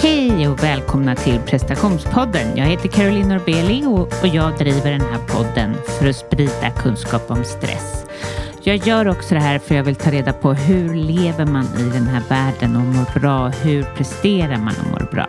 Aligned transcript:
Hej 0.00 0.48
och 0.48 0.62
välkomna 0.62 1.14
till 1.14 1.38
prestationspodden. 1.38 2.56
Jag 2.56 2.66
heter 2.66 2.88
Caroline 2.88 3.28
Norbeli 3.28 3.86
och 3.86 4.26
jag 4.26 4.58
driver 4.58 4.90
den 4.90 5.00
här 5.00 5.18
podden 5.18 5.74
för 5.98 6.08
att 6.08 6.16
sprida 6.16 6.70
kunskap 6.70 7.30
om 7.30 7.44
stress. 7.44 8.06
Jag 8.62 8.76
gör 8.76 9.08
också 9.08 9.34
det 9.34 9.40
här 9.40 9.58
för 9.58 9.74
jag 9.74 9.84
vill 9.84 9.96
ta 9.96 10.10
reda 10.10 10.32
på 10.32 10.52
hur 10.52 10.94
lever 10.94 11.46
man 11.46 11.64
i 11.64 11.82
den 11.82 12.06
här 12.06 12.22
världen 12.28 12.76
och 12.76 12.82
mår 12.82 13.20
bra? 13.20 13.48
Hur 13.48 13.82
presterar 13.82 14.56
man 14.56 14.74
och 14.84 14.90
mår 14.90 15.08
bra? 15.12 15.26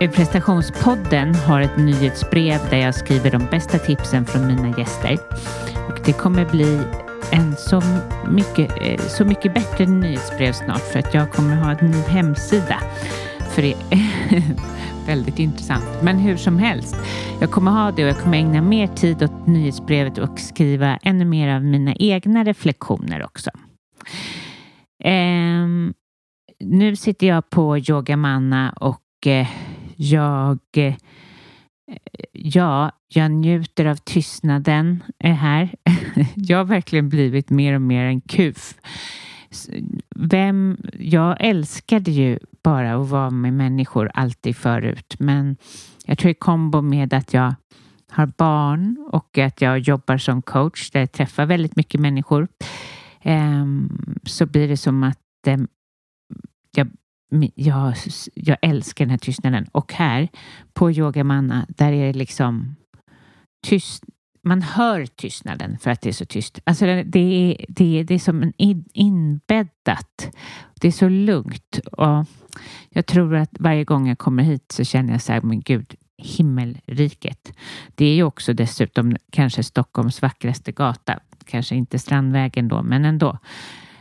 Eh, 0.00 0.10
prestationspodden 0.10 1.34
har 1.34 1.60
ett 1.60 1.76
nyhetsbrev 1.76 2.60
där 2.70 2.78
jag 2.78 2.94
skriver 2.94 3.30
de 3.30 3.46
bästa 3.50 3.78
tipsen 3.78 4.26
från 4.26 4.46
mina 4.46 4.78
gäster. 4.78 5.18
Och 5.88 6.00
det 6.04 6.12
kommer 6.12 6.44
bli 6.44 6.80
en 7.32 7.56
så 7.56 7.82
mycket, 8.30 8.70
eh, 8.82 9.00
så 9.00 9.24
mycket 9.24 9.54
bättre 9.54 9.86
nyhetsbrev 9.86 10.52
snart 10.52 10.80
för 10.92 10.98
att 10.98 11.14
jag 11.14 11.32
kommer 11.32 11.56
ha 11.56 11.70
en 11.70 11.90
ny 11.90 12.00
hemsida. 12.00 12.80
För 13.50 13.62
det 13.62 13.72
är 13.72 14.42
väldigt 15.06 15.38
intressant. 15.38 15.84
Men 16.02 16.18
hur 16.18 16.36
som 16.36 16.58
helst, 16.58 16.96
jag 17.40 17.50
kommer 17.50 17.70
ha 17.70 17.92
det 17.92 18.04
och 18.04 18.10
jag 18.10 18.18
kommer 18.18 18.38
ägna 18.38 18.62
mer 18.62 18.86
tid 18.86 19.22
åt 19.22 19.46
nyhetsbrevet 19.46 20.18
och 20.18 20.40
skriva 20.40 20.96
ännu 21.02 21.24
mer 21.24 21.54
av 21.54 21.64
mina 21.64 21.94
egna 21.94 22.44
reflektioner 22.44 23.24
också. 23.24 23.50
Um, 25.04 25.94
nu 26.60 26.96
sitter 26.96 27.26
jag 27.26 27.50
på 27.50 27.78
Yogamanna 27.78 28.74
och 28.80 29.26
eh, 29.26 29.48
jag 29.96 30.58
eh, 30.76 30.94
Ja, 32.32 32.90
jag 33.08 33.30
njuter 33.30 33.84
av 33.84 33.96
tystnaden 33.96 35.02
eh, 35.18 35.34
här. 35.34 35.74
Jag 36.34 36.58
har 36.58 36.64
verkligen 36.64 37.08
blivit 37.08 37.50
mer 37.50 37.74
och 37.74 37.82
mer 37.82 38.04
en 38.04 38.20
kuf. 38.20 38.74
Vem, 40.16 40.76
jag 40.98 41.36
älskade 41.40 42.10
ju 42.10 42.38
bara 42.62 42.94
att 42.94 43.08
vara 43.08 43.30
med 43.30 43.52
människor 43.52 44.10
alltid 44.14 44.56
förut, 44.56 45.16
men 45.18 45.56
jag 46.04 46.18
tror 46.18 46.30
i 46.30 46.34
kombo 46.34 46.80
med 46.80 47.14
att 47.14 47.34
jag 47.34 47.54
har 48.10 48.26
barn 48.26 49.08
och 49.12 49.38
att 49.38 49.60
jag 49.60 49.78
jobbar 49.78 50.18
som 50.18 50.42
coach 50.42 50.90
där 50.90 51.00
jag 51.00 51.12
träffar 51.12 51.46
väldigt 51.46 51.76
mycket 51.76 52.00
människor 52.00 52.48
ehm, 53.22 54.18
så 54.24 54.46
blir 54.46 54.68
det 54.68 54.76
som 54.76 55.02
att 55.02 55.46
ehm, 55.46 55.68
jag 56.76 56.88
jag, 57.54 57.94
jag 58.34 58.56
älskar 58.62 59.04
den 59.04 59.10
här 59.10 59.18
tystnaden. 59.18 59.66
Och 59.72 59.92
här 59.92 60.28
på 60.72 60.90
Yogamanna, 60.90 61.66
där 61.68 61.92
är 61.92 62.06
det 62.06 62.18
liksom 62.18 62.76
tyst. 63.66 64.04
Man 64.42 64.62
hör 64.62 65.06
tystnaden 65.06 65.78
för 65.78 65.90
att 65.90 66.00
det 66.00 66.08
är 66.08 66.12
så 66.12 66.24
tyst. 66.24 66.58
Alltså 66.64 66.84
det 66.84 67.18
är, 67.18 67.64
det 67.68 68.00
är, 68.00 68.04
det 68.04 68.14
är 68.14 68.18
som 68.18 68.42
en 68.42 68.52
inbäddat. 68.92 70.36
Det 70.80 70.88
är 70.88 70.92
så 70.92 71.08
lugnt. 71.08 71.80
Och 71.92 72.26
jag 72.90 73.06
tror 73.06 73.36
att 73.36 73.50
varje 73.58 73.84
gång 73.84 74.08
jag 74.08 74.18
kommer 74.18 74.42
hit 74.42 74.72
så 74.72 74.84
känner 74.84 75.12
jag 75.12 75.22
så 75.22 75.32
här, 75.32 75.40
men 75.40 75.60
gud, 75.60 75.94
himmelriket. 76.18 77.52
Det 77.94 78.04
är 78.04 78.14
ju 78.14 78.22
också 78.22 78.52
dessutom 78.52 79.16
kanske 79.32 79.62
Stockholms 79.62 80.22
vackraste 80.22 80.72
gata. 80.72 81.20
Kanske 81.44 81.74
inte 81.74 81.98
Strandvägen 81.98 82.68
då, 82.68 82.82
men 82.82 83.04
ändå. 83.04 83.38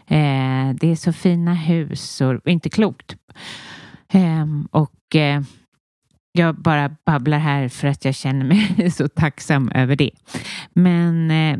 Eh, 0.09 0.75
det 0.75 0.91
är 0.91 0.95
så 0.95 1.13
fina 1.13 1.53
hus 1.53 2.21
och 2.21 2.47
inte 2.47 2.69
klokt. 2.69 3.15
Eh, 4.13 4.45
och 4.71 5.15
eh, 5.15 5.41
jag 6.31 6.55
bara 6.55 6.95
babblar 7.05 7.37
här 7.37 7.69
för 7.69 7.87
att 7.87 8.05
jag 8.05 8.15
känner 8.15 8.45
mig 8.45 8.91
så 8.97 9.07
tacksam 9.07 9.71
över 9.75 9.95
det. 9.95 10.11
Men 10.73 11.31
eh, 11.31 11.59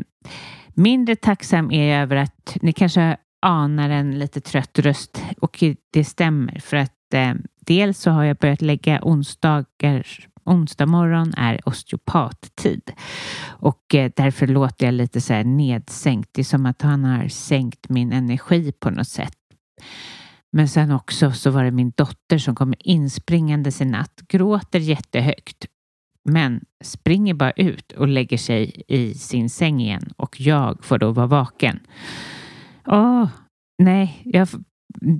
mindre 0.74 1.16
tacksam 1.16 1.70
är 1.70 1.92
jag 1.92 2.02
över 2.02 2.16
att 2.16 2.56
ni 2.62 2.72
kanske 2.72 3.16
anar 3.42 3.90
en 3.90 4.18
lite 4.18 4.40
trött 4.40 4.78
röst 4.78 5.24
och 5.40 5.64
det 5.92 6.04
stämmer 6.04 6.58
för 6.58 6.76
att 6.76 7.14
eh, 7.14 7.34
dels 7.66 7.98
så 7.98 8.10
har 8.10 8.24
jag 8.24 8.36
börjat 8.36 8.62
lägga 8.62 9.00
onsdagar 9.02 10.26
onsdag 10.50 10.86
morgon 10.86 11.34
är 11.36 11.68
osteopattid 11.68 12.92
och 13.48 13.94
eh, 13.94 14.10
därför 14.16 14.46
låter 14.46 14.86
jag 14.86 14.94
lite 14.94 15.20
så 15.20 15.32
här 15.32 15.44
nedsänkt. 15.44 16.30
Det 16.32 16.42
är 16.42 16.44
som 16.44 16.66
att 16.66 16.82
han 16.82 17.04
har 17.04 17.28
sänkt 17.28 17.88
min 17.88 18.12
energi 18.12 18.72
på 18.72 18.90
något 18.90 19.08
sätt. 19.08 19.36
Men 20.52 20.68
sen 20.68 20.90
också 20.90 21.32
så 21.32 21.50
var 21.50 21.64
det 21.64 21.70
min 21.70 21.92
dotter 21.96 22.38
som 22.38 22.54
kommer 22.54 22.76
inspringandes 22.88 23.80
i 23.80 23.84
natt, 23.84 24.20
gråter 24.28 24.78
jättehögt, 24.78 25.66
men 26.24 26.64
springer 26.84 27.34
bara 27.34 27.50
ut 27.50 27.92
och 27.92 28.08
lägger 28.08 28.38
sig 28.38 28.82
i 28.88 29.14
sin 29.14 29.50
säng 29.50 29.80
igen 29.80 30.12
och 30.16 30.40
jag 30.40 30.84
får 30.84 30.98
då 30.98 31.10
vara 31.10 31.26
vaken. 31.26 31.80
Åh, 32.86 33.28
nej, 33.78 34.22
jag, 34.24 34.48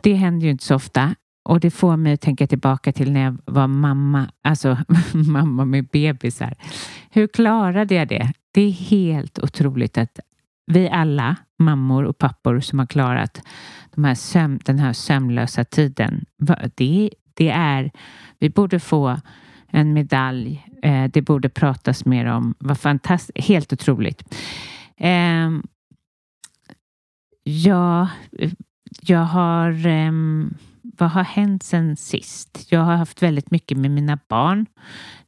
det 0.03 0.15
händer 0.15 0.47
ju 0.47 0.51
inte 0.51 0.65
så 0.65 0.75
ofta. 0.75 1.15
Och 1.43 1.61
det 1.61 1.71
får 1.71 1.97
mig 1.97 2.13
att 2.13 2.21
tänka 2.21 2.47
tillbaka 2.47 2.93
till 2.93 3.13
när 3.13 3.25
jag 3.25 3.39
var 3.45 3.67
mamma, 3.67 4.31
alltså 4.43 4.79
mamma 5.15 5.65
med 5.65 5.87
bebisar. 5.87 6.55
Hur 7.11 7.27
klarade 7.27 7.95
jag 7.95 8.09
det? 8.09 8.33
Det 8.53 8.61
är 8.61 8.71
helt 8.71 9.39
otroligt 9.39 9.99
att 9.99 10.21
vi 10.67 10.89
alla, 10.89 11.37
mammor 11.59 12.05
och 12.05 12.19
pappor 12.19 12.61
som 12.61 12.79
har 12.79 12.87
klarat 12.87 13.43
de 13.95 14.05
här 14.05 14.15
söm, 14.15 14.59
den 14.65 14.79
här 14.79 14.93
sömnlösa 14.93 15.65
tiden, 15.65 16.25
det, 16.75 17.11
det 17.35 17.49
är, 17.49 17.91
vi 18.39 18.51
borde 18.51 18.81
få 18.81 19.21
en 19.71 19.93
medalj. 19.93 20.67
Eh, 20.83 21.05
det 21.05 21.23
borde 21.23 21.49
pratas 21.49 22.05
mer 22.05 22.27
om. 22.27 22.55
Vad 22.59 22.79
fantastiskt, 22.79 23.49
helt 23.49 23.73
otroligt. 23.73 24.35
Ehm, 24.97 25.63
eh, 26.69 27.53
ja, 27.53 28.09
jag 29.01 29.25
har 29.25 29.87
eh, 29.87 30.13
vad 31.01 31.11
har 31.11 31.25
hänt 31.25 31.63
sen 31.63 31.97
sist? 31.97 32.67
Jag 32.69 32.81
har 32.81 32.97
haft 32.97 33.23
väldigt 33.23 33.51
mycket 33.51 33.79
med 33.79 33.91
mina 33.91 34.19
barn. 34.29 34.67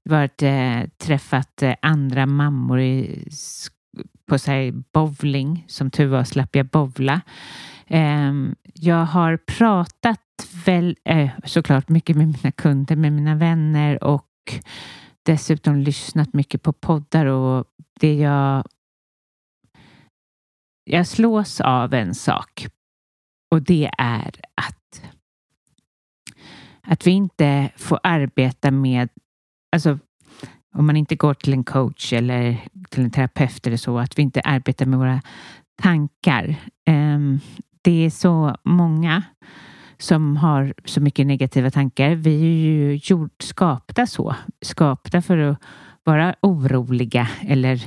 Varit, 0.02 0.42
eh, 0.42 0.80
träffat 0.98 1.62
eh, 1.62 1.74
andra 1.82 2.26
mammor 2.26 2.80
i, 2.80 3.24
på 4.26 4.38
sig, 4.38 4.72
bowling. 4.72 5.64
Som 5.68 5.90
tur 5.90 6.06
var 6.06 6.24
slapp 6.24 6.56
jag 6.56 6.66
bowla. 6.66 7.20
Eh, 7.86 8.32
jag 8.74 9.04
har 9.04 9.36
pratat 9.36 10.20
väl, 10.66 10.96
eh, 11.04 11.30
såklart 11.44 11.88
mycket 11.88 12.16
med 12.16 12.26
mina 12.26 12.52
kunder, 12.52 12.96
med 12.96 13.12
mina 13.12 13.34
vänner 13.34 14.04
och 14.04 14.28
dessutom 15.22 15.76
lyssnat 15.76 16.32
mycket 16.32 16.62
på 16.62 16.72
poddar 16.72 17.26
och 17.26 17.64
det 18.00 18.14
jag 18.14 18.64
jag 20.84 21.06
slås 21.06 21.60
av 21.60 21.94
en 21.94 22.14
sak 22.14 22.66
och 23.50 23.62
det 23.62 23.90
är 23.98 24.40
att 24.54 24.81
att 26.86 27.06
vi 27.06 27.10
inte 27.10 27.70
får 27.76 28.00
arbeta 28.02 28.70
med, 28.70 29.08
alltså 29.72 29.98
om 30.74 30.86
man 30.86 30.96
inte 30.96 31.16
går 31.16 31.34
till 31.34 31.52
en 31.52 31.64
coach 31.64 32.12
eller 32.12 32.58
till 32.90 33.04
en 33.04 33.10
terapeut 33.10 33.66
eller 33.66 33.76
så, 33.76 33.98
att 33.98 34.18
vi 34.18 34.22
inte 34.22 34.40
arbetar 34.40 34.86
med 34.86 34.98
våra 34.98 35.20
tankar. 35.82 36.56
Ehm, 36.86 37.40
det 37.82 38.06
är 38.06 38.10
så 38.10 38.56
många 38.64 39.22
som 39.98 40.36
har 40.36 40.74
så 40.84 41.00
mycket 41.00 41.26
negativa 41.26 41.70
tankar. 41.70 42.14
Vi 42.14 42.42
är 42.42 42.66
ju 42.66 43.00
gjort, 43.02 43.42
skapta 43.42 44.06
så, 44.06 44.34
skapta 44.62 45.22
för 45.22 45.38
att 45.38 45.58
vara 46.04 46.34
oroliga 46.40 47.28
eller 47.40 47.82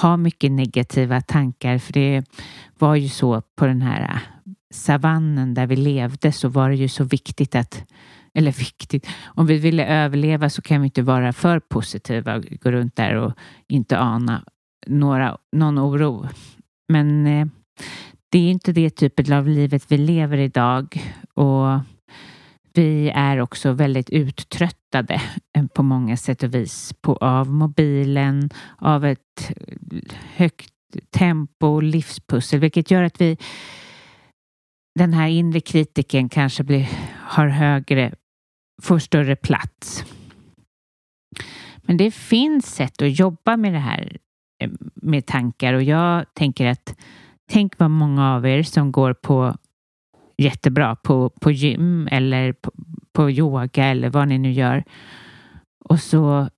ha 0.00 0.16
mycket 0.16 0.52
negativa 0.52 1.20
tankar. 1.20 1.78
För 1.78 1.92
det 1.92 2.24
var 2.78 2.94
ju 2.94 3.08
så 3.08 3.42
på 3.56 3.66
den 3.66 3.82
här 3.82 4.20
savannen 4.70 5.54
där 5.54 5.66
vi 5.66 5.76
levde 5.76 6.32
så 6.32 6.48
var 6.48 6.68
det 6.68 6.76
ju 6.76 6.88
så 6.88 7.04
viktigt 7.04 7.54
att 7.54 7.84
eller 8.34 8.52
viktigt, 8.52 9.06
om 9.24 9.46
vi 9.46 9.58
ville 9.58 9.86
överleva 9.86 10.50
så 10.50 10.62
kan 10.62 10.80
vi 10.80 10.84
inte 10.84 11.02
vara 11.02 11.32
för 11.32 11.60
positiva 11.60 12.36
och 12.36 12.44
gå 12.44 12.70
runt 12.70 12.96
där 12.96 13.14
och 13.14 13.32
inte 13.68 13.98
ana 13.98 14.44
några, 14.86 15.38
någon 15.56 15.78
oro. 15.78 16.28
Men 16.88 17.26
eh, 17.26 17.46
det 18.30 18.38
är 18.38 18.50
inte 18.50 18.72
det 18.72 18.90
typet 18.90 19.30
av 19.30 19.48
livet 19.48 19.84
vi 19.88 19.98
lever 19.98 20.38
idag. 20.38 21.02
Och 21.34 21.80
vi 22.74 23.10
är 23.14 23.40
också 23.40 23.72
väldigt 23.72 24.10
uttröttade 24.10 25.22
eh, 25.56 25.66
på 25.66 25.82
många 25.82 26.16
sätt 26.16 26.42
och 26.42 26.54
vis. 26.54 26.94
På, 27.00 27.16
av 27.16 27.48
mobilen, 27.48 28.50
av 28.78 29.04
ett 29.04 29.52
högt 30.36 30.70
tempo, 31.10 31.80
livspussel, 31.80 32.60
vilket 32.60 32.90
gör 32.90 33.02
att 33.02 33.20
vi 33.20 33.36
den 34.98 35.12
här 35.12 35.28
inre 35.28 35.60
kritiken 35.60 36.28
kanske 36.28 36.64
blir, 36.64 36.88
har 37.16 37.48
högre 37.48 38.12
får 38.80 38.98
större 38.98 39.36
plats. 39.36 40.04
Men 41.82 41.96
det 41.96 42.10
finns 42.10 42.74
sätt 42.74 43.02
att 43.02 43.18
jobba 43.18 43.56
med 43.56 43.72
det 43.72 43.78
här 43.78 44.16
eh, 44.62 44.70
med 44.94 45.26
tankar 45.26 45.74
och 45.74 45.82
jag 45.82 46.34
tänker 46.34 46.66
att 46.66 46.96
tänk 47.50 47.78
vad 47.78 47.90
många 47.90 48.34
av 48.34 48.46
er 48.46 48.62
som 48.62 48.92
går 48.92 49.12
på 49.14 49.56
jättebra 50.38 50.96
på, 50.96 51.30
på 51.30 51.50
gym 51.50 52.08
eller 52.10 52.52
på, 52.52 52.72
på 53.12 53.30
yoga 53.30 53.84
eller 53.84 54.10
vad 54.10 54.28
ni 54.28 54.38
nu 54.38 54.52
gör 54.52 54.84
och 55.84 56.00
så 56.00 56.48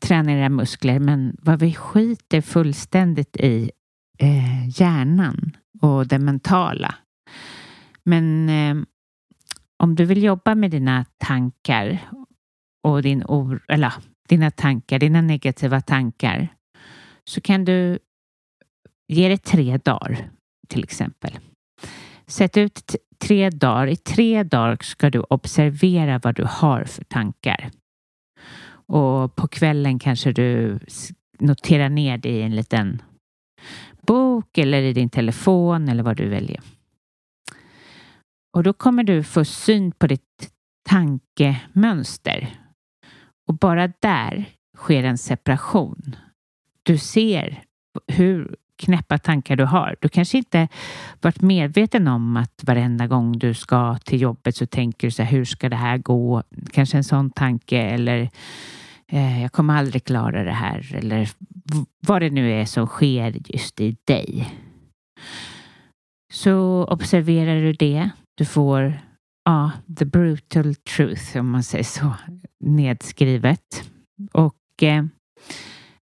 tränar 0.00 0.32
era 0.32 0.48
muskler 0.48 0.98
men 0.98 1.36
vad 1.42 1.60
vi 1.60 1.74
skiter 1.74 2.40
fullständigt 2.40 3.36
i 3.36 3.70
eh, 4.18 4.80
hjärnan 4.80 5.56
och 5.80 6.06
det 6.06 6.18
mentala. 6.18 6.94
Men 8.04 8.48
eh, 8.48 8.84
om 9.78 9.94
du 9.94 10.04
vill 10.04 10.22
jobba 10.22 10.54
med 10.54 10.70
dina 10.70 11.04
tankar 11.18 11.98
och 12.82 13.02
din 13.02 13.24
or 13.24 13.64
eller 13.68 13.92
dina 14.28 14.50
tankar, 14.50 14.98
dina 14.98 15.20
negativa 15.20 15.80
tankar, 15.80 16.48
så 17.24 17.40
kan 17.40 17.64
du 17.64 17.98
ge 19.08 19.28
det 19.28 19.44
tre 19.44 19.76
dagar 19.76 20.30
till 20.68 20.84
exempel. 20.84 21.38
Sätt 22.26 22.56
ut 22.56 22.96
tre 23.18 23.50
dagar. 23.50 23.86
I 23.86 23.96
tre 23.96 24.42
dagar 24.42 24.78
ska 24.80 25.10
du 25.10 25.20
observera 25.20 26.18
vad 26.18 26.34
du 26.34 26.44
har 26.44 26.84
för 26.84 27.04
tankar. 27.04 27.70
Och 28.70 29.36
på 29.36 29.48
kvällen 29.48 29.98
kanske 29.98 30.32
du 30.32 30.78
noterar 31.38 31.88
ner 31.88 32.18
det 32.18 32.28
i 32.28 32.42
en 32.42 32.56
liten 32.56 33.02
bok 34.00 34.58
eller 34.58 34.82
i 34.82 34.92
din 34.92 35.10
telefon 35.10 35.88
eller 35.88 36.02
vad 36.02 36.16
du 36.16 36.28
väljer. 36.28 36.60
Och 38.58 38.64
då 38.64 38.72
kommer 38.72 39.04
du 39.04 39.22
få 39.22 39.44
syn 39.44 39.92
på 39.92 40.06
ditt 40.06 40.50
tankemönster. 40.88 42.48
Och 43.46 43.54
bara 43.54 43.92
där 44.00 44.44
sker 44.76 45.04
en 45.04 45.18
separation. 45.18 46.16
Du 46.82 46.98
ser 46.98 47.62
hur 48.06 48.56
knäppa 48.76 49.18
tankar 49.18 49.56
du 49.56 49.64
har. 49.64 49.96
Du 50.00 50.08
kanske 50.08 50.38
inte 50.38 50.68
varit 51.20 51.40
medveten 51.40 52.08
om 52.08 52.36
att 52.36 52.64
varenda 52.64 53.06
gång 53.06 53.38
du 53.38 53.54
ska 53.54 53.98
till 53.98 54.20
jobbet 54.20 54.56
så 54.56 54.66
tänker 54.66 55.06
du 55.06 55.10
så 55.10 55.22
här, 55.22 55.30
hur 55.30 55.44
ska 55.44 55.68
det 55.68 55.76
här 55.76 55.98
gå? 55.98 56.42
Kanske 56.72 56.96
en 56.96 57.04
sån 57.04 57.30
tanke 57.30 57.78
eller 57.78 58.30
eh, 59.06 59.42
jag 59.42 59.52
kommer 59.52 59.74
aldrig 59.76 60.04
klara 60.04 60.44
det 60.44 60.52
här 60.52 60.94
eller 60.94 61.30
vad 62.00 62.22
det 62.22 62.30
nu 62.30 62.52
är 62.52 62.64
som 62.64 62.86
sker 62.86 63.36
just 63.44 63.80
i 63.80 63.96
dig. 64.04 64.54
Så 66.32 66.84
observerar 66.84 67.62
du 67.62 67.72
det. 67.72 68.10
Du 68.38 68.44
får 68.44 69.00
ja, 69.44 69.70
the 69.98 70.04
brutal 70.04 70.74
truth 70.74 71.36
om 71.36 71.50
man 71.50 71.62
säger 71.62 71.84
så 71.84 72.14
nedskrivet. 72.60 73.90
Och 74.32 74.82
eh, 74.82 75.04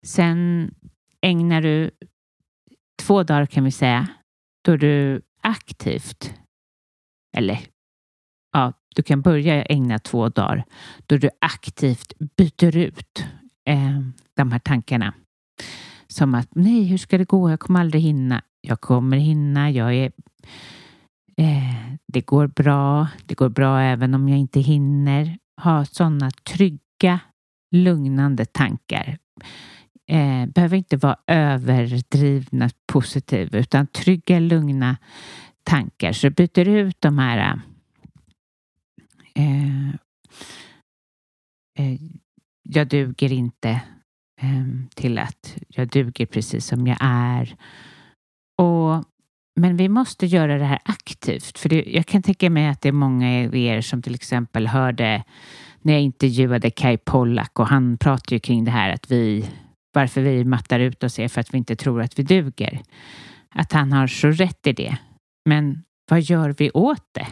sen 0.07 0.71
ägnar 1.21 1.63
du 1.63 1.91
två 3.03 3.23
dagar 3.23 3.47
kan 3.47 3.65
vi 3.65 3.71
säga 3.71 4.09
då 4.65 4.77
du 4.77 5.23
aktivt 5.43 6.35
eller 7.37 7.59
ja, 8.53 8.73
du 8.95 9.03
kan 9.03 9.23
börja 9.23 9.65
ägna 9.65 9.99
två 9.99 10.29
dagar 10.29 10.65
då 11.07 11.17
du 11.17 11.31
aktivt 11.41 12.13
byter 12.37 12.77
ut 12.77 13.25
eh, 13.69 14.01
de 14.37 14.53
här 14.53 14.59
tankarna. 14.59 15.15
Som 16.07 16.35
att 16.35 16.49
nej, 16.55 16.85
hur 16.85 16.99
ska 16.99 17.19
det 17.19 17.29
gå? 17.29 17.51
Jag 17.51 17.61
kommer 17.61 17.81
aldrig 17.81 18.03
hinna. 18.03 18.43
Jag 18.61 18.81
kommer 18.81 19.17
hinna. 19.17 19.71
Jag 19.71 19.95
är 19.95 20.13
eh, 21.37 21.95
det 22.09 22.21
går 22.21 22.47
bra. 22.47 23.09
Det 23.27 23.35
går 23.35 23.49
bra 23.49 23.81
även 23.81 24.15
om 24.15 24.29
jag 24.29 24.39
inte 24.39 24.61
hinner. 24.61 25.39
Ha 25.63 25.85
sådana 25.85 26.31
trygga, 26.31 27.21
lugnande 27.75 28.45
tankar. 28.45 29.19
Eh, 30.09 30.47
behöver 30.47 30.77
inte 30.77 30.97
vara 30.97 31.17
överdrivna 31.27 32.71
positiva 32.93 33.59
utan 33.59 33.87
trygga, 33.87 34.41
lugna 34.41 34.97
tankar. 35.63 36.13
Så 36.13 36.31
byter 36.31 36.69
ut 36.69 37.01
de 37.01 37.19
här 37.19 37.61
eh, 39.35 39.89
eh, 41.79 42.01
jag 42.63 42.89
duger 42.89 43.33
inte 43.33 43.71
eh, 44.41 44.67
till 44.95 45.19
att 45.19 45.57
jag 45.69 45.89
duger 45.89 46.27
precis 46.27 46.67
som 46.67 46.87
jag 46.87 46.99
är. 47.01 47.57
Och, 48.59 49.05
men 49.61 49.77
vi 49.77 49.89
måste 49.89 50.27
göra 50.27 50.59
det 50.59 50.65
här 50.65 50.79
aktivt. 50.85 51.59
För 51.59 51.69
det, 51.69 51.85
jag 51.87 52.07
kan 52.07 52.23
tänka 52.23 52.51
mig 52.51 52.69
att 52.69 52.81
det 52.81 52.89
är 52.89 52.93
många 52.93 53.47
av 53.47 53.57
er 53.57 53.81
som 53.81 54.03
till 54.03 54.15
exempel 54.15 54.67
hörde 54.67 55.25
när 55.83 55.93
jag 55.93 56.03
intervjuade 56.03 56.71
Kai 56.71 56.99
Pollak 56.99 57.59
och 57.59 57.67
han 57.67 57.99
pratade 57.99 58.35
ju 58.35 58.41
kring 58.41 58.65
det 58.65 58.71
här 58.71 58.91
att 58.91 59.11
vi 59.11 59.51
varför 59.93 60.21
vi 60.21 60.45
mattar 60.45 60.81
ut 60.81 61.05
oss 61.05 61.19
är 61.19 61.29
för 61.29 61.41
att 61.41 61.55
vi 61.55 61.59
inte 61.59 61.77
tror 61.77 62.03
att 62.03 62.19
vi 62.19 62.23
duger. 62.23 62.83
Att 63.55 63.73
han 63.73 63.93
har 63.93 64.07
så 64.07 64.31
rätt 64.31 64.67
i 64.67 64.73
det. 64.73 64.97
Men 65.45 65.83
vad 66.11 66.21
gör 66.21 66.55
vi 66.59 66.71
åt 66.71 67.07
det? 67.13 67.27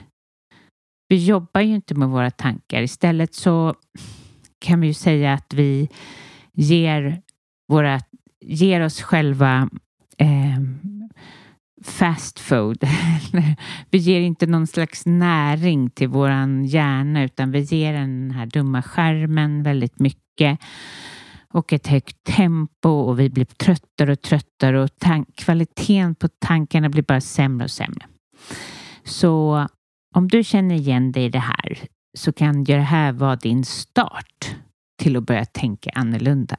Vi 1.09 1.25
jobbar 1.25 1.61
ju 1.61 1.75
inte 1.75 1.95
med 1.95 2.09
våra 2.09 2.31
tankar. 2.31 2.83
Istället 2.83 3.35
så 3.35 3.75
kan 4.59 4.81
vi 4.81 4.87
ju 4.87 4.95
säga 4.95 5.33
att 5.33 5.55
vi 5.55 5.89
ger, 6.53 7.23
våra, 7.69 8.01
ger 8.41 8.81
oss 8.81 9.03
själva 9.03 9.71
eh, 10.19 10.61
fast 11.85 12.39
food. 12.39 12.85
vi 13.91 13.99
ger 13.99 14.21
inte 14.21 14.47
någon 14.47 14.67
slags 14.67 15.07
näring 15.07 15.91
till 15.91 16.09
våran 16.09 16.65
hjärna 16.65 17.25
utan 17.25 17.51
vi 17.51 17.61
ger 17.61 17.93
den 17.93 18.31
här 18.31 18.47
dumma 18.47 18.83
skärmen 18.83 19.63
väldigt 19.63 19.99
mycket 19.99 20.59
och 21.53 21.73
ett 21.73 21.87
högt 21.87 22.25
tempo 22.25 22.89
och 22.89 23.21
vi 23.21 23.31
blir 23.31 23.45
tröttare 23.45 24.13
och 24.13 24.23
tröttare 24.23 24.83
och 24.83 24.91
kvaliteten 25.37 26.15
på 26.15 26.29
tankarna 26.29 26.89
blir 26.89 27.03
bara 27.03 27.21
sämre 27.21 27.65
och 27.65 27.71
sämre. 27.71 28.07
Så 29.05 29.67
om 30.15 30.29
du 30.29 30.45
känner 30.45 30.75
igen 30.75 31.13
dig 31.13 31.25
i 31.25 31.29
det 31.29 31.39
här 31.39 31.79
så 32.19 32.33
kan 32.33 32.65
det 32.65 32.79
här 32.79 33.13
vara 33.13 33.37
din 33.37 33.65
start 33.65 34.57
till 35.03 35.17
att 35.17 35.27
börja 35.27 35.45
tänka 35.45 35.91
annorlunda. 35.95 36.57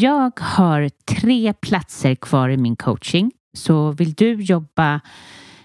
Jag 0.00 0.40
har 0.40 0.88
tre 0.88 1.52
platser 1.52 2.14
kvar 2.14 2.48
i 2.48 2.56
min 2.56 2.76
coaching. 2.76 3.32
Så 3.52 3.90
vill 3.90 4.12
du 4.12 4.34
jobba 4.34 5.00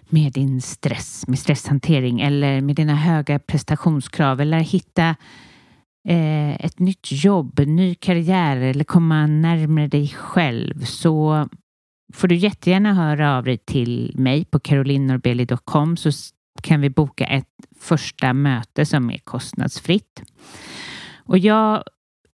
med 0.10 0.34
din 0.34 0.62
stress, 0.62 1.28
med 1.28 1.40
stresshantering 1.40 2.22
eller 2.22 2.62
med 2.62 2.76
dina 2.76 2.96
höga 2.96 3.40
prestationskrav 3.40 4.42
eller 4.42 4.60
hitta 4.60 5.16
eh, 6.08 6.66
ett 6.66 6.80
nytt 6.80 7.08
jobb, 7.12 7.60
ny 7.60 7.96
karriär 7.96 8.58
eller 8.58 8.84
komma 8.84 9.28
närmare 9.28 9.88
dig 9.88 10.08
själv 10.08 10.84
så 10.86 11.48
får 12.14 12.28
du 12.28 12.36
jättegärna 12.36 12.94
höra 12.94 13.38
av 13.38 13.44
dig 13.44 13.58
till 13.58 14.14
mig 14.18 14.46
på 14.46 14.60
carolinorbeli.com 14.60 15.98
så 15.98 16.12
kan 16.62 16.82
vi 16.82 16.90
boka 16.90 17.26
ett 17.26 17.48
första 17.80 18.34
möte 18.34 18.86
som 18.86 19.10
är 19.10 19.18
kostnadsfritt. 19.18 20.24
Och 21.26 21.38
jag 21.38 21.84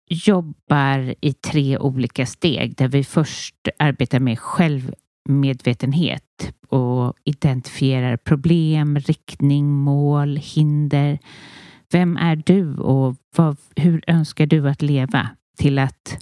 jobbar 0.09 1.15
i 1.21 1.33
tre 1.33 1.78
olika 1.78 2.26
steg 2.26 2.76
där 2.76 2.87
vi 2.87 3.04
först 3.04 3.56
arbetar 3.80 4.19
med 4.19 4.40
självmedvetenhet 4.40 6.54
och 6.69 7.14
identifierar 7.23 8.18
problem, 8.18 8.99
riktning, 8.99 9.73
mål, 9.73 10.37
hinder. 10.37 11.19
Vem 11.92 12.18
är 12.18 12.35
du 12.35 12.78
och 12.78 13.16
vad, 13.35 13.57
hur 13.76 14.04
önskar 14.07 14.45
du 14.45 14.69
att 14.69 14.81
leva? 14.81 15.30
Till 15.57 15.80
att 15.80 16.18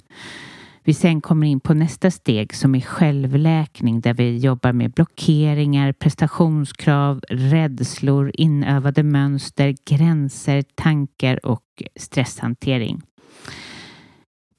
vi 0.84 0.94
sen 0.94 1.20
kommer 1.20 1.46
in 1.46 1.60
på 1.60 1.74
nästa 1.74 2.10
steg 2.10 2.54
som 2.54 2.74
är 2.74 2.80
självläkning 2.80 4.00
där 4.00 4.14
vi 4.14 4.38
jobbar 4.38 4.72
med 4.72 4.90
blockeringar, 4.90 5.92
prestationskrav, 5.92 7.20
rädslor, 7.28 8.30
inövade 8.34 9.02
mönster, 9.02 9.74
gränser, 9.90 10.64
tankar 10.74 11.46
och 11.46 11.82
stresshantering. 11.96 13.02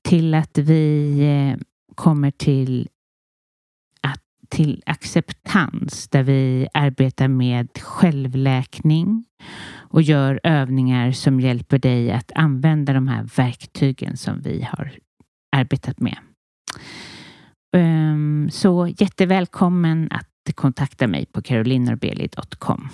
Till 0.08 0.34
att 0.34 0.58
vi 0.58 1.20
eh, 1.20 1.66
kommer 1.96 2.32
till 2.32 2.90
till 4.50 4.84
acceptans 4.86 6.08
där 6.10 6.24
vi 6.24 6.68
arbetar 6.74 7.28
med 7.28 7.70
självläkning 7.82 9.26
och 9.76 10.02
gör 10.02 10.40
övningar 10.44 11.12
som 11.12 11.40
hjälper 11.40 11.80
dig 11.80 12.12
att 12.12 12.32
använda 12.36 12.94
de 12.94 13.08
här 13.08 13.24
verktygen 13.38 14.18
som 14.18 14.42
vi 14.42 14.68
har 14.72 14.92
arbetat 15.52 16.00
med. 16.00 16.18
Ehm, 17.78 18.50
så 18.52 18.88
jättevälkommen 18.88 20.08
att 20.12 20.56
kontakta 20.56 21.08
mig 21.08 21.26
på 21.26 21.42
carolinorbeli.com. 21.42 22.90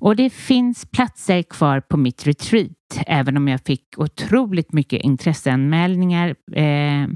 Och 0.00 0.16
det 0.16 0.30
finns 0.30 0.84
platser 0.84 1.42
kvar 1.42 1.80
på 1.80 1.96
mitt 1.96 2.26
retreat, 2.26 3.02
även 3.06 3.36
om 3.36 3.48
jag 3.48 3.60
fick 3.60 3.84
otroligt 3.96 4.72
mycket 4.72 5.02
intresseanmälningar. 5.02 6.34
Eh, 6.52 7.08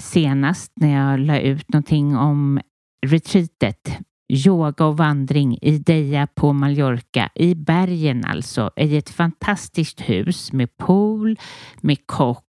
senast 0.00 0.72
när 0.76 0.94
jag 0.94 1.20
la 1.20 1.40
ut 1.40 1.68
någonting 1.68 2.16
om 2.16 2.60
retreatet 3.06 3.98
yoga 4.28 4.84
och 4.84 4.96
vandring 4.96 5.58
i 5.62 5.78
Deja 5.78 6.26
på 6.26 6.52
Mallorca, 6.52 7.30
i 7.34 7.54
bergen 7.54 8.24
alltså, 8.24 8.70
i 8.76 8.96
ett 8.96 9.10
fantastiskt 9.10 10.00
hus 10.00 10.52
med 10.52 10.76
pool, 10.76 11.38
med 11.80 12.06
kock 12.06 12.44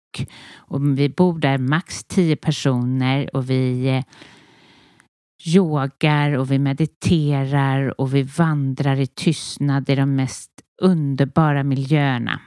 och 0.56 1.00
vi 1.00 1.10
bor 1.10 1.40
där 1.40 1.58
max 1.58 2.04
tio 2.04 2.36
personer 2.36 3.36
och 3.36 3.50
vi 3.50 3.88
eh, 3.88 4.04
yogar 5.46 6.31
och 6.31 6.51
vi 6.51 6.60
mediterar 6.60 8.01
och 8.01 8.15
vi 8.15 8.24
vandrar 8.24 9.00
i 9.00 9.08
tystnad 9.08 9.89
i 9.89 9.96
de 9.96 10.15
mest 10.15 10.51
underbara 10.81 11.63
miljöerna. 11.63 12.39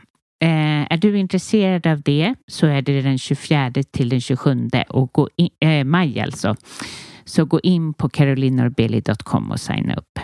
Eh, 0.43 0.93
är 0.93 0.97
du 0.97 1.19
intresserad 1.19 1.87
av 1.87 2.01
det 2.01 2.35
så 2.47 2.67
är 2.67 2.83
det 2.83 3.03
den 3.03 3.19
24 3.19 3.73
till 3.91 4.09
den 4.09 4.21
27 4.21 4.71
och 4.89 5.13
gå 5.13 5.29
in, 5.37 5.51
eh, 5.61 5.85
maj 5.85 6.21
alltså. 6.21 6.57
Så 7.25 7.45
gå 7.45 7.61
in 7.61 7.95
på 7.95 8.09
carolinorbeli.com 8.09 9.51
och 9.51 9.61
signa 9.61 9.95
upp. 9.95 10.19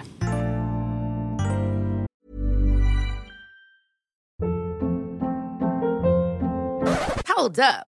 Hold 7.37 7.59
up. 7.59 7.88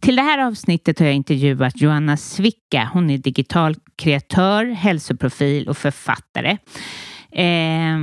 Till 0.00 0.16
det 0.16 0.22
här 0.22 0.46
avsnittet 0.46 0.98
har 0.98 1.06
jag 1.06 1.14
intervjuat 1.14 1.80
Joanna 1.80 2.16
Svicka. 2.16 2.90
Hon 2.92 3.10
är 3.10 3.18
digital 3.18 3.74
kreatör, 3.96 4.64
hälsoprofil 4.64 5.68
och 5.68 5.76
författare. 5.76 6.56
Eh, 7.32 7.98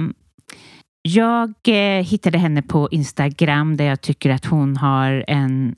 jag 1.02 1.54
eh, 1.68 2.04
hittade 2.04 2.38
henne 2.38 2.62
på 2.62 2.90
Instagram 2.92 3.78
där 3.78 3.86
jag 3.86 4.02
tycker 4.02 4.30
att 4.30 4.46
hon 4.46 4.78
har 4.78 5.25
en 5.28 5.75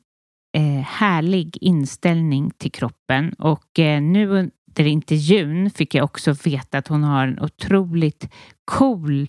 eh, 0.57 0.83
härlig 0.85 1.57
inställning 1.61 2.51
till 2.57 2.71
kroppen 2.71 3.33
och 3.33 3.79
eh, 3.79 4.01
nu 4.01 4.51
under 4.79 4.91
intervjun 4.91 5.69
fick 5.69 5.95
jag 5.95 6.03
också 6.03 6.31
veta 6.31 6.77
att 6.77 6.87
hon 6.87 7.03
har 7.03 7.27
en 7.27 7.39
otroligt 7.39 8.29
cool 8.65 9.27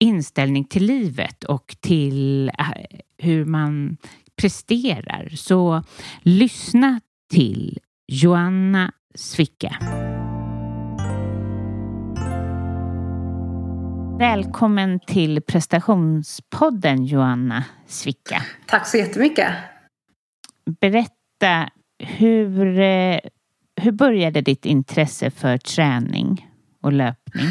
inställning 0.00 0.64
till 0.64 0.86
livet 0.86 1.44
och 1.44 1.76
till 1.80 2.48
eh, 2.48 2.98
hur 3.18 3.44
man 3.44 3.96
presterar. 4.36 5.28
Så 5.28 5.82
lyssna 6.22 7.00
till 7.30 7.78
Joanna 8.12 8.92
Svicka. 9.14 9.76
Välkommen 14.18 15.00
till 15.06 15.42
prestationspodden 15.42 17.04
Joanna 17.04 17.64
Svicka. 17.86 18.42
Tack 18.66 18.86
så 18.86 18.96
jättemycket. 18.96 19.52
Berätta, 20.80 21.70
hur, 21.98 22.78
eh, 22.78 23.18
hur 23.80 23.92
började 23.92 24.40
ditt 24.40 24.64
intresse 24.66 25.30
för 25.30 25.58
träning 25.58 26.48
och 26.82 26.92
löpning? 26.92 27.46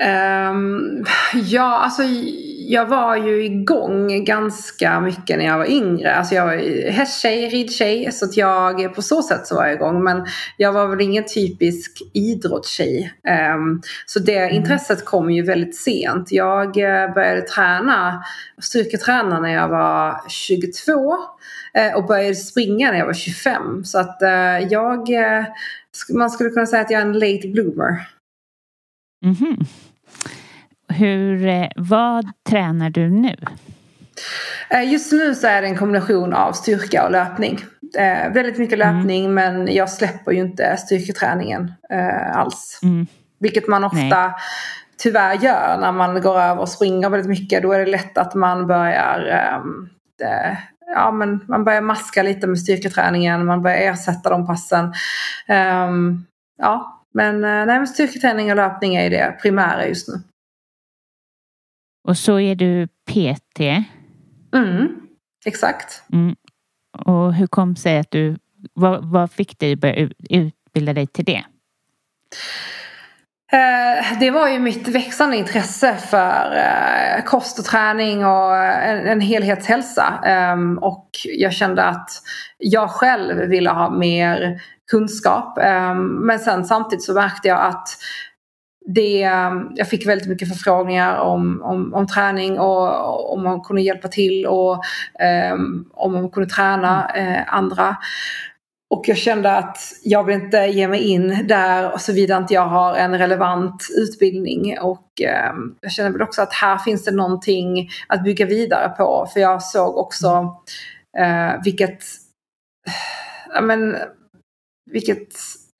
Um, 0.00 1.04
ja, 1.34 1.78
alltså 1.78 2.02
jag 2.68 2.86
var 2.86 3.16
ju 3.16 3.44
igång 3.44 4.24
ganska 4.24 5.00
mycket 5.00 5.38
när 5.38 5.44
jag 5.44 5.58
var 5.58 5.70
yngre. 5.70 6.14
Alltså 6.14 6.34
jag 6.34 6.46
var 6.46 6.90
hästtjej, 6.90 7.48
ridtjej. 7.48 8.12
Så 8.12 8.24
att 8.24 8.36
jag, 8.36 8.94
på 8.94 9.02
så 9.02 9.22
sätt 9.22 9.46
så 9.46 9.54
var 9.54 9.66
jag 9.66 9.74
igång. 9.74 10.04
Men 10.04 10.26
jag 10.56 10.72
var 10.72 10.88
väl 10.88 11.00
ingen 11.00 11.24
typisk 11.24 12.02
idrottstjej. 12.14 13.12
Um, 13.54 13.82
så 14.06 14.18
det 14.18 14.38
mm. 14.38 14.56
intresset 14.56 15.04
kom 15.04 15.30
ju 15.30 15.42
väldigt 15.42 15.76
sent. 15.76 16.32
Jag 16.32 16.66
uh, 16.66 17.14
började 17.14 17.42
träna, 17.42 18.24
styrketräna 18.62 19.40
när 19.40 19.52
jag 19.52 19.68
var 19.68 20.20
22. 20.28 21.16
Uh, 21.78 21.96
och 21.96 22.06
började 22.06 22.34
springa 22.34 22.90
när 22.90 22.98
jag 22.98 23.06
var 23.06 23.14
25. 23.14 23.84
Så 23.84 23.98
att 23.98 24.18
uh, 24.22 24.68
jag, 24.72 25.08
man 26.14 26.30
skulle 26.30 26.50
kunna 26.50 26.66
säga 26.66 26.82
att 26.82 26.90
jag 26.90 27.00
är 27.00 27.06
en 27.06 27.18
late 27.18 27.48
bloomer. 27.48 28.08
Mm 29.24 29.34
-hmm. 29.34 29.66
Hur, 30.88 31.46
eh, 31.46 31.68
vad 31.76 32.30
tränar 32.48 32.90
du 32.90 33.10
nu? 33.10 33.36
Eh, 34.70 34.92
just 34.92 35.12
nu 35.12 35.34
så 35.34 35.46
är 35.46 35.62
det 35.62 35.68
en 35.68 35.76
kombination 35.76 36.34
av 36.34 36.52
styrka 36.52 37.04
och 37.04 37.12
löpning. 37.12 37.58
Eh, 37.98 38.32
väldigt 38.32 38.58
mycket 38.58 38.80
mm. 38.80 38.96
löpning 38.96 39.24
mm. 39.24 39.34
men 39.34 39.74
jag 39.74 39.90
släpper 39.90 40.32
ju 40.32 40.40
inte 40.40 40.76
styrketräningen 40.76 41.72
eh, 41.90 42.36
alls. 42.36 42.80
Mm. 42.82 43.06
Vilket 43.38 43.68
man 43.68 43.84
ofta 43.84 43.98
Nej. 43.98 44.32
tyvärr 44.98 45.34
gör 45.34 45.78
när 45.80 45.92
man 45.92 46.20
går 46.20 46.40
över 46.40 46.60
och 46.60 46.68
springer 46.68 47.10
väldigt 47.10 47.30
mycket. 47.30 47.62
Då 47.62 47.72
är 47.72 47.78
det 47.78 47.90
lätt 47.90 48.18
att 48.18 48.34
man 48.34 48.66
börjar 48.66 49.28
eh, 49.28 50.56
ja, 50.86 51.10
men 51.10 51.44
man 51.48 51.64
börjar 51.64 51.80
maska 51.80 52.22
lite 52.22 52.46
med 52.46 52.58
styrketräningen, 52.58 53.46
man 53.46 53.62
börjar 53.62 53.92
ersätta 53.92 54.30
de 54.30 54.46
passen. 54.46 54.84
Um, 55.88 56.26
ja, 56.58 57.04
men, 57.14 57.40
nej, 57.40 57.66
men 57.66 57.86
styrketräning 57.86 58.50
och 58.50 58.56
löpning 58.56 58.94
är 58.94 59.10
det 59.10 59.38
primära 59.42 59.86
just 59.86 60.08
nu. 60.08 60.14
Och 62.08 62.18
så 62.18 62.40
är 62.40 62.54
du 62.54 62.86
PT. 62.86 63.60
Mm, 64.54 65.00
exakt. 65.44 66.02
Mm. 66.12 66.36
Och 66.98 67.34
hur 67.34 67.46
kom 67.46 67.74
det 67.74 67.80
sig 67.80 67.98
att 67.98 68.10
du, 68.10 68.36
vad, 68.72 69.04
vad 69.04 69.30
fick 69.30 69.58
dig 69.58 69.72
att 69.72 69.78
börja 69.78 70.10
utbilda 70.30 70.92
dig 70.92 71.06
till 71.06 71.24
det? 71.24 71.44
Eh, 73.54 74.18
det 74.20 74.30
var 74.30 74.48
ju 74.48 74.58
mitt 74.58 74.88
växande 74.88 75.36
intresse 75.36 75.96
för 75.96 76.56
eh, 76.56 77.24
kost 77.24 77.58
och 77.58 77.64
träning 77.64 78.26
och 78.26 78.56
eh, 78.56 79.10
en, 79.10 79.20
helhetshälsa. 79.20 80.20
Ehm, 80.24 80.78
och 80.78 81.10
jag 81.24 81.52
kände 81.52 81.84
att 81.84 82.10
jag 82.58 82.90
själv 82.90 83.36
ville 83.36 83.70
ha 83.70 83.90
mer 83.90 84.60
kunskap. 84.90 85.58
Ehm, 85.58 86.06
men 86.06 86.38
sen 86.38 86.64
samtidigt 86.64 87.04
så 87.04 87.14
märkte 87.14 87.48
jag 87.48 87.60
att 87.60 87.88
det, 88.86 89.18
jag 89.74 89.88
fick 89.88 90.06
väldigt 90.06 90.28
mycket 90.28 90.48
förfrågningar 90.48 91.18
om, 91.18 91.62
om, 91.62 91.94
om 91.94 92.06
träning 92.06 92.58
och 92.58 93.32
om 93.32 93.42
man 93.42 93.60
kunde 93.60 93.82
hjälpa 93.82 94.08
till 94.08 94.46
och 94.46 94.82
ehm, 95.20 95.84
om 95.92 96.12
man 96.12 96.30
kunde 96.30 96.48
träna 96.48 97.10
andra. 97.46 97.96
Och 98.90 99.08
jag 99.08 99.16
kände 99.16 99.56
att 99.56 99.78
jag 100.02 100.24
vill 100.24 100.34
inte 100.34 100.56
ge 100.56 100.88
mig 100.88 101.00
in 101.00 101.46
där 101.48 101.98
såvida 101.98 102.36
inte 102.36 102.54
jag 102.54 102.66
har 102.66 102.94
en 102.94 103.18
relevant 103.18 103.86
utbildning. 103.96 104.78
Och 104.78 105.22
eh, 105.22 105.52
jag 105.80 105.92
känner 105.92 106.10
väl 106.10 106.22
också 106.22 106.42
att 106.42 106.52
här 106.52 106.78
finns 106.78 107.04
det 107.04 107.10
någonting 107.10 107.90
att 108.08 108.24
bygga 108.24 108.46
vidare 108.46 108.88
på. 108.88 109.28
För 109.32 109.40
jag 109.40 109.62
såg 109.62 109.96
också 109.96 110.56
eh, 111.18 111.62
vilket, 111.64 112.04
eh, 113.56 113.62
men, 113.62 113.96
vilket 114.90 115.28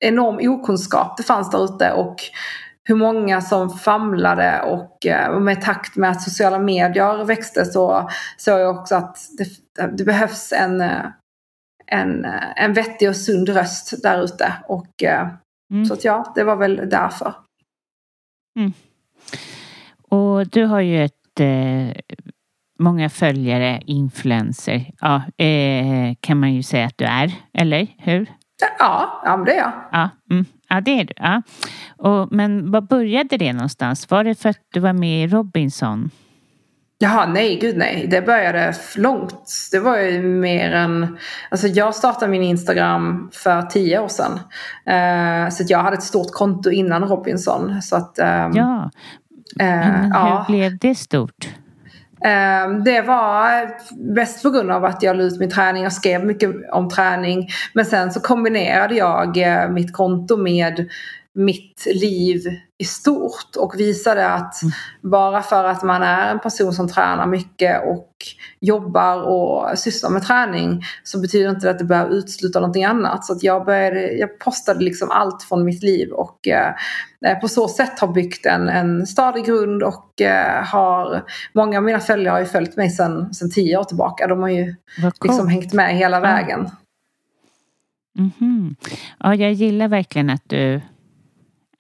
enorm 0.00 0.50
okunskap 0.50 1.16
det 1.16 1.23
fanns 1.23 1.50
där 1.50 1.64
ute. 1.64 1.92
Och 1.92 2.16
hur 2.88 2.94
många 2.94 3.40
som 3.40 3.70
famlade 3.70 4.62
och 4.62 5.06
eh, 5.06 5.40
med 5.40 5.62
takt 5.62 5.96
med 5.96 6.11
att 6.11 6.23
sociala 6.23 6.58
medier 6.58 7.25
växte 7.25 7.64
så 7.64 8.11
såg 8.37 8.61
jag 8.61 8.76
också 8.76 8.94
att 8.94 9.18
det, 9.38 9.46
det 9.96 10.04
behövs 10.04 10.52
en 10.52 10.80
eh, 10.80 11.04
en, 11.94 12.26
en 12.56 12.72
vettig 12.72 13.08
och 13.08 13.16
sund 13.16 13.48
röst 13.48 14.02
där 14.02 14.24
ute. 14.24 14.52
Och, 14.68 15.02
eh, 15.02 15.28
mm. 15.72 15.84
Så 15.84 15.94
att 15.94 16.04
ja, 16.04 16.32
det 16.34 16.44
var 16.44 16.56
väl 16.56 16.88
därför. 16.90 17.34
Mm. 18.58 18.72
Och 20.08 20.46
du 20.46 20.64
har 20.64 20.80
ju 20.80 21.04
ett 21.04 21.40
eh, 21.40 22.16
många 22.78 23.10
följare, 23.10 23.82
influencer. 23.86 24.92
Ja, 25.00 25.22
eh, 25.44 26.14
kan 26.20 26.40
man 26.40 26.54
ju 26.54 26.62
säga 26.62 26.86
att 26.86 26.98
du 26.98 27.04
är, 27.04 27.32
eller 27.52 27.86
hur? 27.98 28.26
Ja, 28.78 29.22
ja 29.24 29.36
det 29.36 29.52
är 29.52 29.58
jag. 29.58 29.72
Ja, 29.92 30.10
mm, 30.30 30.44
ja 30.68 30.80
det 30.80 31.00
är 31.00 31.04
du. 31.04 31.14
Ja. 31.16 31.42
Och, 31.96 32.32
men 32.32 32.70
var 32.70 32.80
började 32.80 33.36
det 33.36 33.52
någonstans? 33.52 34.10
Var 34.10 34.24
det 34.24 34.34
för 34.34 34.48
att 34.48 34.60
du 34.72 34.80
var 34.80 34.92
med 34.92 35.24
i 35.24 35.26
Robinson? 35.26 36.10
Jaha, 36.98 37.26
nej, 37.26 37.58
gud 37.58 37.76
nej. 37.76 38.06
Det 38.10 38.22
började 38.22 38.74
långt. 38.96 39.34
Det 39.72 39.78
var 39.78 39.98
ju 39.98 40.22
mer 40.22 40.72
än... 40.72 41.18
Alltså 41.50 41.66
jag 41.66 41.94
startade 41.94 42.30
min 42.30 42.42
Instagram 42.42 43.30
för 43.32 43.62
tio 43.62 43.98
år 43.98 44.08
sedan. 44.08 44.32
Uh, 44.32 45.50
så 45.50 45.64
jag 45.66 45.78
hade 45.78 45.96
ett 45.96 46.02
stort 46.02 46.32
konto 46.32 46.70
innan 46.70 47.04
Robinson. 47.04 47.82
Så 47.82 47.96
att, 47.96 48.18
um, 48.18 48.52
ja, 48.54 48.90
men 49.56 49.94
uh, 49.94 50.02
hur 50.02 50.10
ja. 50.10 50.44
blev 50.48 50.78
det 50.78 50.94
stort? 50.94 51.48
Ehm, 52.24 52.84
det 52.84 53.02
var 53.02 53.70
bäst 54.14 54.42
på 54.42 54.50
grund 54.50 54.70
av 54.70 54.84
att 54.84 55.02
jag 55.02 55.16
la 55.16 55.22
ut 55.22 55.40
min 55.40 55.50
träning. 55.50 55.82
Jag 55.82 55.92
skrev 55.92 56.24
mycket 56.24 56.50
om 56.72 56.88
träning. 56.88 57.48
Men 57.72 57.84
sen 57.84 58.12
så 58.12 58.20
kombinerade 58.20 58.94
jag 58.94 59.36
eh, 59.36 59.70
mitt 59.70 59.92
konto 59.92 60.36
med 60.36 60.88
mitt 61.34 61.86
liv 61.86 62.40
i 62.78 62.84
stort 62.84 63.56
och 63.58 63.74
visade 63.78 64.28
att 64.28 64.62
mm. 64.62 64.72
bara 65.02 65.42
för 65.42 65.64
att 65.64 65.82
man 65.82 66.02
är 66.02 66.30
en 66.30 66.38
person 66.38 66.72
som 66.72 66.88
tränar 66.88 67.26
mycket 67.26 67.84
och 67.86 68.10
jobbar 68.60 69.22
och 69.22 69.78
sysslar 69.78 70.10
med 70.10 70.22
träning 70.22 70.82
så 71.02 71.20
betyder 71.20 71.50
inte 71.50 71.66
det 71.66 71.70
att 71.70 71.78
det 71.78 71.84
behöver 71.84 72.14
utesluta 72.14 72.60
någonting 72.60 72.84
annat. 72.84 73.24
Så 73.24 73.32
att 73.32 73.42
jag, 73.42 73.64
började, 73.64 74.12
jag 74.12 74.38
postade 74.38 74.84
liksom 74.84 75.10
allt 75.10 75.42
från 75.42 75.64
mitt 75.64 75.82
liv 75.82 76.10
och 76.10 76.48
eh, 76.48 77.38
på 77.40 77.48
så 77.48 77.68
sätt 77.68 77.98
har 77.98 78.08
byggt 78.08 78.46
en, 78.46 78.68
en 78.68 79.06
stadig 79.06 79.44
grund 79.44 79.82
och 79.82 80.20
eh, 80.20 80.64
har 80.64 81.24
många 81.52 81.78
av 81.78 81.84
mina 81.84 82.00
följare 82.00 82.32
har 82.32 82.40
ju 82.40 82.46
följt 82.46 82.76
mig 82.76 82.90
sedan 82.90 83.30
tio 83.54 83.78
år 83.78 83.84
tillbaka. 83.84 84.26
De 84.26 84.42
har 84.42 84.48
ju 84.48 84.74
liksom 85.22 85.48
hängt 85.48 85.72
med 85.72 85.96
hela 85.96 86.20
vägen. 86.20 86.70
Mm 88.18 88.30
-hmm. 88.38 88.76
Ja, 89.18 89.34
jag 89.34 89.52
gillar 89.52 89.88
verkligen 89.88 90.30
att 90.30 90.42
du 90.46 90.80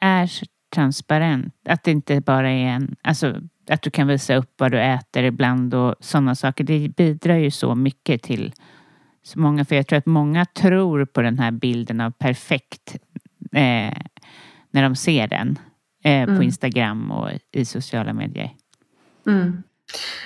är 0.04 0.30
transparent. 0.74 1.54
Att 1.68 1.84
det 1.84 1.90
inte 1.90 2.20
bara 2.20 2.50
är 2.50 2.66
en, 2.66 2.96
alltså 3.02 3.40
att 3.68 3.82
du 3.82 3.90
kan 3.90 4.06
visa 4.06 4.36
upp 4.36 4.54
vad 4.56 4.72
du 4.72 4.80
äter 4.80 5.24
ibland 5.24 5.74
och 5.74 5.94
sådana 6.00 6.34
saker. 6.34 6.64
Det 6.64 6.88
bidrar 6.88 7.36
ju 7.36 7.50
så 7.50 7.74
mycket 7.74 8.22
till 8.22 8.52
så 9.22 9.38
många, 9.38 9.64
för 9.64 9.76
jag 9.76 9.86
tror 9.86 9.98
att 9.98 10.06
många 10.06 10.44
tror 10.44 11.04
på 11.04 11.22
den 11.22 11.38
här 11.38 11.50
bilden 11.50 12.00
av 12.00 12.10
perfekt 12.10 12.96
eh, 13.52 13.94
när 14.70 14.82
de 14.82 14.96
ser 14.96 15.28
den 15.28 15.58
eh, 16.04 16.22
mm. 16.22 16.36
på 16.36 16.42
Instagram 16.42 17.10
och 17.10 17.30
i 17.52 17.64
sociala 17.64 18.12
medier. 18.12 18.50
Mm. 19.26 19.62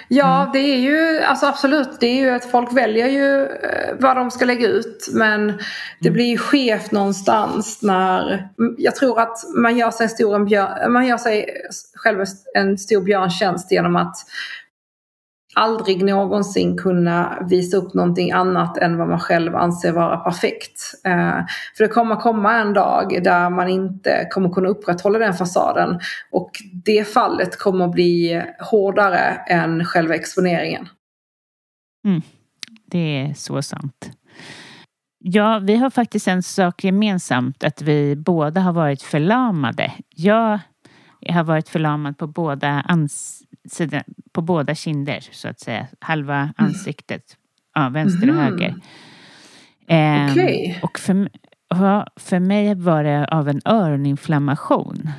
Ja, 0.08 0.40
mm. 0.40 0.52
det 0.52 0.58
är 0.58 0.78
ju 0.78 1.20
alltså 1.20 1.46
absolut. 1.46 2.00
Det 2.00 2.06
är 2.06 2.14
ju 2.14 2.30
att 2.30 2.44
folk 2.44 2.72
väljer 2.72 3.08
ju 3.08 3.42
eh, 3.42 3.94
vad 3.98 4.16
de 4.16 4.30
ska 4.30 4.44
lägga 4.44 4.68
ut. 4.68 5.08
Men 5.12 5.46
det 6.00 6.08
mm. 6.08 6.12
blir 6.12 6.26
ju 6.26 6.38
skevt 6.38 6.92
någonstans 6.92 7.82
när 7.82 8.48
jag 8.78 8.96
tror 8.96 9.20
att 9.20 9.38
man 9.56 9.76
gör 9.76 9.90
sig, 9.90 10.04
en 10.04 10.10
stor 10.10 10.44
björn, 10.44 10.92
man 10.92 11.06
gör 11.06 11.18
sig 11.18 11.46
själv 11.94 12.24
en 12.54 12.78
stor 12.78 13.02
björntjänst 13.02 13.72
genom 13.72 13.96
att 13.96 14.16
aldrig 15.58 16.04
någonsin 16.04 16.76
kunna 16.76 17.46
visa 17.50 17.76
upp 17.76 17.94
någonting 17.94 18.32
annat 18.32 18.78
än 18.78 18.98
vad 18.98 19.08
man 19.08 19.20
själv 19.20 19.56
anser 19.56 19.92
vara 19.92 20.16
perfekt. 20.16 20.80
Eh, 21.04 21.40
för 21.76 21.84
det 21.84 21.88
kommer 21.88 22.16
komma 22.16 22.54
en 22.54 22.72
dag 22.72 23.20
där 23.24 23.50
man 23.50 23.68
inte 23.68 24.28
kommer 24.30 24.50
kunna 24.50 24.68
upprätthålla 24.68 25.18
den 25.18 25.34
fasaden 25.34 26.00
och 26.30 26.50
det 26.84 27.08
fallet 27.08 27.58
kommer 27.58 27.88
bli 27.88 28.42
hårdare 28.70 29.40
än 29.48 29.84
själva 29.84 30.14
exponeringen. 30.14 30.88
Mm. 32.06 32.22
Det 32.86 32.98
är 33.20 33.34
så 33.34 33.62
sant. 33.62 34.10
Ja, 35.18 35.58
vi 35.58 35.76
har 35.76 35.90
faktiskt 35.90 36.28
en 36.28 36.42
sak 36.42 36.84
gemensamt 36.84 37.64
att 37.64 37.82
vi 37.82 38.16
båda 38.16 38.60
har 38.60 38.72
varit 38.72 39.02
förlamade. 39.02 39.92
Jag 40.16 40.60
har 41.28 41.44
varit 41.44 41.68
förlamad 41.68 42.18
på 42.18 42.26
båda 42.26 42.68
ans 42.68 43.42
sidan, 43.68 44.02
på 44.32 44.42
båda 44.42 44.74
kinder 44.74 45.28
så 45.30 45.48
att 45.48 45.60
säga. 45.60 45.86
Halva 46.00 46.38
mm. 46.38 46.52
ansiktet. 46.56 47.36
Ja, 47.74 47.88
vänster 47.88 48.30
och 48.30 48.34
mm. 48.34 48.44
höger. 48.44 48.74
Eh, 49.88 50.32
okay. 50.32 50.74
Och 50.82 50.98
för, 50.98 51.28
för 52.20 52.38
mig 52.38 52.74
var 52.74 53.04
det 53.04 53.26
av 53.26 53.48
en 53.48 53.60
öroninflammation. 53.64 55.10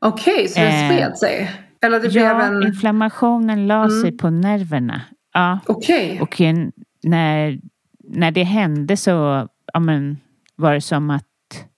Okej, 0.00 0.34
okay, 0.34 0.48
så 0.48 0.60
det 0.60 0.66
eh, 0.66 0.90
spred 0.90 1.18
sig? 1.18 1.50
Eller 1.80 2.00
det 2.00 2.08
ja, 2.08 2.34
blev 2.34 2.40
en... 2.40 2.62
inflammationen 2.62 3.66
la 3.66 3.84
mm. 3.84 4.00
sig 4.02 4.12
på 4.12 4.30
nerverna. 4.30 5.00
Ja. 5.32 5.58
Okej. 5.66 6.20
Okay. 6.20 6.50
Och 6.50 6.62
när, 7.02 7.58
när 8.04 8.30
det 8.30 8.42
hände 8.42 8.96
så 8.96 9.48
ja, 9.72 9.80
men, 9.80 10.18
var 10.56 10.74
det 10.74 10.80
som 10.80 11.10
att 11.10 11.26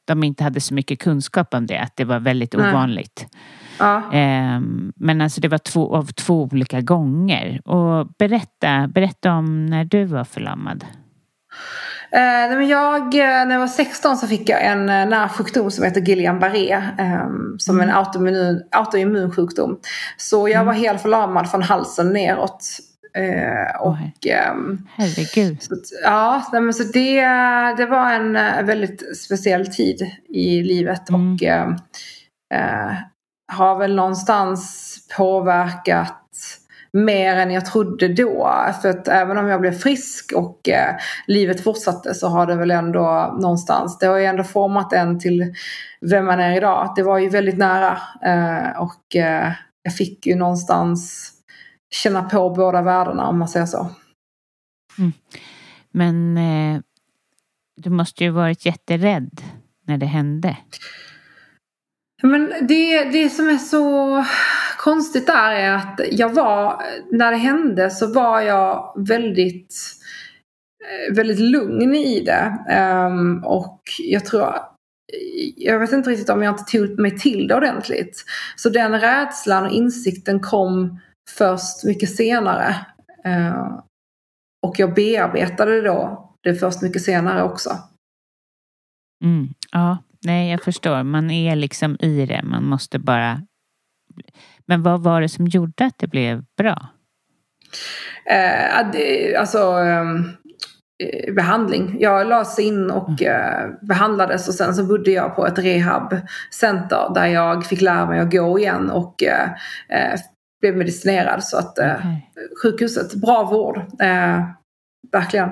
de 0.04 0.24
inte 0.24 0.44
hade 0.44 0.60
så 0.60 0.74
mycket 0.74 0.98
kunskap 0.98 1.54
om 1.54 1.66
det, 1.66 1.78
att 1.78 1.96
det 1.96 2.04
var 2.04 2.20
väldigt 2.20 2.54
Nej. 2.56 2.70
ovanligt. 2.70 3.26
Ja. 3.78 4.02
Ehm, 4.12 4.92
men 4.96 5.20
alltså 5.20 5.40
det 5.40 5.48
var 5.48 5.58
två, 5.58 5.96
av 5.96 6.06
två 6.06 6.42
olika 6.42 6.80
gånger. 6.80 7.60
Och 7.64 8.08
berätta, 8.18 8.88
berätta 8.88 9.32
om 9.32 9.66
när 9.66 9.84
du 9.84 10.04
var 10.04 10.24
förlamad. 10.24 10.84
Eh, 12.14 12.62
jag, 12.62 13.14
eh, 13.14 13.46
när 13.46 13.50
jag 13.50 13.60
var 13.60 13.66
16 13.66 14.16
så 14.16 14.26
fick 14.26 14.48
jag 14.48 14.64
en 14.64 14.88
eh, 14.88 15.06
närsjukdom 15.06 15.70
som 15.70 15.84
heter 15.84 16.00
Guillain-Barré. 16.00 16.72
Eh, 16.98 17.28
som 17.58 17.76
mm. 17.76 17.88
en 17.88 17.96
autoimmun, 17.96 18.62
autoimmun 18.70 19.32
sjukdom. 19.32 19.78
Så 20.16 20.48
jag 20.48 20.54
mm. 20.54 20.66
var 20.66 20.72
helt 20.72 21.02
förlamad 21.02 21.50
från 21.50 21.62
halsen 21.62 22.12
neråt. 22.12 22.66
Eh, 23.16 23.80
och, 23.80 23.90
oh, 23.90 23.98
herregud. 24.96 25.62
Så, 25.62 25.74
ja, 26.02 26.44
men 26.52 26.74
så 26.74 26.82
det, 26.82 27.20
det 27.76 27.86
var 27.86 28.12
en 28.12 28.32
väldigt 28.66 29.16
speciell 29.16 29.66
tid 29.66 30.10
i 30.28 30.62
livet. 30.62 31.08
Mm. 31.08 31.32
Och 31.32 31.42
har 33.54 33.78
väl 33.78 33.94
någonstans 33.94 34.98
påverkat 35.16 36.20
mer 36.92 37.36
än 37.36 37.50
jag 37.50 37.66
trodde 37.66 38.08
då. 38.08 38.50
För 38.82 38.88
att 38.88 39.08
även 39.08 39.38
om 39.38 39.48
jag 39.48 39.60
blev 39.60 39.72
frisk 39.72 40.32
och 40.36 40.68
eh, 40.68 40.96
livet 41.26 41.64
fortsatte 41.64 42.14
så 42.14 42.28
har 42.28 42.46
det 42.46 42.56
väl 42.56 42.70
ändå 42.70 43.36
någonstans, 43.40 43.98
det 43.98 44.06
har 44.06 44.18
ju 44.18 44.24
ändå 44.24 44.44
format 44.44 44.92
en 44.92 45.20
till 45.20 45.54
vem 46.00 46.26
man 46.26 46.40
är 46.40 46.56
idag. 46.56 46.92
Det 46.96 47.02
var 47.02 47.18
ju 47.18 47.28
väldigt 47.28 47.58
nära 47.58 47.98
eh, 48.24 48.80
och 48.80 49.16
eh, 49.16 49.52
jag 49.82 49.96
fick 49.96 50.26
ju 50.26 50.34
någonstans 50.34 51.30
känna 51.90 52.22
på 52.22 52.50
båda 52.50 52.82
världarna 52.82 53.28
om 53.28 53.38
man 53.38 53.48
säger 53.48 53.66
så. 53.66 53.90
Mm. 54.98 55.12
Men 55.90 56.36
eh, 56.36 56.80
du 57.76 57.90
måste 57.90 58.24
ju 58.24 58.30
varit 58.30 58.66
jätterädd 58.66 59.40
när 59.86 59.98
det 59.98 60.06
hände. 60.06 60.56
Men 62.26 62.66
det, 62.68 63.04
det 63.04 63.30
som 63.30 63.48
är 63.48 63.58
så 63.58 64.24
konstigt 64.78 65.26
där 65.26 65.50
är 65.50 65.72
att 65.72 66.00
jag 66.10 66.34
var, 66.34 66.82
när 67.12 67.30
det 67.30 67.36
hände 67.36 67.90
så 67.90 68.12
var 68.12 68.40
jag 68.40 68.94
väldigt, 69.08 69.74
eh, 70.84 71.14
väldigt 71.16 71.38
lugn 71.38 71.94
i 71.94 72.20
det. 72.20 72.58
Um, 73.08 73.44
och 73.44 73.80
jag 73.98 74.24
tror, 74.24 74.54
jag 75.56 75.78
vet 75.78 75.92
inte 75.92 76.10
riktigt 76.10 76.30
om 76.30 76.42
jag 76.42 76.52
inte 76.52 76.78
tog 76.78 76.98
mig 76.98 77.18
till 77.18 77.48
det 77.48 77.54
ordentligt. 77.54 78.24
Så 78.56 78.68
den 78.68 79.00
rädslan 79.00 79.66
och 79.66 79.72
insikten 79.72 80.40
kom 80.40 81.00
först 81.30 81.84
mycket 81.84 82.16
senare. 82.16 82.76
Uh, 83.26 83.80
och 84.66 84.78
jag 84.78 84.94
bearbetade 84.94 85.80
då 85.80 86.30
det 86.42 86.54
först 86.54 86.82
mycket 86.82 87.02
senare 87.02 87.42
också. 87.42 87.70
Mm, 89.24 89.48
ja, 89.72 89.98
nej, 90.24 90.50
jag 90.50 90.62
förstår. 90.62 91.02
Man 91.02 91.30
är 91.30 91.56
liksom 91.56 91.96
i 92.00 92.26
det. 92.26 92.42
Man 92.44 92.64
måste 92.64 92.98
bara... 92.98 93.42
Men 94.66 94.82
vad 94.82 95.02
var 95.02 95.20
det 95.20 95.28
som 95.28 95.46
gjorde 95.46 95.84
att 95.84 95.98
det 95.98 96.06
blev 96.06 96.44
bra? 96.58 96.88
Eh, 98.30 98.90
det, 98.92 99.36
alltså 99.36 99.58
ehm, 99.58 100.24
eh, 101.04 101.34
behandling. 101.34 101.96
Jag 102.00 102.26
lades 102.26 102.58
in 102.58 102.90
och 102.90 103.22
Mm. 103.22 103.32
eh, 103.32 103.86
behandlades 103.88 104.48
och 104.48 104.54
sen 104.54 104.74
så 104.74 104.84
bodde 104.84 105.10
jag 105.10 105.36
på 105.36 105.46
ett 105.46 105.58
rehabcenter 105.58 107.14
där 107.14 107.26
jag 107.26 107.66
fick 107.66 107.80
lära 107.80 108.06
mig 108.06 108.20
att 108.20 108.30
gå 108.32 108.58
igen 108.58 108.90
och 108.90 109.22
eh, 109.22 109.50
eh, 109.88 110.20
blev 110.60 110.76
medicinerad. 110.76 111.44
Så 111.44 111.58
att 111.58 111.78
eh, 111.78 111.94
Okej. 111.96 112.30
sjukhuset, 112.62 113.14
bra 113.14 113.44
vård. 113.44 113.80
Verkligen. 115.12 115.50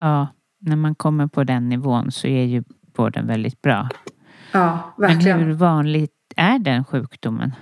Ja, 0.00 0.28
när 0.60 0.76
man 0.76 0.94
kommer 0.94 1.26
på 1.26 1.44
den 1.44 1.68
nivån 1.68 2.12
så 2.12 2.26
är 2.26 2.44
ju 2.44 2.62
vården 2.96 3.26
väldigt 3.26 3.62
bra. 3.62 3.88
Ja, 4.52 4.94
Men 4.98 5.08
verkligen. 5.10 5.38
hur 5.38 5.52
vanligt 5.52 6.12
är 6.36 6.58
den 6.58 6.84
sjukdomen? 6.84 7.52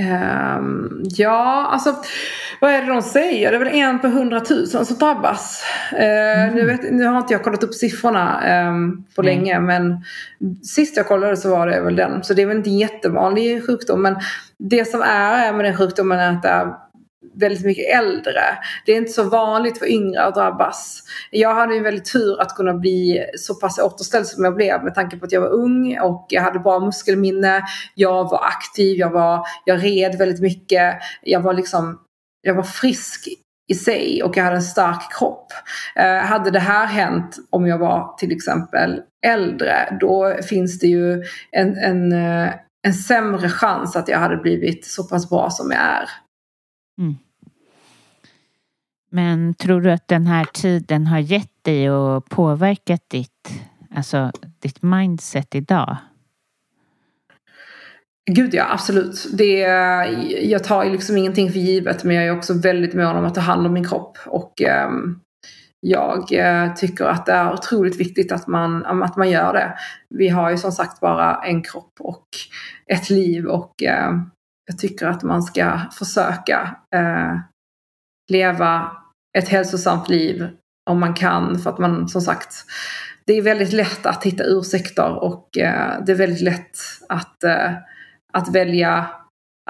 Ehm, 0.00 1.02
ja, 1.02 1.68
alltså 1.72 1.94
vad 2.60 2.70
är 2.70 2.82
det 2.82 2.92
de 2.92 3.02
säger? 3.02 3.50
Det 3.50 3.56
är 3.56 3.64
väl 3.64 3.74
en 3.74 3.98
på 3.98 4.08
hundratusen 4.08 4.86
som 4.86 4.96
drabbas. 4.96 5.64
Eh, 5.92 6.54
nu, 6.54 6.66
vet, 6.66 6.92
nu 6.92 7.04
har 7.04 7.18
inte 7.18 7.34
jag 7.34 7.42
kollat 7.42 7.62
upp 7.62 7.74
siffrorna 7.74 8.42
ehm, 8.42 9.04
på 9.16 9.22
Nej. 9.22 9.34
länge 9.34 9.60
men 9.60 10.04
sist 10.62 10.96
jag 10.96 11.06
kollade 11.06 11.36
så 11.36 11.50
var 11.50 11.66
det 11.66 11.80
väl 11.80 11.96
den. 11.96 12.24
Så 12.24 12.34
det 12.34 12.42
är 12.42 12.46
väl 12.46 12.56
inte 12.56 12.70
en 12.70 12.78
jättevanlig 12.78 13.66
sjukdom 13.66 14.02
men 14.02 14.16
det 14.58 14.84
som 14.84 15.02
är 15.02 15.52
med 15.52 15.64
den 15.64 15.76
sjukdomen 15.76 16.18
är 16.18 16.32
att 16.32 16.42
det 16.42 16.48
är 16.48 16.74
väldigt 17.34 17.64
mycket 17.64 17.96
äldre. 17.98 18.42
Det 18.86 18.92
är 18.92 18.96
inte 18.96 19.12
så 19.12 19.22
vanligt 19.22 19.78
för 19.78 19.86
yngre 19.86 20.24
att 20.24 20.34
drabbas. 20.34 21.02
Jag 21.30 21.54
hade 21.54 21.74
ju 21.74 21.82
väldigt 21.82 22.12
tur 22.12 22.40
att 22.40 22.56
kunna 22.56 22.74
bli 22.74 23.26
så 23.36 23.54
pass 23.54 23.78
återställd 23.78 24.26
som 24.26 24.44
jag 24.44 24.54
blev 24.54 24.84
med 24.84 24.94
tanke 24.94 25.16
på 25.16 25.24
att 25.24 25.32
jag 25.32 25.40
var 25.40 25.48
ung 25.52 25.98
och 25.98 26.26
jag 26.28 26.42
hade 26.42 26.58
bra 26.58 26.80
muskelminne. 26.80 27.62
Jag 27.94 28.30
var 28.30 28.44
aktiv, 28.44 28.96
jag, 28.96 29.10
var, 29.10 29.42
jag 29.64 29.84
red 29.84 30.18
väldigt 30.18 30.40
mycket. 30.40 30.94
Jag 31.22 31.40
var 31.40 31.54
liksom, 31.54 32.00
jag 32.42 32.54
var 32.54 32.62
frisk 32.62 33.28
i 33.70 33.74
sig 33.74 34.22
och 34.22 34.36
jag 34.36 34.44
hade 34.44 34.56
en 34.56 34.62
stark 34.62 35.18
kropp. 35.18 35.52
Eh, 35.96 36.18
hade 36.18 36.50
det 36.50 36.60
här 36.60 36.86
hänt 36.86 37.36
om 37.50 37.66
jag 37.66 37.78
var 37.78 38.14
till 38.18 38.32
exempel 38.32 39.02
äldre 39.26 39.98
då 40.00 40.36
finns 40.48 40.78
det 40.78 40.86
ju 40.86 41.24
en, 41.50 41.76
en, 41.76 42.12
eh, 42.12 42.54
en 42.86 42.94
sämre 42.94 43.48
chans 43.48 43.96
att 43.96 44.08
jag 44.08 44.18
hade 44.18 44.36
blivit 44.36 44.84
så 44.84 45.04
pass 45.04 45.30
bra 45.30 45.50
som 45.50 45.70
jag 45.70 45.80
är. 45.80 46.08
Mm. 46.98 47.16
Men 49.10 49.54
tror 49.54 49.80
du 49.80 49.90
att 49.90 50.08
den 50.08 50.26
här 50.26 50.44
tiden 50.44 51.06
har 51.06 51.18
gett 51.18 51.64
dig 51.64 51.90
och 51.90 52.28
påverkat 52.30 53.02
ditt, 53.08 53.50
alltså 53.94 54.32
ditt 54.58 54.82
mindset 54.82 55.54
idag? 55.54 55.96
Gud 58.30 58.54
ja, 58.54 58.66
absolut. 58.70 59.26
Det, 59.32 59.58
jag 60.42 60.64
tar 60.64 60.84
ju 60.84 60.92
liksom 60.92 61.16
ingenting 61.16 61.52
för 61.52 61.58
givet 61.58 62.04
men 62.04 62.16
jag 62.16 62.24
är 62.24 62.36
också 62.36 62.54
väldigt 62.54 62.94
mån 62.94 63.16
om 63.16 63.24
att 63.24 63.34
ta 63.34 63.40
hand 63.40 63.66
om 63.66 63.72
min 63.72 63.88
kropp. 63.88 64.18
Och 64.26 64.62
ehm, 64.62 65.10
eh, 65.10 65.16
jag 65.80 66.26
tycker 66.76 67.04
att 67.04 67.26
det 67.26 67.32
är 67.32 67.52
otroligt 67.52 68.00
viktigt 68.00 68.32
att 68.32 68.46
man, 68.46 69.02
att 69.02 69.16
man 69.16 69.30
gör 69.30 69.52
det. 69.52 69.74
Vi 70.10 70.28
har 70.28 70.50
ju 70.50 70.56
som 70.56 70.72
sagt 70.72 71.00
bara 71.00 71.34
en 71.34 71.62
kropp 71.62 71.92
och 72.00 72.26
ett 72.86 73.10
liv 73.10 73.46
och 73.46 73.82
eh, 73.82 74.12
jag 74.68 74.78
tycker 74.78 75.06
att 75.06 75.22
man 75.22 75.42
ska 75.42 75.80
försöka 75.92 76.76
eh, 76.94 77.38
leva 78.30 78.92
ett 79.38 79.48
hälsosamt 79.48 80.08
liv 80.08 80.48
om 80.90 81.00
man 81.00 81.14
kan. 81.14 81.58
För 81.58 81.70
att 81.70 81.78
man 81.78 82.08
som 82.08 82.20
sagt, 82.20 82.64
det 83.26 83.32
är 83.32 83.42
väldigt 83.42 83.72
lätt 83.72 84.06
att 84.06 84.24
hitta 84.24 84.44
ursäkter 84.44 85.24
och 85.24 85.58
eh, 85.58 86.04
det 86.06 86.12
är 86.12 86.16
väldigt 86.16 86.40
lätt 86.40 86.76
att, 87.08 87.44
eh, 87.44 87.72
att 88.32 88.54
välja 88.54 89.06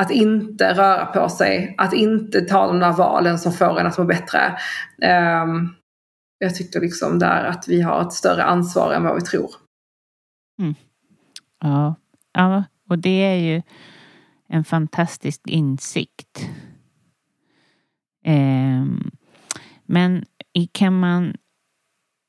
att 0.00 0.10
inte 0.10 0.74
röra 0.74 1.06
på 1.06 1.28
sig, 1.28 1.74
att 1.78 1.92
inte 1.92 2.40
ta 2.40 2.66
de 2.66 2.78
där 2.78 2.92
valen 2.92 3.38
som 3.38 3.52
får 3.52 3.80
en 3.80 3.86
att 3.86 3.98
må 3.98 4.04
bättre. 4.04 4.58
Ehm, 5.02 5.68
jag 6.38 6.54
tycker 6.54 6.80
liksom 6.80 7.18
där 7.18 7.44
att 7.44 7.68
vi 7.68 7.80
har 7.80 8.02
ett 8.02 8.12
större 8.12 8.44
ansvar 8.44 8.92
än 8.92 9.02
vad 9.02 9.14
vi 9.14 9.20
tror. 9.20 9.50
Mm. 10.60 10.74
Ja, 11.60 11.94
ja 12.32 12.64
och 12.90 12.98
det 12.98 13.24
är 13.24 13.34
ju 13.34 13.62
en 14.48 14.64
fantastisk 14.64 15.40
insikt. 15.46 16.50
Ehm, 18.24 19.10
men 19.86 20.24
kan 20.72 21.00
man... 21.00 21.34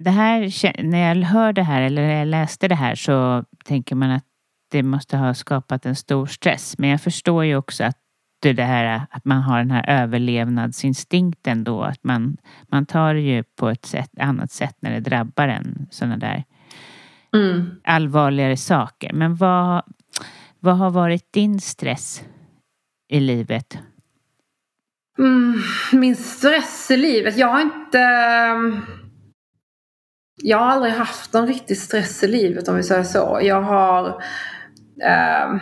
Det 0.03 0.09
här, 0.09 0.83
när 0.83 1.07
jag 1.07 1.27
hör 1.27 1.53
det 1.53 1.63
här 1.63 1.81
eller 1.81 2.01
när 2.01 2.19
jag 2.19 2.27
läste 2.27 2.67
det 2.67 2.75
här 2.75 2.95
så 2.95 3.45
tänker 3.65 3.95
man 3.95 4.11
att 4.11 4.25
det 4.71 4.83
måste 4.83 5.17
ha 5.17 5.33
skapat 5.33 5.85
en 5.85 5.95
stor 5.95 6.25
stress. 6.25 6.77
Men 6.77 6.89
jag 6.89 7.01
förstår 7.01 7.45
ju 7.45 7.55
också 7.55 7.83
att 7.83 7.97
det 8.41 8.53
det 8.53 8.63
här 8.63 9.05
att 9.11 9.25
man 9.25 9.41
har 9.41 9.57
den 9.57 9.71
här 9.71 9.89
överlevnadsinstinkten 9.89 11.63
då. 11.63 11.81
Att 11.81 12.03
man, 12.03 12.37
man 12.67 12.85
tar 12.85 13.13
det 13.13 13.21
ju 13.21 13.43
på 13.43 13.69
ett 13.69 13.85
sätt, 13.85 14.09
annat 14.19 14.51
sätt 14.51 14.75
när 14.79 14.91
det 14.91 14.99
drabbar 14.99 15.47
en 15.47 15.87
sådana 15.91 16.17
där 16.17 16.43
Mm. 17.33 17.71
allvarligare 17.83 18.57
saker. 18.57 19.13
Men 19.13 19.35
vad, 19.35 19.83
vad 20.59 20.77
har 20.77 20.89
varit 20.89 21.33
din 21.33 21.59
stress 21.59 22.23
i 23.07 23.19
livet? 23.19 23.77
Mm, 25.19 25.61
min 25.93 26.15
stress 26.15 26.91
i 26.91 26.97
livet. 26.97 27.37
Jag 27.37 27.47
har 27.47 27.61
inte... 27.61 27.99
Jag 30.41 30.57
har 30.57 30.65
aldrig 30.65 30.93
haft 30.93 31.33
någon 31.33 31.47
riktig 31.47 31.77
stress 31.77 32.23
i 32.23 32.27
livet 32.27 32.67
om 32.67 32.75
vi 32.75 32.83
säger 32.83 33.03
så. 33.03 33.39
Jag 33.43 33.61
har... 33.61 34.07
Eh, 35.03 35.61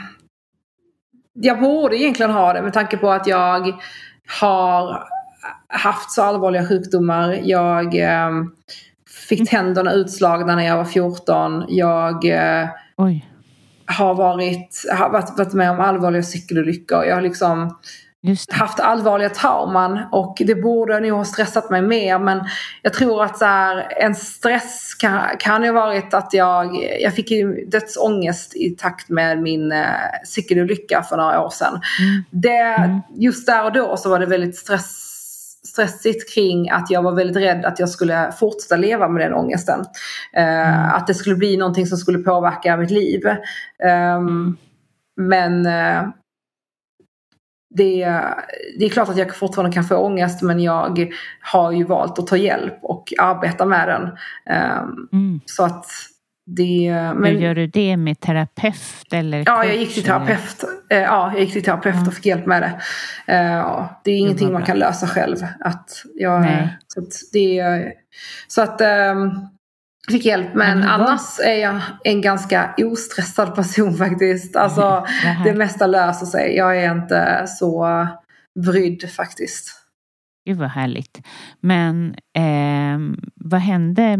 jag 1.34 1.60
borde 1.60 1.98
egentligen 1.98 2.32
ha 2.32 2.54
det 2.54 2.62
med 2.62 2.74
tanke 2.74 2.98
på 2.98 3.12
att 3.12 3.28
jag 3.28 3.82
har 4.42 5.08
haft 5.68 6.12
så 6.12 6.22
allvarliga 6.22 6.68
sjukdomar. 6.68 7.40
Jag 7.44 7.96
eh, 7.96 8.32
fick 9.30 9.50
tänderna 9.50 9.94
utslagna 9.94 10.56
när 10.56 10.64
jag 10.64 10.78
var 10.78 10.86
14. 10.86 11.66
Jag 11.68 12.26
eh, 12.26 12.70
Oj, 12.98 13.26
har 13.88 14.16
varit, 14.16 14.86
har 14.92 15.10
varit, 15.10 15.38
varit 15.38 15.54
med 15.54 15.72
om 15.72 15.80
allvarliga 15.80 16.24
cykelolyckor. 16.24 17.06
Jag 17.06 17.16
har 17.16 17.22
liksom 17.22 17.78
haft 18.52 18.80
allvarliga 18.80 19.30
trauman 19.30 20.00
och 20.12 20.38
det 20.46 20.56
borde 20.56 21.00
nog 21.00 21.18
ha 21.18 21.26
stressat 21.26 21.70
mig 21.70 21.82
mer 21.82 22.20
men 22.20 22.44
jag 22.82 22.94
tror 22.94 23.24
att 23.24 23.38
så 23.38 23.46
här, 23.46 23.88
en 24.02 24.16
stress 24.16 24.94
kan, 24.94 25.22
kan 25.40 25.64
ha 25.64 25.72
varit 25.72 26.14
att 26.14 26.34
jag, 26.34 26.76
jag 27.02 27.14
fick 27.14 27.32
dödsångest 27.72 28.56
i 28.56 28.70
takt 28.70 29.10
med 29.10 29.42
min 29.42 29.72
eh, 29.72 29.86
cykelolycka 30.26 31.04
för 31.04 31.18
några 31.18 31.42
år 31.42 31.50
sedan. 31.50 31.82
Mm. 32.00 32.24
Det, 32.30 32.68
Mm. 32.78 33.02
Just 33.16 33.48
där 33.48 33.66
och 33.66 33.74
då 33.74 33.98
så 33.98 34.10
var 34.10 34.20
det 34.20 34.26
väldigt 34.26 34.56
stress, 34.56 35.07
stressigt 35.68 36.34
kring 36.34 36.70
att 36.70 36.92
jag 36.92 37.02
var 37.04 37.12
väldigt 37.12 37.44
rädd 37.44 37.66
att 37.66 37.80
jag 37.80 37.90
skulle 37.90 38.32
fortsätta 38.40 38.76
leva 38.76 39.08
med 39.08 39.22
den 39.22 39.34
ångesten. 39.34 39.80
Eh, 40.34 40.58
Mm. 40.58 40.90
Att 40.96 41.08
det 41.08 41.14
skulle 41.14 41.36
bli 41.36 41.58
någonting 41.58 41.88
som 41.88 41.98
skulle 41.98 42.20
påverka 42.20 42.78
mitt 42.78 42.92
liv. 42.92 43.22
Ehm. 43.84 44.58
Men 45.22 45.66
eh, 45.66 46.04
det, 47.76 48.22
det 48.80 48.86
är 48.86 48.90
klart 48.90 49.10
att 49.10 49.18
jag 49.18 49.36
fortfarande 49.36 49.74
kan 49.74 49.84
få 49.84 49.96
ångest 49.96 50.42
men 50.42 50.60
jag 50.60 51.14
har 51.42 51.72
ju 51.72 51.84
valt 51.84 52.20
att 52.20 52.28
ta 52.28 52.38
hjälp 52.38 52.80
och 52.82 53.14
arbeta 53.20 53.66
med 53.66 53.88
den. 53.88 54.18
Ehm, 54.56 55.08
Mm. 55.14 55.40
Så 55.46 55.64
att 55.64 55.86
det... 56.48 56.94
Hur 56.94 57.14
Men, 57.14 57.40
gör 57.42 57.56
du 57.56 57.68
det 57.68 57.98
med 57.98 58.20
terapeut 58.20 59.14
eller 59.14 59.44
ja, 59.46 59.66
jag 59.66 59.76
gick 59.78 59.94
till 59.94 60.06
eller? 60.06 60.26
terapeut. 60.26 60.64
Eh, 60.90 60.98
Ja, 61.00 61.32
jag 61.34 61.42
gick 61.42 61.54
till 61.54 61.64
terapeut 61.64 62.08
och 62.08 62.14
fick 62.14 62.26
hjälp 62.26 62.46
med 62.46 62.62
det. 62.62 62.82
Eh, 63.34 63.42
ja, 63.54 64.02
Det 64.04 64.12
är 64.12 64.18
ingenting 64.18 64.48
var 64.48 64.54
man 64.54 64.64
kan 64.66 64.78
lösa 64.80 65.08
själv. 65.08 65.36
Att 65.60 65.90
jag, 66.16 66.42
Nej. 66.42 66.78
Så 66.88 67.00
att, 67.00 67.08
det, 67.34 67.64
så 68.48 68.62
att 68.62 68.80
jag 70.08 70.12
fick 70.12 70.26
hjälp. 70.26 70.54
Men 70.54 70.80
vad- 70.82 70.90
annars 70.90 71.40
är 71.46 71.56
jag 71.62 71.80
en 72.04 72.22
ganska 72.22 72.74
ostressad 72.78 73.56
person 73.56 73.94
faktiskt. 73.98 74.56
Alltså, 74.56 75.06
här- 75.08 75.44
det 75.44 75.54
mesta 75.54 75.88
löser 75.88 76.26
sig. 76.26 76.56
Jag 76.56 76.78
är 76.84 76.92
inte 76.92 77.44
så 77.48 78.08
brydd 78.66 79.10
faktiskt. 79.12 79.74
Gud 80.46 80.58
vad 80.58 80.70
härligt. 80.70 81.22
Men 81.62 82.16
ehm, 82.38 83.20
vad 83.36 83.60
hände 83.62 84.18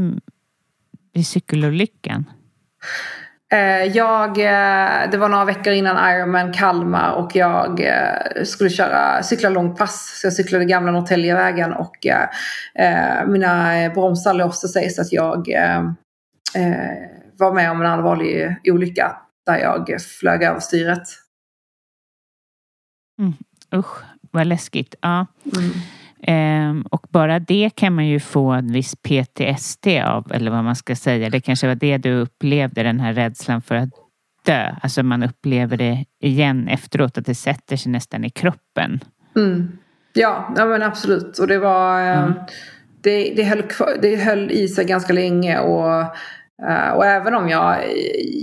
vid 1.18 1.28
cykelolyckan? 1.28 2.26
Eh, 3.52 3.84
Jag, 3.84 4.30
eh, 4.30 5.10
det 5.12 5.18
var 5.18 5.30
några 5.30 5.46
veckor 5.46 5.74
innan 5.74 6.12
Ironman 6.12 6.54
Kalmar 6.54 7.12
och 7.12 7.36
jag 7.36 7.80
eh, 7.80 8.44
skulle 8.44 8.70
köra, 8.70 9.24
cykla 9.24 9.50
långpass. 9.50 10.20
Så 10.22 10.28
jag 10.28 10.34
cyklade 10.34 10.66
gamla 10.66 10.92
Norrtäljevägen 10.92 11.74
och 11.74 12.08
mina 13.28 13.90
bromsar 13.90 14.34
låste 14.34 14.68
sig 14.68 14.90
så 14.90 15.02
att 15.02 15.12
jag 15.12 15.48
var 17.38 17.54
med 17.54 17.72
om 17.72 17.82
en 17.82 17.88
allvarlig 17.88 18.56
olycka 18.64 19.18
där 19.46 19.58
jag 19.58 20.02
flög 20.20 20.44
över 20.44 20.60
styret. 20.60 21.08
Usch, 23.76 24.04
vad 24.32 24.48
läskigt. 24.48 24.96
Ja. 25.02 25.28
Mm. 25.58 25.72
Ehm, 26.24 26.82
och 26.82 27.08
bara 27.10 27.40
det 27.40 27.70
kan 27.76 27.96
man 27.96 28.08
ju 28.08 28.20
få 28.20 28.52
en 28.52 28.72
viss 28.72 28.96
PTSD 28.96 29.88
av, 30.06 30.32
eller 30.32 30.52
vad 30.52 30.64
man 30.64 30.76
ska 30.76 30.96
säga. 30.96 31.30
Det 31.30 31.42
kanske 31.42 31.68
var 31.68 31.76
det 31.76 31.98
du 31.98 32.14
upplevde, 32.14 32.84
den 32.84 33.00
här 33.00 33.14
rädslan 33.14 33.62
för 33.62 33.76
att 33.76 33.90
dö. 34.46 34.76
Alltså 34.82 35.04
man 35.04 35.24
upplever 35.24 35.78
det 35.78 36.06
igen 36.22 36.68
efteråt, 36.68 37.18
att 37.18 37.26
det 37.26 37.36
sätter 37.36 37.76
sig 37.76 37.92
nästan 37.92 38.24
i 38.24 38.30
kroppen. 38.30 39.00
Mm. 39.36 39.78
Ja, 40.14 40.54
ja 40.58 40.66
men 40.66 40.84
absolut. 40.84 41.40
Och 41.40 41.48
det 41.48 41.60
var... 41.60 42.02
Mm. 42.02 42.34
Det, 43.02 43.34
det, 43.36 43.44
höll, 43.44 43.64
det 44.02 44.16
höll 44.16 44.52
i 44.52 44.68
sig 44.68 44.86
ganska 44.86 45.14
länge 45.14 45.60
och 45.60 46.16
och 46.96 47.06
även 47.06 47.36
om 47.36 47.50
jag 47.50 47.94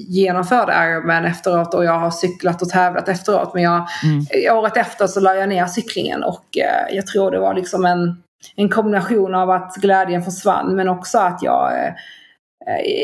genomförde 0.09 0.73
Ironman 0.73 1.25
efteråt 1.25 1.75
och 1.75 1.85
jag 1.85 1.99
har 1.99 2.11
cyklat 2.11 2.63
och 2.63 2.69
tävlat 2.69 3.09
efteråt. 3.09 3.55
Men 3.55 3.63
jag, 3.63 3.87
mm. 4.05 4.57
året 4.57 4.77
efter 4.77 5.07
så 5.07 5.21
la 5.21 5.35
jag 5.35 5.49
ner 5.49 5.67
cyklingen 5.67 6.25
och 6.25 6.45
uh, 6.57 6.97
jag 6.97 7.07
tror 7.07 7.31
det 7.31 7.39
var 7.39 7.55
liksom 7.55 7.85
en, 7.85 8.23
en 8.57 8.69
kombination 8.69 9.35
av 9.35 9.51
att 9.51 9.75
glädjen 9.75 10.23
försvann 10.23 10.77
men 10.77 10.89
också 10.89 11.19
att 11.19 11.43
jag 11.43 11.95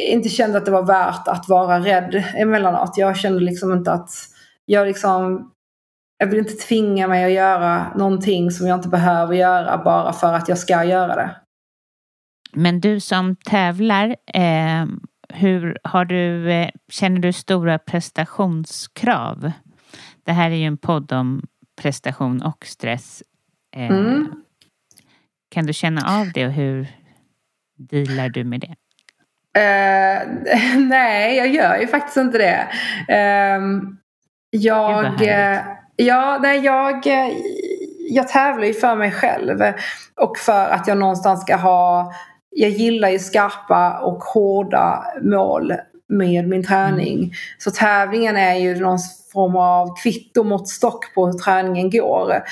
inte 0.09 0.29
kände 0.29 0.59
att 0.59 0.65
det 0.65 0.71
var 0.71 0.83
värt 0.83 1.29
att 1.29 1.49
vara 1.49 1.79
rädd 1.79 2.25
emellanåt. 2.37 2.99
Jag 2.99 3.17
kände 3.17 3.41
liksom 3.41 3.73
inte 3.73 3.93
att 3.93 4.11
jag 4.67 4.87
liksom 4.87 5.51
jag 6.19 6.27
vill 6.27 6.39
inte 6.39 6.53
tvinga 6.53 7.09
mig 7.09 7.25
att 7.25 7.33
göra 7.33 7.87
någonting 7.97 8.51
som 8.51 8.67
jag 8.67 8.79
inte 8.79 8.89
behöver 8.89 9.35
göra 9.35 9.79
bara 9.85 10.13
för 10.13 10.33
att 10.33 10.49
jag 10.49 10.59
ska 10.59 10.85
göra 10.85 11.15
det. 11.15 11.31
Men 12.53 12.81
du 12.81 13.01
som 13.01 13.37
tävlar, 13.37 14.17
eh, 14.35 14.87
hur 15.29 15.79
har 15.85 16.05
du, 16.05 16.53
eh, 16.53 16.71
känner 16.89 17.19
du 17.19 17.33
stora 17.33 17.79
prestationskrav? 17.79 19.53
Det 20.25 20.33
här 20.33 20.51
är 20.51 20.55
ju 20.55 20.65
en 20.65 20.79
podd 20.79 21.13
om 21.13 21.43
prestation 21.83 22.43
och 22.43 22.67
stress. 22.67 23.23
Eh, 23.77 23.91
mm. 23.91 24.33
Kan 25.51 25.67
du 25.67 25.73
känna 25.73 26.21
av 26.21 26.33
det 26.33 26.47
och 26.47 26.53
hur 26.53 26.87
dealar 27.77 28.29
du 28.29 28.45
med 28.45 28.61
det? 28.61 28.77
Uh, 29.59 30.29
nej, 30.89 31.37
jag 31.37 31.49
gör 31.49 31.77
ju 31.77 31.87
faktiskt 31.87 32.17
inte 32.17 32.39
det. 32.39 32.69
Uh, 33.11 33.83
jag, 34.51 35.21
ja, 35.97 36.39
nej, 36.43 36.61
jag, 36.61 37.07
jag 38.11 38.29
tävlar 38.29 38.67
ju 38.67 38.75
för 38.75 38.97
mig 38.97 39.13
själv 39.13 39.61
och 40.17 40.39
för 40.39 40.69
att 40.69 40.89
jag 40.89 40.99
någonstans 40.99 41.41
ska 41.41 41.57
ha 41.57 42.13
jag 42.51 42.71
gillar 42.71 43.09
ju 43.09 43.19
skarpa 43.19 43.99
och 43.99 44.23
hårda 44.23 45.05
mål 45.23 45.73
med 46.09 46.49
min 46.49 46.65
träning. 46.65 47.19
Mm. 47.19 47.31
Så 47.59 47.71
tävlingen 47.71 48.37
är 48.37 48.55
ju 48.55 48.81
någon 48.81 48.99
form 49.33 49.57
av 49.57 49.97
kvitto 49.97 50.45
mot 50.45 50.69
stock 50.69 51.15
på 51.15 51.27
hur 51.27 51.33
träningen 51.33 51.91
går. 51.91 52.43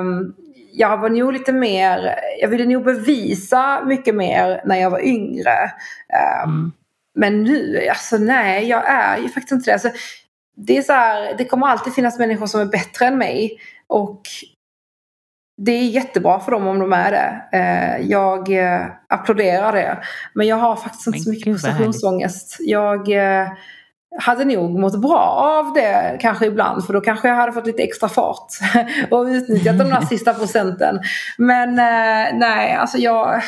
Um, 0.00 0.34
jag 0.72 0.98
var 0.98 1.08
nog 1.08 1.32
lite 1.32 1.52
mer, 1.52 2.14
jag 2.40 2.48
ville 2.48 2.64
nog 2.64 2.84
bevisa 2.84 3.84
mycket 3.84 4.14
mer 4.14 4.62
när 4.64 4.76
jag 4.76 4.90
var 4.90 5.04
yngre. 5.04 5.72
Um, 6.44 6.50
mm. 6.50 6.72
Men 7.14 7.42
nu, 7.42 7.86
alltså 7.88 8.16
nej, 8.16 8.68
jag 8.68 8.88
är 8.88 9.18
ju 9.18 9.28
faktiskt 9.28 9.52
inte 9.52 9.70
det. 9.70 9.72
Alltså, 9.72 9.90
det, 10.56 10.76
är 10.78 10.82
så 10.82 10.92
här, 10.92 11.34
det 11.38 11.44
kommer 11.44 11.66
alltid 11.66 11.94
finnas 11.94 12.18
människor 12.18 12.46
som 12.46 12.60
är 12.60 12.64
bättre 12.64 13.06
än 13.06 13.18
mig. 13.18 13.58
Och 13.86 14.20
det 15.56 15.72
är 15.72 15.84
jättebra 15.84 16.40
för 16.40 16.52
dem 16.52 16.66
om 16.66 16.78
de 16.78 16.92
är 16.92 17.10
det. 17.10 17.58
Eh, 17.58 18.10
jag 18.10 18.50
eh, 18.50 18.86
applåderar 19.08 19.72
det. 19.72 19.98
Men 20.34 20.46
jag 20.46 20.56
har 20.56 20.76
faktiskt 20.76 21.06
inte 21.06 21.18
så 21.18 21.30
mycket 21.30 21.44
prestationsångest. 21.44 22.56
Jag 22.60 23.12
eh, 23.40 23.48
hade 24.18 24.44
nog 24.44 24.78
mått 24.78 25.00
bra 25.00 25.18
av 25.18 25.72
det 25.72 26.18
kanske 26.20 26.46
ibland 26.46 26.86
för 26.86 26.92
då 26.92 27.00
kanske 27.00 27.28
jag 27.28 27.34
hade 27.34 27.52
fått 27.52 27.66
lite 27.66 27.82
extra 27.82 28.08
fart 28.08 28.46
och 29.10 29.24
utnyttjat 29.24 29.78
de 29.78 29.84
där 29.84 30.00
sista 30.08 30.34
procenten. 30.34 31.00
Men 31.38 31.74
nej, 32.38 32.72
alltså 32.72 32.98
jag 32.98 33.42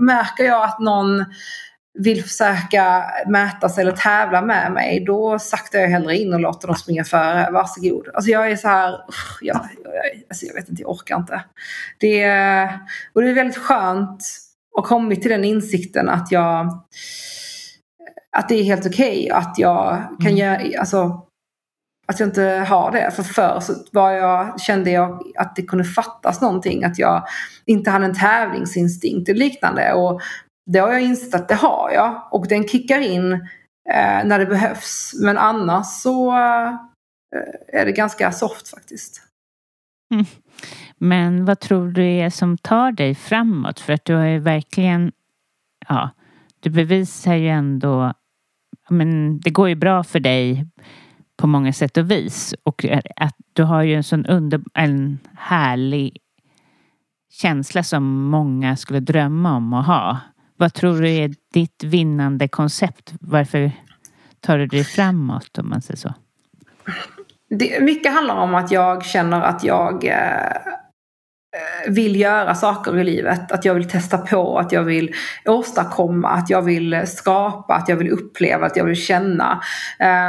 märker 0.00 0.44
jag 0.44 0.64
att 0.64 0.80
någon 0.80 1.24
vill 1.98 2.22
försöka 2.22 3.04
mäta 3.26 3.68
sig 3.68 3.82
eller 3.82 3.92
tävla 3.92 4.42
med 4.42 4.72
mig, 4.72 5.04
då 5.04 5.38
saktar 5.38 5.78
jag 5.78 5.88
hellre 5.88 6.16
in 6.16 6.34
och 6.34 6.40
låter 6.40 6.68
dem 6.68 6.76
springa 6.76 7.04
före. 7.04 7.50
Varsågod. 7.50 8.08
Alltså 8.14 8.30
jag 8.30 8.50
är 8.50 8.56
så 8.56 8.68
här, 8.68 8.90
jag, 9.40 9.68
jag, 9.84 10.22
alltså 10.28 10.46
jag 10.46 10.54
vet 10.54 10.68
inte, 10.68 10.82
jag 10.82 10.90
orkar 10.90 11.16
inte. 11.16 11.44
Det 12.00 12.24
och 13.12 13.22
det 13.22 13.30
är 13.30 13.34
väldigt 13.34 13.56
skönt 13.58 14.24
att 14.78 14.84
kommit 14.84 15.22
till 15.22 15.30
den 15.30 15.44
insikten 15.44 16.08
att 16.08 16.32
jag 16.32 16.84
att 18.36 18.48
det 18.48 18.54
är 18.54 18.62
helt 18.62 18.86
okej 18.86 19.24
okay, 19.24 19.30
att 19.30 19.58
jag 19.58 20.02
kan 20.20 20.32
mm. 20.32 20.36
göra, 20.36 20.80
alltså 20.80 21.26
att 22.06 22.20
jag 22.20 22.28
inte 22.28 22.42
har 22.68 22.90
det. 22.90 23.10
För 23.10 23.22
förr 23.22 23.60
så 23.60 23.72
var 23.92 24.10
jag, 24.10 24.60
kände 24.60 24.90
jag 24.90 25.22
att 25.36 25.56
det 25.56 25.62
kunde 25.62 25.84
fattas 25.84 26.40
någonting. 26.40 26.84
Att 26.84 26.98
jag 26.98 27.24
inte 27.64 27.90
hade 27.90 28.04
en 28.04 28.14
tävlingsinstinkt 28.14 29.28
och 29.28 29.34
liknande. 29.34 29.92
Och 29.92 30.20
det 30.66 30.78
har 30.78 30.92
jag 30.92 31.02
insett 31.02 31.34
att 31.34 31.48
det 31.48 31.54
har 31.54 31.90
jag. 31.90 32.28
Och 32.30 32.48
den 32.48 32.68
kickar 32.68 33.00
in 33.00 33.32
eh, 33.90 34.24
när 34.24 34.38
det 34.38 34.46
behövs. 34.46 35.12
Men 35.22 35.38
annars 35.38 35.86
så 35.86 36.32
eh, 36.32 36.74
är 37.72 37.86
det 37.86 37.92
ganska 37.92 38.32
soft 38.32 38.68
faktiskt. 38.68 39.22
Mm. 40.14 40.24
Men 40.98 41.44
vad 41.44 41.60
tror 41.60 41.88
du 41.88 42.04
är 42.04 42.30
som 42.30 42.58
tar 42.58 42.92
dig 42.92 43.14
framåt? 43.14 43.80
För 43.80 43.92
att 43.92 44.04
du 44.04 44.14
har 44.14 44.26
ju 44.26 44.38
verkligen, 44.38 45.12
ja, 45.88 46.10
du 46.60 46.70
bevisar 46.70 47.34
ju 47.34 47.48
ändå, 47.48 48.12
men 48.90 49.40
det 49.40 49.50
går 49.50 49.68
ju 49.68 49.74
bra 49.74 50.04
för 50.04 50.20
dig 50.20 50.66
på 51.36 51.46
många 51.46 51.72
sätt 51.72 51.96
och 51.96 52.10
vis. 52.10 52.54
Och 52.62 52.84
att 53.16 53.36
du 53.52 53.62
har 53.62 53.82
ju 53.82 53.94
en 53.94 54.04
sån 54.04 54.26
under, 54.26 54.60
en 54.74 55.18
härlig 55.36 56.18
känsla 57.30 57.82
som 57.82 58.22
många 58.22 58.76
skulle 58.76 59.00
drömma 59.00 59.56
om 59.56 59.72
att 59.72 59.86
ha. 59.86 60.20
Vad 60.62 60.74
tror 60.74 61.00
du 61.00 61.10
är 61.10 61.30
ditt 61.52 61.84
vinnande 61.84 62.48
koncept? 62.48 63.12
Varför 63.20 63.72
tar 64.40 64.58
du 64.58 64.66
dig 64.66 64.84
framåt 64.84 65.58
om 65.58 65.68
man 65.68 65.82
säger 65.82 65.98
så? 65.98 66.14
Det, 67.50 67.82
mycket 67.82 68.12
handlar 68.12 68.34
om 68.36 68.54
att 68.54 68.70
jag 68.70 69.04
känner 69.04 69.42
att 69.42 69.64
jag 69.64 70.04
eh, 70.04 70.50
eh, 70.50 71.88
vill 71.88 72.20
göra 72.20 72.54
saker 72.54 72.98
i 72.98 73.04
livet. 73.04 73.52
Att 73.52 73.64
jag 73.64 73.74
vill 73.74 73.88
testa 73.88 74.18
på, 74.18 74.58
att 74.58 74.72
jag 74.72 74.82
vill 74.82 75.14
åstadkomma, 75.44 76.28
att 76.28 76.50
jag 76.50 76.62
vill 76.62 77.02
skapa, 77.06 77.74
att 77.74 77.88
jag 77.88 77.96
vill 77.96 78.10
uppleva, 78.10 78.66
att 78.66 78.76
jag 78.76 78.84
vill 78.84 78.96
känna. 78.96 79.62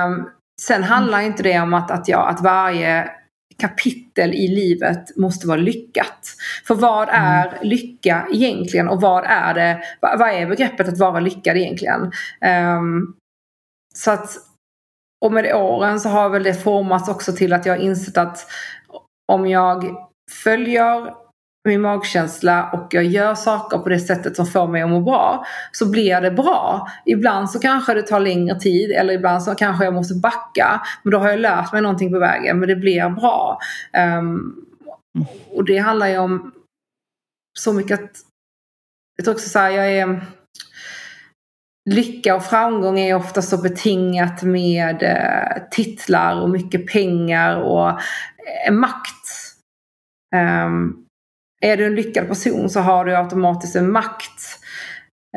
Um, 0.06 0.30
sen 0.62 0.84
handlar 0.84 1.20
inte 1.20 1.44
det 1.44 1.60
om 1.60 1.74
att, 1.74 1.92
att, 1.92 2.08
jag, 2.08 2.30
att 2.30 2.42
varje 2.42 3.10
kapitel 3.58 4.34
i 4.34 4.48
livet 4.48 5.18
måste 5.18 5.48
vara 5.48 5.58
lyckat. 5.58 6.36
För 6.68 6.76
vad 6.76 7.10
mm. 7.10 7.22
är 7.22 7.48
mm. 7.48 7.60
lycka 7.62 8.28
egentligen 8.32 8.90
och 8.90 9.02
vad 9.02 9.24
är 9.26 9.54
det, 9.54 9.84
vad 10.02 10.30
är 10.30 10.48
begreppet 10.48 10.88
att 10.88 11.00
vara 11.00 11.20
lyckad 11.20 11.58
egentligen? 11.58 12.12
Um, 12.78 13.16
så 13.96 14.12
att, 14.12 14.30
och 15.26 15.32
med 15.32 15.56
åren 15.56 16.00
så 16.00 16.10
har 16.10 16.30
väl 16.30 16.44
det 16.44 16.54
formats 16.54 17.10
också 17.10 17.34
till 17.34 17.54
att 17.54 17.66
jag 17.66 17.74
har 17.74 17.82
insett 17.82 18.18
att 18.18 18.48
om 19.32 19.48
jag 19.48 19.96
följer 20.44 21.23
min 21.66 21.82
magkänsla 21.82 22.70
och 22.70 22.88
jag 22.94 23.04
gör 23.04 23.36
saker 23.36 23.78
på 23.78 23.90
det 23.90 24.00
sättet 24.00 24.36
som 24.36 24.46
får 24.46 24.68
mig 24.68 24.82
att 24.82 24.90
må 24.90 25.02
bra 25.02 25.46
så 25.72 25.92
blir 25.92 26.22
det 26.22 26.32
bra. 26.32 26.88
Ibland 27.06 27.50
så 27.50 27.60
kanske 27.60 27.94
det 27.94 28.02
tar 28.02 28.20
längre 28.20 28.60
tid 28.60 28.92
eller 28.92 29.14
ibland 29.14 29.44
så 29.44 29.56
kanske 29.56 29.86
jag 29.86 29.94
måste 29.94 30.16
backa. 30.16 30.82
Men 31.04 31.12
då 31.12 31.18
har 31.18 31.30
jag 31.30 31.40
lärt 31.40 31.74
mig 31.74 31.82
någonting 31.82 32.12
på 32.12 32.20
vägen 32.20 32.60
men 32.60 32.70
det 32.70 32.76
blir 32.76 33.10
bra. 33.10 33.60
Um, 34.20 34.66
och 35.52 35.66
det 35.66 35.78
handlar 35.78 36.08
ju 36.08 36.18
om 36.18 36.52
så 37.60 37.74
mycket 37.74 38.00
att 38.00 38.12
jag 39.18 39.26
tror 39.26 39.36
också 39.36 39.50
så 39.50 39.60
här, 39.60 39.70
jag 39.70 39.92
är 39.92 40.22
Lycka 41.90 42.36
och 42.36 42.44
framgång 42.44 43.00
är 43.00 43.16
ofta 43.16 43.42
så 43.42 43.58
betingat 43.58 44.44
med 44.44 45.04
eh, 45.04 45.64
titlar 45.72 46.42
och 46.42 46.50
mycket 46.50 46.88
pengar 46.88 47.58
och 47.58 47.90
eh, 48.68 48.74
makt. 48.74 49.56
Um, 50.36 51.03
är 51.64 51.78
du 51.78 51.86
en 51.86 51.96
lyckad 51.96 52.28
person 52.28 52.70
så 52.70 52.80
har 52.80 53.06
du 53.06 53.16
automatiskt 53.16 53.76
en 53.76 53.92
makt. 53.92 54.60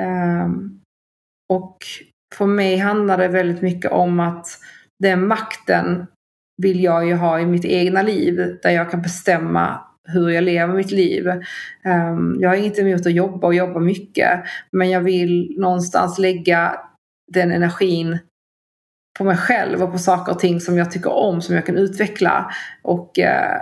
Ehm, 0.01 0.81
och 1.53 1.79
för 2.35 2.47
mig 2.47 2.77
handlar 2.77 3.19
det 3.19 3.29
väldigt 3.29 3.63
mycket 3.63 3.93
om 3.93 4.21
att 4.21 4.47
den 5.03 5.29
makten 5.29 6.07
vill 6.63 6.83
jag 6.83 7.07
ju 7.07 7.15
ha 7.15 7.41
i 7.41 7.47
mitt 7.47 7.65
egna 7.65 8.03
liv 8.03 8.59
där 8.63 8.71
jag 8.71 8.91
kan 8.91 9.03
bestämma 9.03 9.81
hur 10.09 10.29
jag 10.29 10.45
lever 10.45 10.75
mitt 10.75 10.91
liv. 10.91 11.29
Ehm, 11.85 12.37
jag 12.41 12.49
har 12.49 12.57
inget 12.57 12.79
emot 12.79 13.07
att 13.07 13.13
jobba 13.13 13.47
och 13.47 13.55
jobba 13.55 13.81
mycket 13.81 14.41
men 14.73 14.91
jag 14.91 15.01
vill 15.01 15.55
någonstans 15.59 16.19
lägga 16.19 16.81
den 17.33 17.53
energin 17.53 18.19
på 19.19 19.25
mig 19.25 19.37
själv 19.37 19.83
och 19.83 19.93
på 19.93 19.99
saker 19.99 20.33
och 20.33 20.39
ting 20.39 20.61
som 20.61 20.79
jag 20.79 20.91
tycker 20.91 21.13
om 21.13 21.41
som 21.41 21.55
jag 21.55 21.67
kan 21.67 21.77
utveckla. 21.77 22.51
Och 22.83 23.19
eh, 23.19 23.61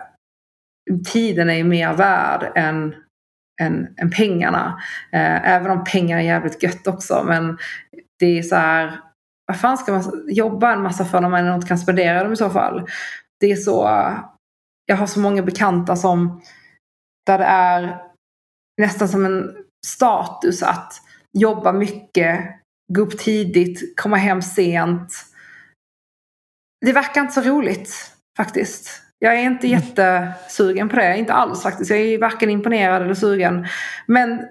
tiden 1.12 1.50
är 1.50 1.54
ju 1.54 1.64
mer 1.64 1.94
värd 1.94 2.52
än, 2.54 2.94
än, 3.62 3.94
än 3.96 4.10
pengarna. 4.10 4.82
Eh, 5.12 5.48
även 5.48 5.70
om 5.70 5.84
pengar 5.84 6.18
är 6.18 6.22
jävligt 6.22 6.62
gött 6.62 6.86
också. 6.86 7.24
Men 7.26 7.58
det 8.18 8.38
är 8.38 8.42
så 8.42 8.56
här, 8.56 9.00
vad 9.46 9.60
fan 9.60 9.78
ska 9.78 9.92
man 9.92 10.24
jobba 10.28 10.72
en 10.72 10.82
massa 10.82 11.04
för 11.04 11.20
när 11.20 11.28
man 11.28 11.54
inte 11.54 11.68
kan 11.68 11.78
spendera 11.78 12.22
dem 12.22 12.32
i 12.32 12.36
så 12.36 12.50
fall? 12.50 12.88
Det 13.40 13.52
är 13.52 13.56
så, 13.56 13.82
jag 14.86 14.96
har 14.96 15.06
så 15.06 15.20
många 15.20 15.42
bekanta 15.42 15.96
som 15.96 16.42
där 17.26 17.38
det 17.38 17.44
är 17.44 18.02
nästan 18.80 19.08
som 19.08 19.24
en 19.24 19.56
status 19.86 20.62
att 20.62 20.92
jobba 21.38 21.72
mycket, 21.72 22.40
gå 22.92 23.00
upp 23.00 23.18
tidigt, 23.18 23.96
komma 23.96 24.16
hem 24.16 24.42
sent. 24.42 25.12
Det 26.86 26.92
verkar 26.92 27.20
inte 27.20 27.32
så 27.34 27.40
roligt 27.40 28.12
faktiskt. 28.36 29.03
Jag 29.24 29.34
är 29.34 29.42
inte 29.42 29.68
jättesugen 29.68 30.88
på 30.88 30.96
det. 30.96 31.18
Inte 31.18 31.32
alls 31.32 31.62
faktiskt. 31.62 31.90
Jag 31.90 32.00
är 32.00 32.18
varken 32.18 32.50
imponerad 32.50 33.02
eller 33.02 33.14
sugen. 33.14 33.66
Men 34.06 34.42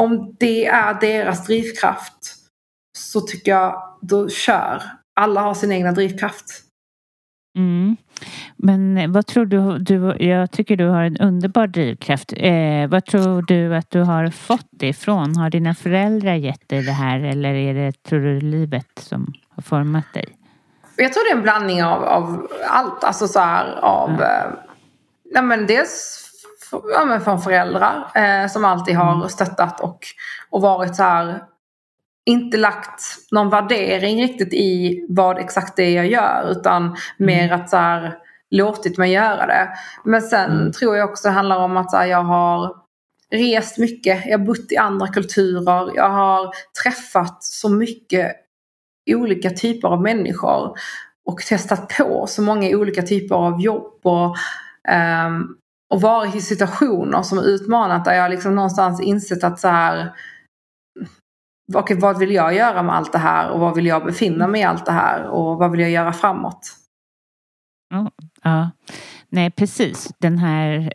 om 0.00 0.36
det 0.40 0.66
är 0.66 1.00
deras 1.00 1.46
drivkraft 1.46 2.34
så 2.98 3.20
tycker 3.20 3.52
jag, 3.52 3.98
då 4.00 4.28
kör. 4.28 4.82
Alla 5.20 5.40
har 5.40 5.54
sin 5.54 5.72
egna 5.72 5.92
drivkraft. 5.92 6.44
Mm. 7.58 7.96
Men 8.56 9.12
vad 9.12 9.26
tror 9.26 9.46
du, 9.46 9.78
du, 9.78 10.16
jag 10.26 10.50
tycker 10.50 10.76
du 10.76 10.88
har 10.88 11.02
en 11.02 11.16
underbar 11.16 11.66
drivkraft. 11.66 12.32
Eh, 12.36 12.88
vad 12.88 13.04
tror 13.04 13.42
du 13.42 13.76
att 13.76 13.90
du 13.90 14.00
har 14.00 14.30
fått 14.30 14.68
det 14.70 14.88
ifrån? 14.88 15.36
Har 15.36 15.50
dina 15.50 15.74
föräldrar 15.74 16.34
gett 16.34 16.68
dig 16.68 16.82
det 16.82 16.92
här 16.92 17.20
eller 17.20 17.54
är 17.54 17.74
det, 17.74 18.02
tror 18.02 18.20
du, 18.20 18.40
livet 18.40 18.88
som 19.00 19.32
har 19.48 19.62
format 19.62 20.14
dig? 20.14 20.41
Jag 20.96 21.12
tror 21.12 21.24
det 21.24 21.30
är 21.30 21.36
en 21.36 21.42
blandning 21.42 21.84
av, 21.84 22.04
av 22.04 22.48
allt. 22.68 23.04
Alltså 23.04 23.28
så 23.28 23.40
här, 23.40 23.78
av... 23.80 24.10
Mm. 24.10 24.22
Eh, 24.22 24.52
ja, 25.34 25.42
men 25.42 25.66
dels 25.66 26.18
ja, 26.72 27.04
men 27.04 27.20
från 27.20 27.42
föräldrar 27.42 28.10
eh, 28.14 28.48
som 28.48 28.64
alltid 28.64 28.96
har 28.96 29.14
mm. 29.14 29.28
stöttat 29.28 29.80
och, 29.80 30.06
och 30.50 30.62
varit 30.62 30.96
så 30.96 31.02
här 31.02 31.42
inte 32.24 32.56
lagt 32.56 33.02
någon 33.30 33.50
värdering 33.50 34.22
riktigt 34.22 34.54
i 34.54 35.06
vad 35.08 35.38
exakt 35.38 35.76
det 35.76 35.82
är 35.82 35.96
jag 35.96 36.06
gör 36.06 36.50
utan 36.50 36.82
mm. 36.82 36.96
mer 37.16 37.52
att 37.52 37.70
så 37.70 37.76
här, 37.76 38.18
låtit 38.50 38.98
mig 38.98 39.12
göra 39.12 39.46
det. 39.46 39.68
Men 40.04 40.22
sen 40.22 40.50
mm. 40.50 40.72
tror 40.72 40.96
jag 40.96 41.10
också 41.10 41.28
det 41.28 41.34
handlar 41.34 41.58
om 41.58 41.76
att 41.76 41.90
så 41.90 41.96
här, 41.96 42.06
jag 42.06 42.22
har 42.22 42.76
rest 43.30 43.78
mycket, 43.78 44.26
jag 44.26 44.38
har 44.38 44.46
bott 44.46 44.72
i 44.72 44.76
andra 44.76 45.08
kulturer, 45.08 45.90
jag 45.94 46.10
har 46.10 46.52
träffat 46.82 47.44
så 47.44 47.68
mycket 47.68 48.32
olika 49.10 49.50
typer 49.50 49.88
av 49.88 50.02
människor 50.02 50.76
och 51.24 51.38
testat 51.38 51.88
på 51.98 52.26
så 52.28 52.42
många 52.42 52.76
olika 52.76 53.02
typer 53.02 53.34
av 53.34 53.60
jobb 53.60 54.00
och, 54.02 54.36
um, 55.26 55.56
och 55.94 56.00
varit 56.00 56.34
i 56.34 56.40
situationer 56.40 57.22
som 57.22 57.38
utmanat 57.38 58.04
där 58.04 58.14
jag 58.14 58.30
liksom 58.30 58.54
någonstans 58.54 59.00
insett 59.00 59.44
att 59.44 59.60
så 59.60 59.68
här 59.68 60.12
okay, 61.74 61.96
vad 61.96 62.18
vill 62.18 62.32
jag 62.32 62.54
göra 62.54 62.82
med 62.82 62.94
allt 62.94 63.12
det 63.12 63.18
här 63.18 63.50
och 63.50 63.60
vad 63.60 63.74
vill 63.74 63.86
jag 63.86 64.04
befinna 64.04 64.46
mig 64.48 64.60
i 64.60 64.64
allt 64.64 64.86
det 64.86 64.92
här 64.92 65.24
och 65.28 65.58
vad 65.58 65.70
vill 65.70 65.80
jag 65.80 65.90
göra 65.90 66.12
framåt? 66.12 66.76
Oh, 67.94 68.08
ja. 68.42 68.70
nej 69.28 69.50
precis. 69.50 70.10
Den 70.18 70.38
här, 70.38 70.92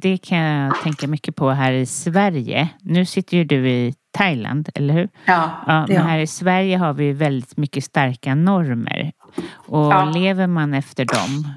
det 0.00 0.18
kan 0.18 0.38
jag 0.38 0.82
tänka 0.82 1.08
mycket 1.08 1.36
på 1.36 1.50
här 1.50 1.72
i 1.72 1.86
Sverige. 1.86 2.68
Nu 2.80 3.06
sitter 3.06 3.36
ju 3.36 3.44
du 3.44 3.70
i 3.70 3.94
Thailand, 4.10 4.68
eller 4.74 4.94
hur? 4.94 5.08
Ja. 5.24 5.50
ja 5.66 5.86
men 5.88 5.96
här 5.96 6.18
i 6.18 6.26
Sverige 6.26 6.76
har 6.76 6.92
vi 6.92 7.12
väldigt 7.12 7.56
mycket 7.56 7.84
starka 7.84 8.34
normer. 8.34 9.12
Och 9.52 9.92
ja. 9.92 10.04
lever 10.14 10.46
man 10.46 10.74
efter 10.74 11.04
dem 11.04 11.54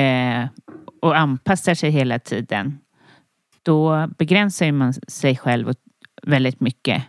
eh, 0.00 0.48
och 1.02 1.16
anpassar 1.16 1.74
sig 1.74 1.90
hela 1.90 2.18
tiden 2.18 2.78
då 3.62 4.08
begränsar 4.18 4.72
man 4.72 4.92
sig 4.92 5.36
själv 5.36 5.72
väldigt 6.22 6.60
mycket. 6.60 7.02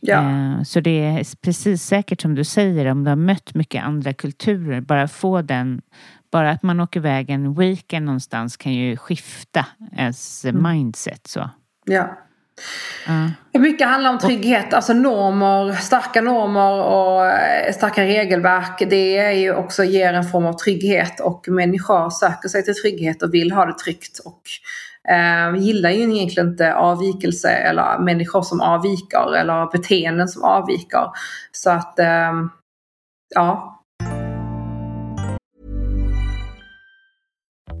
Ja. 0.00 0.22
Eh, 0.22 0.62
så 0.62 0.80
det 0.80 1.04
är 1.04 1.42
precis 1.42 1.82
säkert 1.82 2.20
som 2.20 2.34
du 2.34 2.44
säger, 2.44 2.86
om 2.86 3.04
du 3.04 3.10
har 3.10 3.16
mött 3.16 3.54
mycket 3.54 3.84
andra 3.84 4.12
kulturer, 4.12 4.80
bara 4.80 5.08
få 5.08 5.42
den 5.42 5.82
bara 6.30 6.50
att 6.50 6.62
man 6.62 6.80
åker 6.80 7.00
iväg 7.00 7.30
en 7.30 7.54
weekend 7.54 8.06
någonstans 8.06 8.56
kan 8.56 8.72
ju 8.72 8.96
skifta 8.96 9.66
ens 9.96 10.44
mm. 10.44 10.62
mindset. 10.62 11.26
Så. 11.26 11.50
Ja. 11.84 12.18
Mm. 13.08 13.30
Mycket 13.52 13.88
handlar 13.88 14.10
om 14.10 14.18
trygghet, 14.18 14.74
alltså 14.74 14.92
normer, 14.92 15.72
starka 15.72 16.20
normer 16.20 16.82
och 16.82 17.26
eh, 17.26 17.72
starka 17.72 18.02
regelverk. 18.02 18.82
Det 18.90 19.18
är 19.18 19.32
ju 19.32 19.54
också 19.54 19.84
ger 19.84 20.12
en 20.12 20.24
form 20.24 20.46
av 20.46 20.52
trygghet 20.52 21.20
och 21.20 21.48
människor 21.48 22.10
söker 22.10 22.48
sig 22.48 22.64
till 22.64 22.74
trygghet 22.74 23.22
och 23.22 23.34
vill 23.34 23.52
ha 23.52 23.66
det 23.66 23.78
tryggt. 23.78 24.20
Och 24.24 24.42
eh, 25.12 25.56
gillar 25.56 25.90
ju 25.90 26.02
egentligen 26.02 26.48
inte 26.48 26.74
avvikelse 26.74 27.50
eller 27.50 27.98
människor 27.98 28.42
som 28.42 28.60
avviker 28.60 29.36
eller 29.36 29.72
beteenden 29.72 30.28
som 30.28 30.44
avviker. 30.44 31.06
Så 31.52 31.70
att 31.70 31.98
eh, 31.98 32.32
ja. 33.34 33.73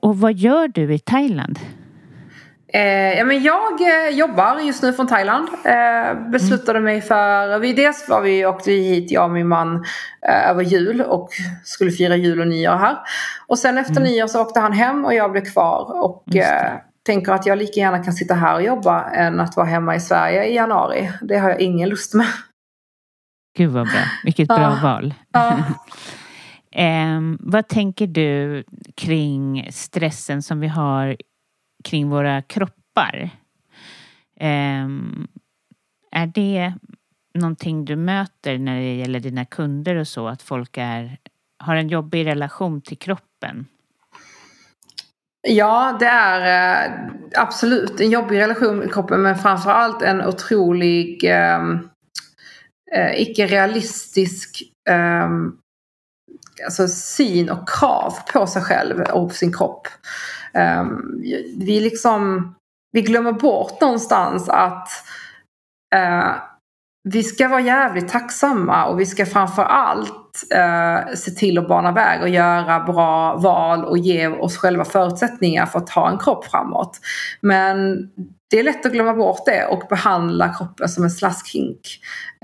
Och 0.00 0.18
vad 0.18 0.32
gör 0.32 0.68
du 0.68 0.94
i 0.94 0.98
Thailand? 0.98 1.58
Eh, 2.74 3.18
ja, 3.18 3.24
men 3.24 3.42
jag 3.42 3.80
eh, 3.80 4.16
jobbar 4.18 4.60
just 4.60 4.82
nu 4.82 4.92
från 4.92 5.06
Thailand. 5.06 5.48
Eh, 5.64 6.30
beslutade 6.30 6.78
mm. 6.78 6.84
mig 6.84 7.00
för, 7.00 7.58
vi, 7.58 7.72
dels 7.72 8.08
var 8.08 8.20
vi, 8.20 8.46
åkte 8.46 8.70
vi 8.70 8.88
hit, 8.88 9.10
jag 9.10 9.24
och 9.24 9.30
min 9.30 9.48
man, 9.48 9.84
eh, 10.28 10.50
över 10.50 10.62
jul 10.62 11.00
och 11.00 11.28
skulle 11.64 11.90
fira 11.90 12.16
jul 12.16 12.40
och 12.40 12.46
nyår 12.46 12.76
här. 12.76 12.98
Och 13.46 13.58
sen 13.58 13.78
efter 13.78 13.96
mm. 13.96 14.02
nyår 14.02 14.26
så 14.26 14.42
åkte 14.42 14.60
han 14.60 14.72
hem 14.72 15.04
och 15.04 15.14
jag 15.14 15.32
blev 15.32 15.44
kvar. 15.44 16.04
Och 16.04 16.36
eh, 16.36 16.72
tänker 17.06 17.32
att 17.32 17.46
jag 17.46 17.58
lika 17.58 17.80
gärna 17.80 18.04
kan 18.04 18.12
sitta 18.12 18.34
här 18.34 18.54
och 18.54 18.62
jobba 18.62 19.10
än 19.10 19.40
att 19.40 19.56
vara 19.56 19.66
hemma 19.66 19.96
i 19.96 20.00
Sverige 20.00 20.44
i 20.44 20.54
januari. 20.54 21.12
Det 21.22 21.38
har 21.38 21.48
jag 21.50 21.60
ingen 21.60 21.88
lust 21.88 22.14
med. 22.14 22.26
Gud 23.56 23.70
vad 23.70 23.86
bra, 23.86 24.00
vilket 24.24 24.48
bra 24.48 24.78
val. 24.82 25.14
Eh, 26.72 27.20
vad 27.40 27.68
tänker 27.68 28.06
du 28.06 28.64
kring 28.94 29.68
stressen 29.72 30.42
som 30.42 30.60
vi 30.60 30.68
har 30.68 31.16
kring 31.84 32.10
våra 32.10 32.42
kroppar? 32.42 33.30
Eh, 34.40 34.86
är 36.12 36.26
det 36.34 36.74
någonting 37.34 37.84
du 37.84 37.96
möter 37.96 38.58
när 38.58 38.76
det 38.76 38.94
gäller 38.94 39.20
dina 39.20 39.44
kunder 39.44 39.96
och 39.96 40.08
så? 40.08 40.28
Att 40.28 40.42
folk 40.42 40.78
är, 40.78 41.18
har 41.58 41.76
en 41.76 41.88
jobbig 41.88 42.26
relation 42.26 42.80
till 42.80 42.98
kroppen? 42.98 43.66
Ja, 45.48 45.96
det 46.00 46.06
är 46.06 46.86
eh, 46.86 46.92
absolut 47.34 48.00
en 48.00 48.10
jobbig 48.10 48.38
relation 48.38 48.78
med 48.78 48.92
kroppen 48.92 49.22
men 49.22 49.36
framförallt 49.36 50.02
en 50.02 50.26
otrolig 50.26 51.24
ehm, 51.24 51.88
eh, 52.94 53.20
icke-realistisk 53.20 54.62
eh, 54.88 55.28
alltså, 56.64 56.88
syn 56.88 57.50
och 57.50 57.68
krav 57.68 58.14
på 58.32 58.46
sig 58.46 58.62
själv 58.62 59.00
och 59.00 59.32
sin 59.32 59.52
kropp. 59.52 59.88
Um, 60.54 61.22
vi 61.58 61.80
liksom 61.80 62.54
vi 62.92 63.02
glömmer 63.02 63.32
bort 63.32 63.80
någonstans 63.80 64.48
att 64.48 64.88
uh, 65.94 66.34
vi 67.08 67.22
ska 67.22 67.48
vara 67.48 67.60
jävligt 67.60 68.08
tacksamma 68.08 68.84
och 68.86 69.00
vi 69.00 69.06
ska 69.06 69.26
framför 69.26 69.62
allt 69.62 70.42
eh, 70.54 71.14
se 71.14 71.30
till 71.30 71.58
att 71.58 71.68
bana 71.68 71.92
väg 71.92 72.22
och 72.22 72.28
göra 72.28 72.80
bra 72.80 73.36
val 73.36 73.84
och 73.84 73.98
ge 73.98 74.28
oss 74.28 74.56
själva 74.56 74.84
förutsättningar 74.84 75.66
för 75.66 75.78
att 75.78 75.90
ha 75.90 76.10
en 76.10 76.18
kropp 76.18 76.44
framåt. 76.44 77.00
Men 77.40 77.98
det 78.52 78.58
är 78.58 78.62
lätt 78.62 78.86
att 78.86 78.92
glömma 78.92 79.14
bort 79.14 79.46
det 79.46 79.66
och 79.66 79.88
behandla 79.88 80.54
kroppen 80.54 80.88
som 80.88 81.04
en 81.04 81.10
slaskhink. 81.10 81.80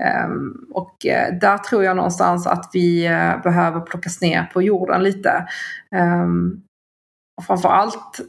Ehm, 0.03 0.65
och 0.71 1.05
eh, 1.05 1.39
där 1.41 1.57
tror 1.57 1.83
jag 1.83 1.95
någonstans 1.95 2.47
att 2.47 2.69
vi 2.73 3.05
eh, 3.05 3.41
behöver 3.41 3.79
plockas 3.79 4.21
ner 4.21 4.43
på 4.43 4.61
jorden 4.61 5.03
lite. 5.03 5.47
Ehm, 5.95 6.61
och 7.37 7.45
framförallt 7.45 8.21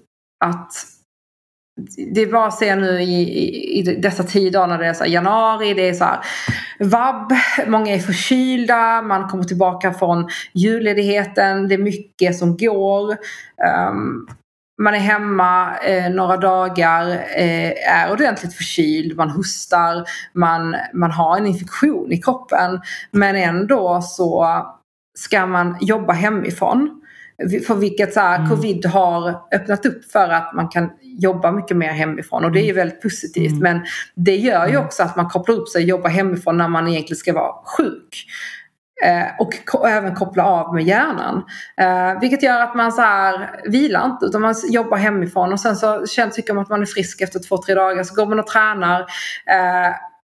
att 0.45 0.73
det 2.15 2.21
är 2.21 2.33
bara 2.33 2.47
att 2.47 2.59
se 2.59 2.77
nu 2.77 3.01
i, 3.01 3.23
i, 3.23 3.79
i, 3.79 3.83
dessa 3.83 4.23
tider 4.23 4.67
när 4.67 4.79
det 4.79 4.87
är 4.87 4.95
så 4.95 5.05
januari, 5.07 5.75
det 5.75 5.89
är 5.89 5.95
så 5.95 6.05
här 6.05 6.21
vabb, 6.81 7.33
många 7.67 7.95
är 7.95 7.99
förkylda, 7.99 9.03
man 9.03 9.29
kommer 9.29 9.45
tillbaka 9.45 9.93
från 9.93 10.29
julledigheten, 10.53 11.69
det 11.69 11.75
är 11.75 11.79
mycket 11.79 12.37
som 12.37 12.57
går. 12.57 13.17
Um, 13.91 14.29
man 14.81 14.95
är 14.95 14.99
hemma 14.99 15.77
eh, 15.79 16.11
några 16.11 16.37
dagar, 16.37 17.11
eh, 17.37 17.95
är 17.95 18.13
ordentligt 18.13 18.55
förkyld, 18.55 19.17
man 19.17 19.31
hostar, 19.31 20.05
man, 20.33 20.77
man 20.95 21.11
har 21.11 21.37
en 21.37 21.47
infektion 21.47 22.13
i 22.13 22.23
kroppen. 22.23 22.81
Men 23.11 23.37
ändå 23.37 24.01
så 24.03 24.47
ska 25.19 25.47
man 25.47 25.77
jobba 25.81 26.13
hemifrån. 26.13 26.97
För 27.67 27.75
vilket 27.75 28.15
så 28.15 28.21
här, 28.21 28.39
mm. 28.39 28.51
covid 28.51 28.87
har 28.87 29.29
öppnat 29.55 29.87
upp 29.87 30.13
för 30.13 30.29
att 30.29 30.55
man 30.55 30.69
kan 30.69 30.91
jobba 31.03 31.53
mycket 31.53 31.77
mer 31.77 31.93
hemifrån 31.93 32.45
och 32.45 32.53
det 32.53 32.61
är 32.61 32.67
ju 32.67 32.73
väldigt 32.73 33.03
positivt. 33.03 33.53
Mm. 33.53 33.63
Men 33.63 33.81
det 34.15 34.37
gör 34.37 34.67
ju 34.67 34.73
mm. 34.73 34.85
också 34.85 35.03
att 35.03 35.17
man 35.17 35.29
kopplar 35.29 35.55
upp 35.55 35.69
sig 35.69 35.83
och 35.83 35.89
jobbar 35.89 36.11
hemifrån 36.11 36.57
när 36.57 36.69
man 36.69 36.89
egentligen 36.89 37.17
ska 37.17 37.33
vara 37.33 37.53
sjuk. 37.65 38.27
Eh, 39.03 39.27
och 39.39 39.87
även 39.89 40.15
koppla 40.15 40.45
av 40.45 40.75
med 40.75 40.85
hjärnan. 40.85 41.45
Eh, 41.77 42.21
vilket 42.21 42.43
gör 42.43 42.61
att 42.61 42.75
man 42.75 42.93
så 42.93 43.03
här 43.03 43.61
vilar 43.65 44.07
inte 44.07 44.27
utan 44.27 44.41
man 44.41 44.55
jobbar 44.69 44.97
hemifrån 44.97 45.53
och 45.53 45.61
sen 45.61 45.77
så 45.77 46.07
känns, 46.07 46.35
tycker 46.35 46.55
man 46.55 46.63
att 46.63 46.69
man 46.69 46.83
är 46.83 46.87
frisk 46.87 47.21
efter 47.21 47.39
två, 47.39 47.59
tre 47.59 47.75
dagar. 47.75 48.05
Så 48.05 48.15
går 48.15 48.27
man 48.27 48.41
och 48.41 48.47
tränar 48.47 49.01
eh, 49.47 49.95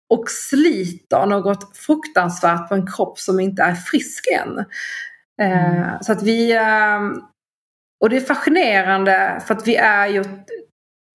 och 0.09 0.30
sliter 0.30 1.26
något 1.26 1.78
fruktansvärt 1.78 2.70
på 2.70 2.76
en 2.76 2.88
kropp 2.88 3.20
som 3.20 3.39
inte 3.39 3.64
är 3.64 3.76
frisk 3.76 4.28
än. 4.28 4.66
Mm. 5.41 5.89
Så 6.01 6.11
att 6.11 6.24
vi... 6.24 6.59
Och 8.01 8.09
det 8.09 8.18
är 8.18 8.22
fascinerande 8.22 9.41
för 9.47 9.55
att 9.55 9.68
vi 9.68 9.76
är 9.76 10.07
ju 10.07 10.24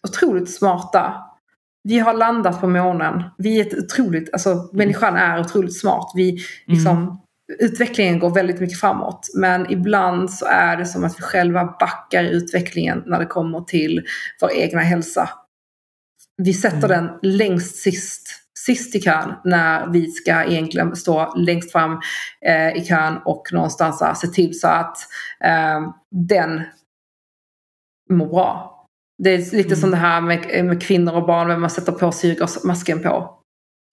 otroligt 0.09 0.55
smarta. 0.55 1.15
Vi 1.83 1.99
har 1.99 2.15
landat 2.15 2.61
på 2.61 2.69
månen. 2.69 3.23
Vi 3.39 3.61
är 3.61 3.67
ett 3.67 3.79
otroligt, 3.79 4.33
alltså 4.33 4.71
människan 4.73 5.17
är 5.17 5.41
otroligt 5.41 5.81
smart. 5.81 6.13
Vi 6.15 6.39
liksom 6.67 6.97
mm 6.97 7.19
utvecklingen 7.49 8.19
går 8.19 8.35
väldigt 8.35 8.61
mycket 8.61 8.81
framåt. 8.81 9.27
Men 9.35 9.73
ibland 9.73 10.31
så 10.31 10.47
är 10.47 10.77
det 10.77 10.87
som 10.87 11.05
att 11.05 11.19
vi 11.19 11.23
själva 11.23 11.77
backar 11.81 12.25
i 12.25 12.31
utvecklingen 12.31 13.03
när 13.07 13.19
det 13.19 13.27
kommer 13.27 13.61
till 13.61 14.03
vår 14.41 14.53
egna 14.53 14.81
hälsa. 14.81 15.29
Vi 16.43 16.55
sätter 16.55 16.91
mm. 16.91 16.91
den 16.91 17.11
längst 17.23 17.77
sist, 17.77 18.29
sist 18.59 18.95
i 18.95 19.01
kön 19.01 19.35
när 19.45 19.87
vi 19.93 20.11
ska 20.11 20.45
egentligen 20.45 20.97
stå 20.97 21.35
längst 21.37 21.73
fram 21.73 22.01
eh, 22.47 22.77
i 22.77 22.85
kön 22.85 23.19
och 23.25 23.43
någonstans 23.53 24.21
se 24.21 24.27
till 24.27 24.61
så 24.61 24.69
att 24.69 24.97
eh, 25.45 25.93
den 26.11 26.63
mår 28.11 28.27
bra. 28.27 28.75
Det 29.23 29.31
är 29.31 29.39
lite 29.39 29.69
mm. 29.69 29.77
som 29.77 29.91
det 29.91 29.97
här 29.97 30.21
med, 30.21 30.65
med 30.65 30.83
kvinnor 30.83 31.15
och 31.15 31.27
barn, 31.27 31.49
vem 31.49 31.61
man 31.61 31.71
sätter 31.71 31.93
på 31.93 32.13
syrgasmasken 32.13 33.03
på. 33.03 33.35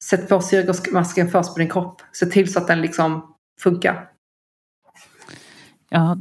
Sätt 0.04 0.30
på 0.30 0.42
syrgasmasken 0.42 1.32
först 1.32 1.54
på 1.54 1.60
din 1.60 1.70
kropp. 1.70 2.02
Se 2.12 2.26
till 2.26 2.54
så 2.54 2.60
att 2.60 2.68
den 2.68 2.82
liksom 2.82 3.35
funka. 3.60 4.08
Ja, 5.90 6.18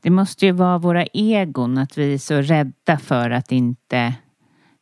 det 0.00 0.10
måste 0.10 0.46
ju 0.46 0.52
vara 0.52 0.78
våra 0.78 1.04
egon, 1.06 1.78
att 1.78 1.98
vi 1.98 2.14
är 2.14 2.18
så 2.18 2.40
rädda 2.40 2.98
för 2.98 3.30
att 3.30 3.52
inte 3.52 4.14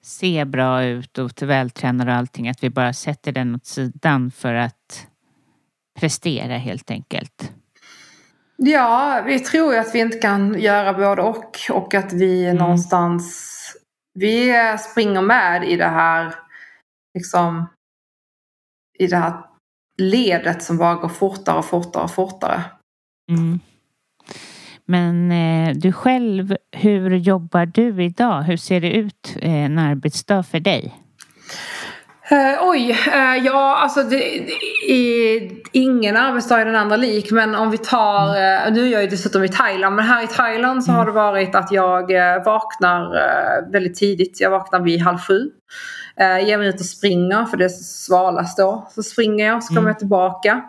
se 0.02 0.44
bra 0.44 0.84
ut 0.84 1.18
och 1.18 1.42
vältränade 1.42 2.10
och 2.10 2.16
allting, 2.16 2.48
att 2.48 2.62
vi 2.62 2.70
bara 2.70 2.92
sätter 2.92 3.32
den 3.32 3.54
åt 3.54 3.66
sidan 3.66 4.30
för 4.30 4.54
att 4.54 5.06
prestera 6.00 6.56
helt 6.56 6.90
enkelt. 6.90 7.52
Ja, 8.56 9.22
vi 9.26 9.38
tror 9.38 9.72
ju 9.72 9.78
att 9.78 9.94
vi 9.94 9.98
inte 9.98 10.18
kan 10.18 10.60
göra 10.60 10.92
både 10.92 11.22
och 11.22 11.56
och 11.70 11.94
att 11.94 12.12
vi 12.12 12.44
mm. 12.44 12.56
någonstans 12.56 13.54
vi 14.14 14.54
springer 14.78 15.22
med 15.22 15.68
i 15.68 15.76
det 15.76 15.88
här 15.88 16.34
liksom 17.14 17.66
i 18.98 19.06
det 19.06 19.16
här 19.16 19.44
ledet 19.98 20.62
som 20.62 20.78
bara 20.78 20.94
går 20.94 21.08
fortare 21.08 21.58
och 21.58 21.64
fortare 21.64 22.04
och 22.04 22.14
fortare. 22.14 22.62
Mm. 23.30 23.60
Men 24.84 25.32
eh, 25.32 25.74
du 25.74 25.92
själv, 25.92 26.56
hur 26.72 27.16
jobbar 27.16 27.66
du 27.66 28.04
idag? 28.04 28.42
Hur 28.42 28.56
ser 28.56 28.80
det 28.80 28.92
ut 28.92 29.36
eh, 29.42 29.64
en 29.64 29.78
arbetsdag 29.78 30.42
för 30.42 30.60
dig? 30.60 30.94
Uh, 32.32 32.68
oj, 32.68 32.90
uh, 32.90 33.46
ja 33.46 33.76
alltså 33.76 34.02
det, 34.02 34.16
det, 34.86 35.50
ingen 35.72 36.16
arbetsdag 36.16 36.60
är 36.60 36.64
den 36.64 36.76
andra 36.76 36.96
lik 36.96 37.30
men 37.30 37.54
om 37.54 37.70
vi 37.70 37.78
tar, 37.78 38.28
uh, 38.28 38.72
nu 38.72 38.86
är 38.86 38.92
jag 38.92 39.02
ju 39.02 39.08
dessutom 39.08 39.44
i 39.44 39.48
Thailand 39.48 39.96
men 39.96 40.04
här 40.04 40.24
i 40.24 40.26
Thailand 40.26 40.84
så 40.84 40.90
mm. 40.90 40.98
har 40.98 41.06
det 41.06 41.12
varit 41.12 41.54
att 41.54 41.72
jag 41.72 42.10
vaknar 42.44 43.72
väldigt 43.72 43.94
tidigt. 43.94 44.40
Jag 44.40 44.50
vaknar 44.50 44.80
vid 44.80 45.00
halv 45.00 45.18
sju. 45.18 45.50
Eh, 46.20 46.46
ger 46.46 46.58
mig 46.58 46.68
ut 46.68 46.80
och 46.80 46.86
springer 46.86 47.44
för 47.44 47.56
det 47.56 47.64
är 47.64 47.68
svalast 47.68 48.58
då. 48.58 48.88
Så 48.90 49.02
springer 49.02 49.46
jag 49.46 49.64
så 49.64 49.68
kommer 49.68 49.80
mm. 49.80 49.88
jag 49.88 49.98
tillbaka. 49.98 50.62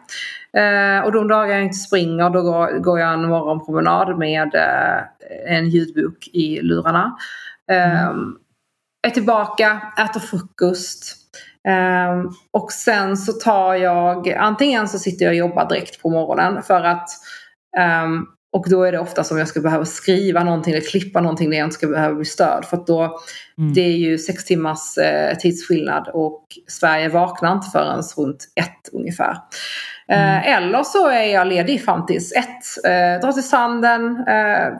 Eh, 0.54 1.06
och 1.06 1.12
de 1.12 1.28
dagar 1.28 1.56
jag 1.56 1.64
inte 1.64 1.78
springer 1.78 2.30
då 2.30 2.42
går, 2.42 2.80
går 2.80 3.00
jag 3.00 3.14
en 3.14 3.28
morgonpromenad 3.28 4.18
med 4.18 4.56
eh, 4.56 5.56
en 5.58 5.70
ljudbok 5.70 6.28
i 6.34 6.62
lurarna. 6.62 7.18
Mm. 7.72 8.36
Är 9.08 9.10
tillbaka, 9.10 9.82
äter 9.98 10.20
frukost. 10.20 11.16
Um, 11.68 12.34
och 12.52 12.72
sen 12.72 13.18
så 13.18 13.34
tar 13.34 13.76
jag, 13.76 14.30
antingen 14.30 14.88
så 14.88 15.00
sitter 15.00 15.26
jag 15.26 15.32
och 15.32 15.38
jobbar 15.38 15.70
direkt 15.70 16.02
på 16.02 16.10
morgonen 16.10 16.64
för 16.64 16.84
att 16.84 17.10
um, 18.06 18.28
och 18.52 18.66
då 18.70 18.84
är 18.84 18.92
det 18.92 19.00
ofta 19.00 19.24
som 19.24 19.38
jag 19.38 19.48
ska 19.48 19.60
behöva 19.60 19.86
skriva 19.86 20.44
någonting 20.44 20.74
eller 20.74 20.86
klippa 20.86 21.22
någonting 21.22 21.50
där 21.50 21.58
jag 21.58 21.66
inte 21.66 21.76
ska 21.76 21.88
behöva 21.88 22.16
bli 22.16 22.26
störd. 22.26 22.66
För 22.66 22.78
att 22.78 22.88
då, 22.88 23.20
mm. 23.58 23.74
det 23.74 23.82
är 23.82 23.98
ju 23.98 24.18
sex 24.18 24.46
timmars 24.46 24.98
eh, 24.98 25.38
tidsskillnad 25.38 26.10
och 26.14 26.46
Sverige 26.68 27.10
vaknar 27.10 27.54
inte 27.54 27.68
förrän 27.72 28.02
runt 28.18 28.48
ett 28.56 28.90
ungefär. 28.94 29.38
Eh, 30.10 30.30
mm. 30.30 30.38
Eh, 30.38 30.58
eller 30.58 30.84
så 30.84 31.08
är 31.08 31.34
jag 31.34 31.48
ledig 31.48 31.86
fram 31.86 32.06
tills 32.06 32.32
ett. 32.32 32.86
Eh, 32.86 33.22
drar 33.22 33.32
till 33.32 33.50
sanden, 33.50 34.24
eh, 34.28 34.74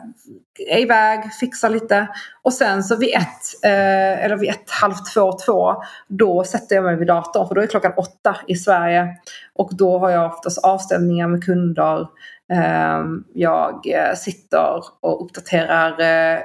är 0.68 0.78
iväg, 0.78 1.32
fixar 1.40 1.70
lite. 1.70 2.08
Och 2.42 2.52
sen 2.52 2.82
så 2.82 2.96
vid 2.96 3.14
ett, 3.14 3.64
eh, 3.64 4.24
eller 4.24 4.36
vid 4.36 4.50
ett, 4.50 4.70
halv 4.70 4.94
två, 5.14 5.32
två, 5.46 5.74
då 6.08 6.44
sätter 6.44 6.76
jag 6.76 6.84
mig 6.84 6.96
vid 6.96 7.06
datorn. 7.06 7.48
För 7.48 7.54
då 7.54 7.60
är 7.60 7.66
klockan 7.66 7.92
åtta 7.96 8.36
i 8.46 8.54
Sverige. 8.54 9.08
Och 9.54 9.76
då 9.76 9.98
har 9.98 10.10
jag 10.10 10.32
oftast 10.32 10.64
avstämningar 10.64 11.28
med 11.28 11.44
kunder. 11.44 12.06
Ehm, 12.52 13.24
jag 13.34 13.86
eh, 13.86 14.14
sitter 14.16 14.84
och 15.00 15.24
uppdaterar 15.24 16.00
eh, 16.00 16.40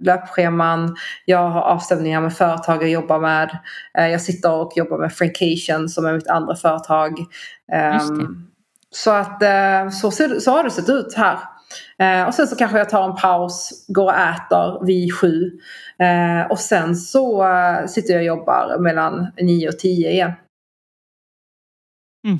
löpscheman. 0.00 0.96
Jag 1.24 1.48
har 1.48 1.60
avstämningar 1.62 2.20
med 2.20 2.36
företag 2.36 2.82
jag 2.82 2.90
jobbar 2.90 3.20
med. 3.20 3.58
Eh, 3.98 4.08
jag 4.08 4.20
sitter 4.20 4.52
och 4.52 4.72
jobbar 4.76 4.98
med 4.98 5.12
Frankation 5.12 5.88
som 5.88 6.06
är 6.06 6.12
mitt 6.12 6.28
andra 6.28 6.56
företag. 6.56 7.18
Ehm, 7.72 8.46
så 8.90 9.10
att 9.10 9.42
så, 9.92 10.10
ser, 10.10 10.40
så 10.40 10.50
har 10.50 10.64
det 10.64 10.70
sett 10.70 10.88
ut 10.88 11.14
här. 11.14 11.38
Och 12.26 12.34
sen 12.34 12.46
så 12.46 12.56
kanske 12.56 12.78
jag 12.78 12.88
tar 12.88 13.10
en 13.10 13.16
paus, 13.16 13.84
går 13.88 14.04
och 14.04 14.18
äter 14.18 14.86
vid 14.86 15.14
sju. 15.14 15.50
Och 16.50 16.58
sen 16.58 16.96
så 16.96 17.46
sitter 17.88 18.12
jag 18.12 18.20
och 18.20 18.26
jobbar 18.26 18.78
mellan 18.78 19.32
nio 19.40 19.68
och 19.68 19.78
tio 19.78 20.10
igen. 20.10 20.32
Mm. 22.26 22.38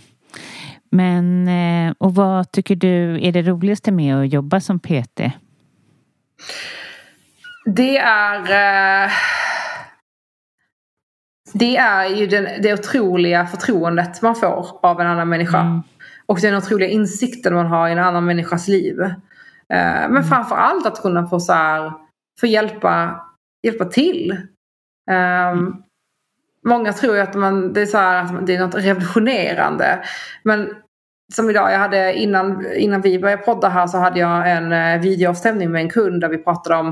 Men, 0.91 1.49
eh, 1.49 1.95
och 1.99 2.15
vad 2.15 2.53
tycker 2.53 2.77
du 2.77 3.27
är 3.27 3.33
det 3.33 3.43
roligaste 3.43 3.93
med 3.93 4.17
att 4.17 4.33
jobba 4.33 4.61
som 4.61 4.79
PT? 4.79 5.21
Det 7.65 7.99
är 7.99 8.41
eh, 9.05 9.11
Det 11.53 11.77
är 11.77 12.07
ju 12.07 12.27
den, 12.27 12.63
det 12.63 12.73
otroliga 12.73 13.47
förtroendet 13.47 14.23
man 14.23 14.37
får 14.37 14.67
av 14.83 15.01
en 15.01 15.07
annan 15.07 15.29
människa. 15.29 15.61
Mm. 15.61 15.83
Och 16.31 16.41
den 16.41 16.55
otroliga 16.55 16.89
insikten 16.89 17.55
man 17.55 17.67
har 17.67 17.89
i 17.89 17.93
en 17.93 17.99
annan 17.99 18.25
människas 18.25 18.69
liv. 18.69 19.01
Eh, 19.01 19.15
men 19.69 20.11
mm. 20.11 20.25
framför 20.25 20.57
allt 20.57 20.87
att 20.87 21.03
kunna 21.03 21.27
få, 21.27 21.41
så 21.41 21.53
här, 21.53 21.93
få 22.41 22.47
hjälpa, 22.47 23.21
hjälpa 23.63 23.85
till. 23.85 24.37
Um. 25.53 25.83
Många 26.67 26.93
tror 26.93 27.15
ju 27.15 27.21
att 27.21 27.35
man, 27.35 27.73
det, 27.73 27.81
är 27.81 27.87
så 27.87 27.99
här, 27.99 28.41
det 28.47 28.55
är 28.55 28.61
något 28.61 28.75
revolutionerande. 28.75 30.05
Men 30.43 30.75
som 31.33 31.51
idag, 31.51 31.73
jag 31.73 31.79
hade 31.79 32.15
innan, 32.15 32.67
innan 32.77 33.01
vi 33.01 33.19
började 33.19 33.43
podda 33.43 33.69
här 33.69 33.87
så 33.87 33.99
hade 33.99 34.21
jag 34.21 34.51
en 34.51 34.73
eh, 34.73 35.01
videoavstämning 35.01 35.71
med 35.71 35.83
en 35.83 35.91
kund 35.91 36.21
där 36.21 36.29
vi 36.29 36.39
pratade 36.39 36.77
om 36.77 36.89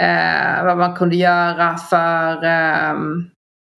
eh, 0.00 0.64
vad 0.64 0.78
man 0.78 0.96
kunde 0.96 1.16
göra 1.16 1.76
för 1.76 2.44
eh, 2.44 2.94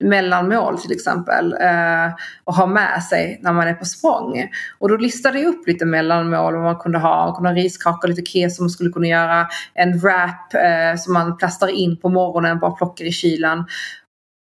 mellanmål 0.01 0.79
till 0.79 0.93
exempel 0.93 1.53
eh, 1.53 2.15
och 2.45 2.55
ha 2.55 2.67
med 2.67 3.03
sig 3.03 3.41
när 3.43 3.53
man 3.53 3.69
är 3.69 3.75
på 3.75 3.85
språng. 3.85 4.49
Och 4.79 4.89
då 4.89 4.97
listade 4.97 5.41
jag 5.41 5.49
upp 5.49 5.67
lite 5.67 5.85
mellanmål 5.85 6.55
vad 6.55 6.63
man 6.63 6.77
kunde 6.77 6.99
ha. 6.99 7.27
Man 7.27 7.35
kunde 7.35 7.51
ha 7.51 7.57
riskakor, 7.57 8.09
lite 8.09 8.31
keso 8.31 8.63
man 8.63 8.71
skulle 8.71 8.91
kunna 8.91 9.07
göra. 9.07 9.47
En 9.75 9.99
wrap 9.99 10.55
eh, 10.55 10.97
som 10.99 11.13
man 11.13 11.37
plastar 11.37 11.69
in 11.69 11.97
på 11.97 12.09
morgonen, 12.09 12.59
bara 12.59 12.71
plockar 12.71 13.05
i 13.05 13.13
kylen. 13.13 13.65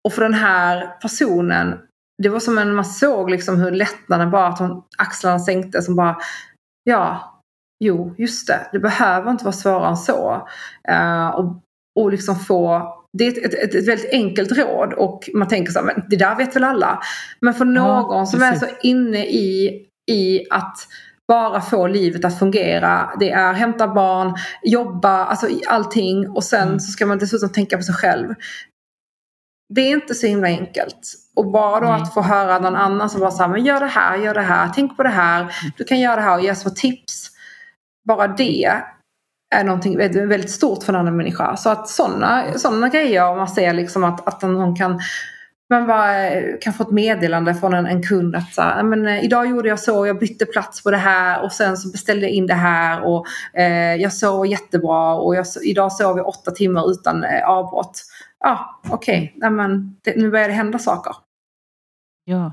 Och 0.05 0.13
för 0.13 0.23
den 0.23 0.35
här 0.35 0.87
personen, 1.03 1.79
det 2.23 2.29
var 2.29 2.41
som 2.41 2.59
en, 2.59 2.75
man 2.75 2.85
såg 2.85 3.31
liksom 3.31 3.61
hur 3.61 3.71
lättnaden 3.71 4.31
bara, 4.31 4.47
att 4.47 4.59
hon, 4.59 4.83
axlarna 4.99 5.39
sänkte 5.39 5.83
som 5.83 5.97
bara, 5.97 6.17
ja, 6.85 7.35
jo, 7.85 8.15
just 8.19 8.47
det, 8.47 8.69
det 8.73 8.79
behöver 8.79 9.31
inte 9.31 9.45
vara 9.45 9.53
svårare 9.53 9.89
än 9.89 9.97
så. 9.97 10.49
Eh, 10.89 11.29
och, 11.29 11.63
och 12.01 12.11
liksom 12.11 12.37
få 12.37 12.95
det 13.13 13.27
är 13.27 13.47
ett, 13.47 13.55
ett, 13.55 13.75
ett, 13.75 13.89
väldigt 13.89 14.13
enkelt 14.13 14.53
råd 14.53 14.93
och 14.93 15.31
man 15.35 15.49
tänker 15.49 15.73
så 15.73 15.79
här, 15.79 15.87
men 15.87 16.05
det 16.09 16.17
där 16.17 16.37
vet 16.37 16.57
väl 16.57 16.65
alla. 16.65 17.03
Men 17.41 17.55
för 17.55 17.65
någon 17.65 18.19
ja, 18.19 18.27
som 18.27 18.43
är 18.43 18.55
så 18.55 18.67
inne 18.83 19.27
i, 19.27 19.87
i 20.11 20.47
att 20.51 20.77
bara 21.29 21.61
få 21.61 21.87
livet 21.87 22.25
att 22.25 22.39
fungera. 22.39 23.11
Det 23.21 23.31
är 23.31 23.53
hämta 23.53 23.89
barn, 23.89 24.35
jobba, 24.63 25.25
alltså 25.25 25.49
allting 25.69 26.29
och 26.29 26.45
sen 26.45 26.69
mm. 26.69 26.81
så 26.81 26.93
ska 26.93 27.07
man 27.07 27.19
dessutom 27.19 27.49
tänka 27.49 27.77
på 27.77 27.83
sig 27.83 27.95
själv. 27.95 28.35
Det 29.75 29.81
är 29.81 29.91
inte 29.91 30.15
så 30.15 30.27
himla 30.27 30.47
enkelt. 30.47 31.15
Och 31.37 31.51
bara 31.51 31.81
då 31.81 31.87
mm. 31.87 32.03
att 32.03 32.15
få 32.15 32.23
höra 32.23 32.59
någon 32.59 32.77
annan 32.77 33.11
som 33.11 33.21
bara 33.21 33.31
säger 33.31 33.51
men 33.51 33.65
gör 33.65 33.81
det 33.81 33.87
här, 33.87 34.17
gör 34.17 34.35
det 34.35 34.41
här, 34.41 34.71
tänk 34.75 34.97
på 34.97 35.03
det 35.03 35.09
här. 35.09 35.55
Du 35.77 35.85
kan 35.85 36.01
göra 36.01 36.17
det 36.17 36.23
här 36.23 36.39
och 36.39 36.45
ge 36.45 36.55
små 36.55 36.71
tips. 36.71 37.31
Bara 38.09 38.29
det 38.29 38.83
är 39.55 39.65
någonting 39.65 39.99
väldigt 39.99 40.51
stort 40.51 40.83
för 40.83 40.93
en 40.93 40.99
annan 40.99 41.17
människa. 41.17 41.57
Så 41.57 41.71
att 41.71 41.89
sådana 41.89 42.53
såna 42.59 42.89
grejer, 42.89 43.31
om 43.31 43.39
man 43.39 43.49
ser 43.49 43.73
liksom 43.73 44.05
att, 44.05 44.29
att 44.29 44.43
någon 44.43 44.77
kan 44.77 45.01
man 45.71 45.87
bara 45.87 46.29
eh, 46.29 46.59
kan 46.61 46.73
få 46.73 46.83
ett 46.83 46.91
meddelande 46.91 47.55
från 47.55 47.75
en, 47.75 47.87
en 47.87 48.03
kund 48.03 48.37
att 48.37 48.55
så 48.55 48.63
här, 48.63 48.83
men, 48.83 49.07
eh, 49.07 49.25
idag 49.25 49.47
gjorde 49.47 49.69
jag 49.69 49.81
så, 49.81 50.07
jag 50.07 50.19
bytte 50.19 50.47
plats 50.47 50.83
på 50.83 50.91
det 50.91 50.97
här 50.97 51.43
och 51.43 51.53
sen 51.53 51.77
så 51.77 51.91
beställde 51.91 52.27
jag 52.27 52.33
in 52.33 52.47
det 52.47 52.55
här 52.55 53.05
och 53.05 53.27
eh, 53.55 53.95
jag 53.95 54.13
sov 54.13 54.47
jättebra 54.47 55.15
och 55.15 55.37
jag, 55.37 55.47
idag 55.65 55.93
sov 55.93 56.17
jag 56.17 56.29
åtta 56.29 56.51
timmar 56.51 56.91
utan 56.91 57.25
eh, 57.25 57.49
avbrott. 57.49 58.03
Ja, 58.41 58.81
okej, 58.89 59.35
okay. 59.37 60.15
nu 60.17 60.31
börjar 60.31 60.49
det 60.49 60.55
hända 60.55 60.79
saker. 60.79 61.13
Ja, 62.25 62.53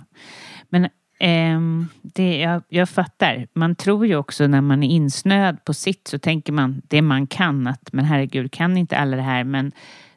men 0.69 0.89
Um, 1.19 1.89
det, 2.01 2.37
jag, 2.37 2.63
jag 2.69 2.89
fattar. 2.89 3.47
Man 3.53 3.75
tror 3.75 4.05
ju 4.05 4.15
också 4.15 4.47
när 4.47 4.61
man 4.61 4.83
är 4.83 4.89
insnöad 4.89 5.65
på 5.65 5.73
sitt 5.73 6.07
så 6.07 6.19
tänker 6.19 6.53
man 6.53 6.81
det 6.87 7.01
man 7.01 7.27
kan 7.27 7.67
att 7.67 7.93
men 7.93 8.05
herregud 8.05 8.51
kan 8.51 8.77
inte 8.77 8.97
alla 8.97 9.17
det 9.17 9.23
här 9.23 9.43
men 9.43 9.71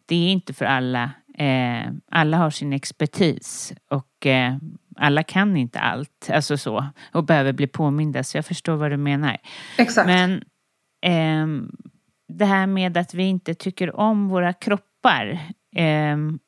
det 0.06 0.14
är 0.14 0.32
inte 0.32 0.54
för 0.54 0.64
alla. 0.64 1.10
Uh, 1.40 1.92
alla 2.10 2.36
har 2.36 2.50
sin 2.50 2.72
expertis 2.72 3.72
och 3.90 4.26
uh, 4.26 4.56
alla 4.96 5.22
kan 5.22 5.56
inte 5.56 5.80
allt, 5.80 6.30
alltså 6.32 6.56
så 6.56 6.86
och 7.12 7.24
behöver 7.24 7.52
bli 7.52 7.66
påminda 7.66 8.24
så 8.24 8.38
jag 8.38 8.46
förstår 8.46 8.76
vad 8.76 8.90
du 8.90 8.96
menar. 8.96 9.36
Exakt. 9.78 10.06
Men 10.06 10.42
um, 11.42 11.76
det 12.28 12.44
här 12.44 12.66
med 12.66 12.96
att 12.96 13.14
vi 13.14 13.22
inte 13.22 13.54
tycker 13.54 13.96
om 13.96 14.28
våra 14.28 14.52
kroppar 14.52 15.38
um, 15.76 16.38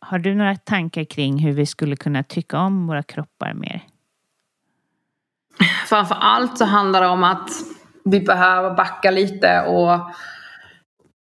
har 0.00 0.18
du 0.18 0.34
några 0.34 0.56
tankar 0.56 1.04
kring 1.04 1.38
hur 1.38 1.52
vi 1.52 1.66
skulle 1.66 1.96
kunna 1.96 2.22
tycka 2.22 2.58
om 2.58 2.86
våra 2.86 3.02
kroppar 3.02 3.54
mer? 3.54 3.82
Framför 5.86 6.14
allt 6.14 6.58
så 6.58 6.64
handlar 6.64 7.00
det 7.00 7.08
om 7.08 7.24
att 7.24 7.50
vi 8.04 8.20
behöver 8.20 8.74
backa 8.74 9.10
lite 9.10 9.60
och 9.60 10.00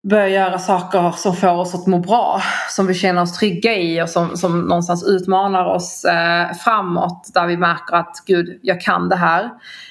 börja 0.08 0.28
göra 0.28 0.58
saker 0.58 1.10
som 1.10 1.36
får 1.36 1.48
oss 1.48 1.74
att 1.74 1.86
må 1.86 1.98
bra. 1.98 2.42
Som 2.70 2.86
vi 2.86 2.94
känner 2.94 3.22
oss 3.22 3.38
trygga 3.38 3.76
i 3.76 4.02
och 4.02 4.08
som, 4.08 4.36
som 4.36 4.60
någonstans 4.60 5.04
utmanar 5.04 5.64
oss 5.64 6.04
eh, 6.04 6.52
framåt. 6.52 7.30
Där 7.34 7.46
vi 7.46 7.56
märker 7.56 7.96
att 7.96 8.22
gud, 8.26 8.58
jag 8.62 8.80
kan 8.80 9.08
det 9.08 9.16
här. 9.16 9.50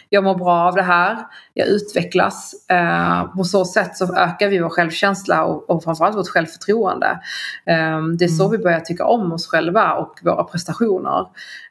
Jag 0.10 0.24
mår 0.24 0.36
bra 0.36 0.68
av 0.68 0.76
det 0.76 0.82
här. 0.82 1.18
Jag 1.54 1.68
utvecklas. 1.68 2.54
Eh, 2.70 3.24
på 3.24 3.44
så 3.44 3.66
sätt 3.66 3.98
så 3.98 4.16
ökar 4.16 4.50
vi 4.50 4.60
vår 4.60 4.70
självkänsla 4.70 5.44
och, 5.44 5.70
och 5.70 5.84
framförallt 5.84 6.18
vårt 6.18 6.30
självförtroende. 6.30 7.20
Eh, 7.66 8.02
det 8.20 8.26
är 8.26 8.28
så 8.30 8.46
mm. 8.46 8.58
vi 8.58 8.64
börjar 8.64 8.80
tycka 8.80 9.06
om 9.06 9.32
oss 9.32 9.48
själva 9.48 9.94
och 9.94 10.20
våra 10.24 10.44
prestationer. 10.44 11.20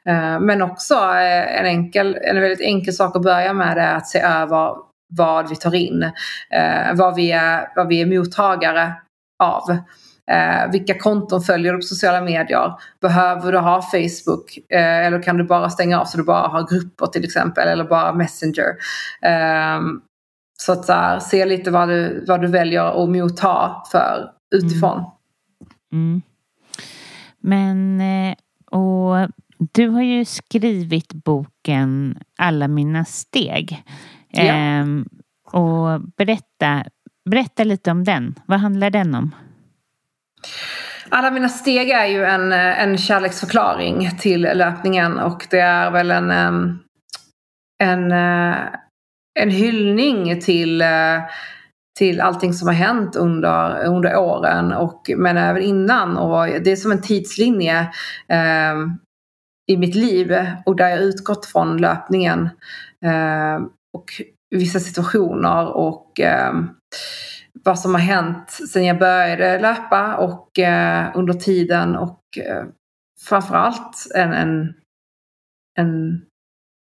Eh, 0.07 0.39
men 0.39 0.61
också 0.61 0.95
eh, 0.95 1.59
en, 1.59 1.65
enkel, 1.65 2.17
en 2.21 2.41
väldigt 2.41 2.61
enkel 2.61 2.93
sak 2.93 3.15
att 3.15 3.21
börja 3.21 3.53
med 3.53 3.77
är 3.77 3.95
att 3.95 4.07
se 4.07 4.19
över 4.19 4.94
vad 5.07 5.49
vi 5.49 5.55
tar 5.55 5.75
in, 5.75 6.03
eh, 6.49 6.93
vad, 6.95 7.15
vi 7.15 7.31
är, 7.31 7.67
vad 7.75 7.87
vi 7.87 8.01
är 8.01 8.19
mottagare 8.19 8.93
av. 9.43 9.77
Eh, 10.31 10.71
vilka 10.71 10.99
konton 10.99 11.41
följer 11.41 11.73
du 11.73 11.77
på 11.77 11.81
sociala 11.81 12.21
medier? 12.21 12.73
Behöver 13.01 13.51
du 13.51 13.57
ha 13.57 13.81
Facebook? 13.81 14.57
Eh, 14.69 15.05
eller 15.05 15.23
kan 15.23 15.37
du 15.37 15.43
bara 15.43 15.69
stänga 15.69 15.99
av 15.99 16.05
så 16.05 16.17
du 16.17 16.23
bara 16.23 16.47
har 16.47 16.67
grupper 16.67 17.05
till 17.05 17.23
exempel 17.23 17.67
eller 17.67 17.83
bara 17.83 18.13
Messenger? 18.13 18.69
Eh, 19.21 19.81
så 20.57 20.71
att 20.71 20.85
så 20.85 20.93
här, 20.93 21.19
se 21.19 21.45
lite 21.45 21.71
vad 21.71 21.89
du, 21.89 22.25
vad 22.27 22.41
du 22.41 22.47
väljer 22.47 23.03
att 23.03 23.09
motta 23.09 23.75
för 23.91 24.31
utifrån. 24.55 24.97
Mm. 24.97 25.11
Mm. 25.93 26.21
Men 27.39 28.01
eh, 28.01 28.35
och 28.79 29.29
du 29.57 29.87
har 29.87 30.01
ju 30.01 30.25
skrivit 30.25 31.13
boken 31.13 32.19
Alla 32.37 32.67
mina 32.67 33.05
steg. 33.05 33.83
Ja. 34.35 34.43
Ehm, 34.43 35.05
och 35.51 36.01
berätta, 36.17 36.85
berätta 37.29 37.63
lite 37.63 37.91
om 37.91 38.03
den. 38.03 38.35
Vad 38.45 38.59
handlar 38.59 38.89
den 38.89 39.15
om? 39.15 39.35
Alla 41.09 41.31
mina 41.31 41.49
steg 41.49 41.89
är 41.89 42.05
ju 42.05 42.25
en, 42.25 42.51
en 42.51 42.97
kärleksförklaring 42.97 44.17
till 44.19 44.41
löpningen 44.41 45.19
och 45.19 45.47
det 45.49 45.59
är 45.59 45.91
väl 45.91 46.11
en, 46.11 46.31
en, 47.83 48.11
en 49.39 49.49
hyllning 49.49 50.41
till, 50.41 50.83
till 51.99 52.21
allting 52.21 52.53
som 52.53 52.67
har 52.67 52.75
hänt 52.75 53.15
under, 53.15 53.85
under 53.85 54.17
åren 54.17 54.73
och, 54.73 55.11
men 55.17 55.37
även 55.37 55.63
innan. 55.63 56.17
Och 56.17 56.47
det 56.47 56.71
är 56.71 56.75
som 56.75 56.91
en 56.91 57.01
tidslinje 57.01 57.79
eh, 58.27 58.75
i 59.67 59.77
mitt 59.77 59.95
liv 59.95 60.37
och 60.65 60.75
där 60.75 60.89
jag 60.89 60.99
utgått 60.99 61.45
från 61.45 61.77
löpningen. 61.77 62.49
Eh, 63.05 63.59
och 63.95 64.21
vissa 64.55 64.79
situationer 64.79 65.67
och 65.77 66.19
eh, 66.19 66.53
vad 67.63 67.79
som 67.79 67.93
har 67.93 68.01
hänt 68.01 68.51
sedan 68.51 68.85
jag 68.85 68.99
började 68.99 69.59
löpa 69.59 70.15
och 70.15 70.59
eh, 70.59 71.11
under 71.15 71.33
tiden 71.33 71.95
och 71.95 72.21
eh, 72.37 72.65
framförallt 73.29 74.11
en, 74.15 74.33
en, 74.33 74.73
en 75.79 76.21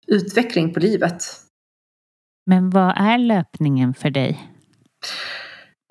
utveckling 0.07 0.73
på 0.73 0.79
livet. 0.79 1.23
Men 2.45 2.69
vad 2.69 2.97
är 2.97 3.17
löpningen 3.17 3.93
för 3.93 4.09
dig? 4.09 4.49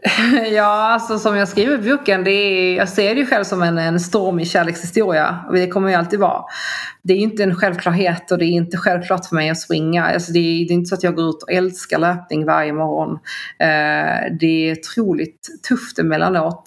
Ja, 0.53 0.93
alltså 0.93 1.19
som 1.19 1.37
jag 1.37 1.49
skriver 1.49 1.75
i 1.75 1.91
boken, 1.91 2.25
det 2.25 2.31
är, 2.31 2.77
jag 2.77 2.89
ser 2.89 3.15
det 3.15 3.21
ju 3.21 3.27
själv 3.27 3.45
som 3.45 3.63
en, 3.63 3.79
en 3.79 4.01
stormig 4.01 4.49
kärlekshistoria. 4.49 5.45
Och 5.49 5.55
det 5.55 5.69
kommer 5.69 5.89
ju 5.89 5.95
alltid 5.95 6.21
vara. 6.21 6.43
Det 7.03 7.13
är 7.13 7.17
ju 7.17 7.23
inte 7.23 7.43
en 7.43 7.55
självklarhet 7.55 8.33
och 8.33 8.39
det 8.39 8.45
är 8.45 8.51
inte 8.51 8.77
självklart 8.77 9.27
för 9.27 9.35
mig 9.35 9.51
att 9.51 9.61
springa. 9.61 10.07
Alltså 10.07 10.33
det, 10.33 10.39
är, 10.39 10.69
det 10.69 10.73
är 10.73 10.75
inte 10.75 10.89
så 10.89 10.95
att 10.95 11.03
jag 11.03 11.15
går 11.15 11.29
ut 11.29 11.43
och 11.43 11.53
älskar 11.53 11.99
löpning 11.99 12.47
varje 12.47 12.73
morgon. 12.73 13.19
Eh, 13.59 14.37
det 14.41 14.71
är 14.71 14.79
otroligt 14.79 15.49
tufft 15.69 15.99
emellanåt. 15.99 16.65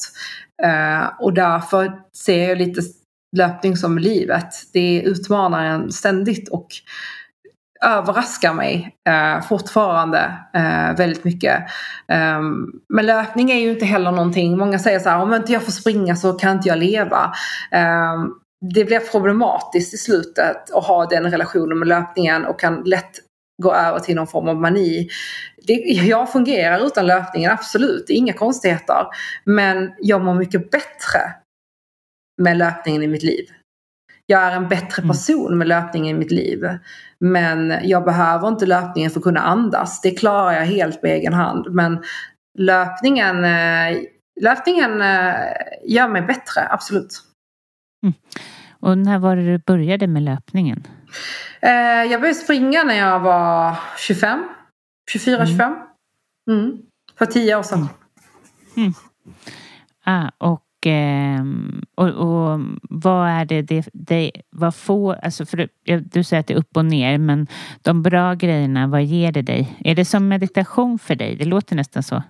Eh, 0.64 1.10
och 1.20 1.34
därför 1.34 1.92
ser 2.14 2.50
jag 2.50 2.58
lite 2.58 2.82
löpning 3.38 3.78
som 3.78 3.98
livet. 3.98 4.54
Det 4.74 5.02
utmanar 5.02 5.66
en 5.66 5.92
ständigt 5.92 6.50
och 6.50 6.68
överraskar 7.86 8.54
mig 8.54 8.96
eh, 9.10 9.42
fortfarande 9.42 10.34
eh, 10.54 10.96
väldigt 10.98 11.24
mycket. 11.24 11.64
Um, 12.38 12.82
men 12.90 13.06
löpning 13.06 13.52
är 13.52 13.60
ju 13.60 13.72
inte 13.72 13.86
heller 13.86 14.12
någonting, 14.12 14.58
många 14.58 14.80
säger 14.80 15.00
så 15.00 15.10
här, 15.10 15.22
om 15.22 15.34
inte 15.34 15.54
jag 15.54 15.64
får 15.64 15.72
springa 15.72 16.16
så 16.16 16.34
kan 16.34 16.56
inte 16.56 16.70
jag 16.70 16.78
leva. 16.78 17.34
Um, 17.72 18.40
det 18.74 18.86
blir 18.86 19.00
problematiskt 19.00 19.94
i 19.94 19.98
slutet 19.98 20.72
att 20.72 20.86
ha 20.86 21.06
den 21.06 21.32
relationen 21.32 21.80
med 21.80 21.88
löpningen 21.88 22.46
och 22.46 22.60
kan 22.60 22.84
lätt 22.84 23.20
gå 23.64 23.74
över 23.74 24.00
till 24.00 24.16
någon 24.16 24.28
form 24.28 24.48
av 24.48 24.56
mani. 24.56 25.10
Det, 25.68 25.74
jag 25.84 26.32
fungerar 26.32 26.86
utan 26.86 27.08
löpningen, 27.08 27.52
absolut, 27.52 28.10
inga 28.10 28.34
konstigheter. 28.34 29.08
Men 29.44 29.94
jag 30.00 30.24
mår 30.24 30.34
mycket 30.34 30.72
bättre 30.72 31.34
med 32.42 32.58
löpningen 32.58 33.04
i 33.04 33.08
mitt 33.08 33.24
liv. 33.24 33.46
Jag 34.26 34.42
är 34.42 34.52
en 34.52 34.68
bättre 34.68 35.02
mm. 35.02 35.10
person 35.10 35.58
med 35.58 35.68
löpningen 35.68 36.16
i 36.16 36.20
mitt 36.20 36.32
liv. 36.32 36.70
Men 37.32 37.80
jag 37.84 38.06
behöver 38.06 38.48
inte 38.48 38.66
löpningen 38.66 39.12
för 39.12 39.20
att 39.20 39.24
kunna 39.24 39.40
andas. 39.40 40.02
Det 40.02 40.12
klarar 40.12 40.52
jag 40.52 40.66
helt 40.66 41.02
på 41.02 41.08
egen 41.08 41.34
hand. 41.34 41.68
Men 41.70 42.04
löpningen, 42.58 43.44
eh, 43.46 43.98
löpningen 44.42 45.02
eh, 45.02 45.36
gör 45.84 46.08
mig 46.08 46.22
bättre, 46.22 46.68
absolut. 46.70 47.22
Mm. 48.04 48.14
Och 48.80 48.98
när 48.98 49.20
var 49.20 49.36
det 49.36 49.46
du 49.46 49.58
började 49.58 50.08
med 50.08 50.24
löpningen? 50.24 50.88
Eh, 51.62 51.72
jag 52.12 52.22
började 52.22 52.40
springa 52.40 52.84
när 52.84 52.96
jag 52.96 53.20
var 53.20 53.76
25. 53.98 54.44
24-25. 55.14 55.76
Mm. 56.50 56.60
Mm. 56.60 56.78
För 57.18 57.26
tio 57.26 57.56
år 57.56 57.64
sedan. 57.64 57.88
Mm. 58.78 58.94
Ah, 60.06 60.30
och 60.38 60.65
och, 61.96 62.08
och 62.08 62.60
vad 62.90 63.30
är 63.30 63.46
det, 63.46 63.62
det, 63.62 63.90
det 63.94 64.32
vad 64.50 64.76
får, 64.76 65.16
alltså 65.16 65.46
för 65.46 65.70
du, 65.84 66.24
säger 66.24 66.40
att 66.40 66.48
det 66.48 66.54
är 66.54 66.58
upp 66.58 66.78
och 66.78 66.86
ner, 66.86 67.18
men 67.18 67.48
de 67.82 68.04
bra 68.04 68.34
grejerna, 68.34 68.88
vad 68.88 69.04
ger 69.04 69.32
det 69.32 69.42
dig? 69.42 69.78
Är 69.80 69.96
det 69.96 70.06
som 70.06 70.28
meditation 70.28 71.00
för 71.00 71.16
dig? 71.16 71.36
Det 71.36 71.46
låter 71.46 71.76
nästan 71.76 72.04
så. 72.04 72.24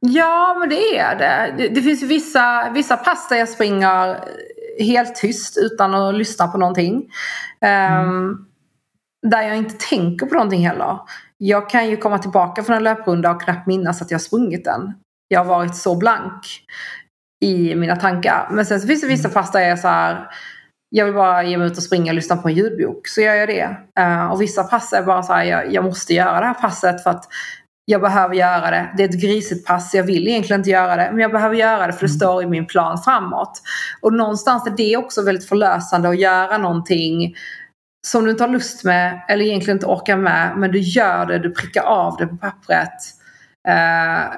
Ja, 0.00 0.56
men 0.60 0.68
det 0.68 0.98
är 0.98 1.18
det. 1.18 1.54
Det, 1.56 1.68
det 1.74 1.82
finns 1.82 2.02
vissa, 2.02 2.70
vissa 2.74 2.96
pass 2.96 3.28
där 3.28 3.36
jag 3.36 3.48
springer 3.48 4.16
helt 4.78 5.14
tyst 5.14 5.58
utan 5.58 5.94
att 5.94 6.14
lyssna 6.14 6.48
på 6.48 6.58
någonting. 6.58 7.10
Mm. 7.60 8.08
Um, 8.08 8.46
där 9.22 9.42
jag 9.42 9.56
inte 9.56 9.74
tänker 9.88 10.26
på 10.26 10.34
någonting 10.34 10.66
heller. 10.66 10.98
Jag 11.38 11.70
kan 11.70 11.88
ju 11.88 11.96
komma 11.96 12.18
tillbaka 12.18 12.62
från 12.62 12.76
en 12.76 12.84
löprunda 12.84 13.30
och 13.30 13.42
knappt 13.42 13.66
minnas 13.66 14.02
att 14.02 14.10
jag 14.10 14.20
sprungit 14.20 14.64
den. 14.64 14.92
Jag 15.28 15.40
har 15.40 15.44
varit 15.44 15.76
så 15.76 15.96
blank 15.96 16.44
i 17.42 17.74
mina 17.74 17.96
tankar. 17.96 18.48
Men 18.50 18.66
sen 18.66 18.80
så 18.80 18.86
finns 18.86 19.00
det 19.00 19.06
vissa 19.06 19.28
mm. 19.28 19.34
pass 19.34 19.52
där 19.52 19.60
jag 19.60 19.70
är 19.70 19.76
så 19.76 19.88
här, 19.88 20.26
jag 20.88 21.04
vill 21.04 21.14
bara 21.14 21.42
ge 21.42 21.58
mig 21.58 21.66
ut 21.66 21.76
och 21.76 21.82
springa 21.82 22.10
och 22.10 22.14
lyssna 22.14 22.36
på 22.36 22.48
en 22.48 22.54
ljudbok. 22.54 23.08
Så 23.08 23.20
gör 23.20 23.34
jag 23.34 23.48
det. 23.48 23.76
Uh, 24.00 24.32
och 24.32 24.42
vissa 24.42 24.64
pass 24.64 24.92
är 24.92 25.02
bara 25.02 25.22
så 25.22 25.32
här, 25.32 25.44
jag, 25.44 25.72
jag, 25.72 25.84
måste 25.84 26.14
göra 26.14 26.40
det 26.40 26.46
här 26.46 26.54
passet 26.54 27.02
för 27.02 27.10
att 27.10 27.24
jag 27.84 28.00
behöver 28.00 28.34
göra 28.34 28.70
det. 28.70 28.90
Det 28.96 29.02
är 29.02 29.08
ett 29.08 29.22
grisigt 29.22 29.66
pass. 29.66 29.94
Jag 29.94 30.04
vill 30.04 30.28
egentligen 30.28 30.60
inte 30.60 30.70
göra 30.70 30.96
det. 30.96 31.08
Men 31.10 31.20
jag 31.20 31.32
behöver 31.32 31.56
göra 31.56 31.86
det 31.86 31.92
för 31.92 32.00
det 32.00 32.12
mm. 32.12 32.18
står 32.18 32.42
i 32.42 32.46
min 32.46 32.66
plan 32.66 32.98
framåt. 32.98 33.62
Och 34.00 34.12
någonstans 34.12 34.66
är 34.66 34.74
det 34.76 34.96
också 34.96 35.22
väldigt 35.22 35.48
förlösande 35.48 36.08
att 36.08 36.20
göra 36.20 36.58
någonting 36.58 37.34
som 38.06 38.24
du 38.24 38.30
inte 38.30 38.44
har 38.44 38.48
lust 38.48 38.84
med 38.84 39.20
eller 39.28 39.44
egentligen 39.44 39.76
inte 39.76 39.86
orkar 39.86 40.16
med. 40.16 40.52
Men 40.56 40.72
du 40.72 40.78
gör 40.78 41.26
det, 41.26 41.38
du 41.38 41.50
prickar 41.50 41.82
av 41.82 42.16
det 42.16 42.26
på 42.26 42.36
pappret. 42.36 42.98
Uh, 43.68 44.32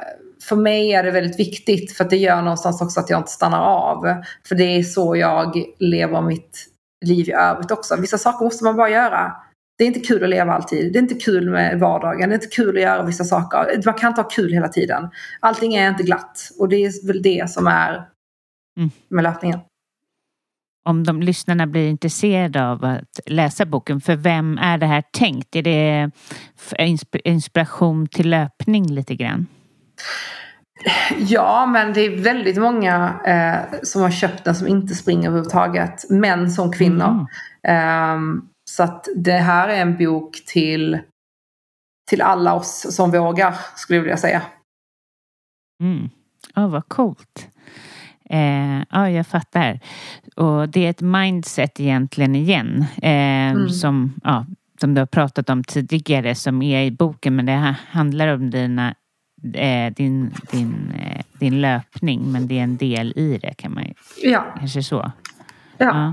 för 0.48 0.56
mig 0.56 0.92
är 0.92 1.02
det 1.02 1.10
väldigt 1.10 1.40
viktigt 1.40 1.92
för 1.92 2.04
att 2.04 2.10
det 2.10 2.16
gör 2.16 2.42
någonstans 2.42 2.82
också 2.82 3.00
att 3.00 3.10
jag 3.10 3.20
inte 3.20 3.30
stannar 3.30 3.60
av. 3.60 4.22
För 4.48 4.54
det 4.54 4.64
är 4.64 4.82
så 4.82 5.16
jag 5.16 5.64
lever 5.78 6.20
mitt 6.20 6.66
liv 7.06 7.28
i 7.28 7.32
övrigt 7.32 7.70
också. 7.70 7.96
Vissa 8.00 8.18
saker 8.18 8.44
måste 8.44 8.64
man 8.64 8.76
bara 8.76 8.90
göra. 8.90 9.32
Det 9.78 9.84
är 9.84 9.88
inte 9.88 10.00
kul 10.00 10.24
att 10.24 10.30
leva 10.30 10.52
alltid. 10.52 10.92
Det 10.92 10.98
är 10.98 11.02
inte 11.02 11.14
kul 11.14 11.50
med 11.50 11.80
vardagen. 11.80 12.28
Det 12.28 12.32
är 12.32 12.42
inte 12.42 12.56
kul 12.56 12.76
att 12.76 12.82
göra 12.82 13.02
vissa 13.02 13.24
saker. 13.24 13.82
Man 13.84 13.94
kan 13.94 14.08
inte 14.08 14.20
ha 14.20 14.28
kul 14.28 14.52
hela 14.52 14.68
tiden. 14.68 15.10
Allting 15.40 15.74
är 15.74 15.88
inte 15.88 16.02
glatt. 16.02 16.50
Och 16.58 16.68
det 16.68 16.76
är 16.76 17.06
väl 17.06 17.22
det 17.22 17.50
som 17.50 17.66
är 17.66 18.08
mm. 18.78 18.90
med 19.08 19.24
löpningen. 19.24 19.60
Om 20.88 21.04
de 21.04 21.22
lyssnarna 21.22 21.66
blir 21.66 21.88
intresserade 21.88 22.66
av 22.66 22.84
att 22.84 23.20
läsa 23.26 23.66
boken, 23.66 24.00
för 24.00 24.16
vem 24.16 24.58
är 24.58 24.78
det 24.78 24.86
här 24.86 25.02
tänkt? 25.12 25.56
Är 25.56 25.62
det 25.62 26.10
inspiration 27.24 28.06
till 28.06 28.30
löpning 28.30 28.86
lite 28.86 29.14
grann? 29.14 29.46
Ja, 31.18 31.66
men 31.66 31.92
det 31.92 32.00
är 32.00 32.22
väldigt 32.22 32.56
många 32.56 33.20
eh, 33.26 33.78
som 33.82 34.02
har 34.02 34.10
köpt 34.10 34.44
den 34.44 34.54
som 34.54 34.68
inte 34.68 34.94
springer 34.94 35.28
överhuvudtaget. 35.28 36.10
Män 36.10 36.50
som 36.50 36.72
kvinnor. 36.72 37.26
Mm. 37.62 38.18
Um, 38.18 38.48
så 38.70 38.82
att 38.82 39.08
det 39.16 39.32
här 39.32 39.68
är 39.68 39.82
en 39.82 39.96
bok 39.96 40.44
till, 40.46 40.98
till 42.10 42.22
alla 42.22 42.54
oss 42.54 42.86
som 42.96 43.10
vågar, 43.10 43.54
skulle 43.76 43.96
jag 43.96 44.02
vilja 44.02 44.16
säga. 44.16 44.42
Mm. 45.82 46.10
Oh, 46.56 46.68
vad 46.68 46.88
coolt. 46.88 47.48
Eh, 48.30 48.82
ja, 48.90 49.10
jag 49.10 49.26
fattar. 49.26 49.80
Och 50.36 50.68
det 50.68 50.86
är 50.86 50.90
ett 50.90 51.00
mindset 51.00 51.80
egentligen 51.80 52.34
igen. 52.34 52.84
Eh, 53.02 53.50
mm. 53.50 53.68
som, 53.68 54.14
ja, 54.24 54.46
som 54.80 54.94
du 54.94 55.00
har 55.00 55.06
pratat 55.06 55.50
om 55.50 55.64
tidigare 55.64 56.34
som 56.34 56.62
är 56.62 56.82
i 56.82 56.90
boken. 56.90 57.36
Men 57.36 57.46
det 57.46 57.76
handlar 57.88 58.28
om 58.28 58.50
dina, 58.50 58.94
eh, 59.54 59.92
din, 59.92 60.34
din, 60.50 60.92
eh, 61.00 61.24
din 61.38 61.60
löpning. 61.60 62.32
Men 62.32 62.48
det 62.48 62.58
är 62.58 62.62
en 62.62 62.76
del 62.76 63.12
i 63.16 63.38
det 63.42 63.54
kan 63.54 63.74
man 63.74 63.84
ju. 63.84 63.94
Ja. 64.30 64.54
Kanske 64.58 64.82
så. 64.82 65.12
Ja. 65.78 65.86
ja. 65.86 66.12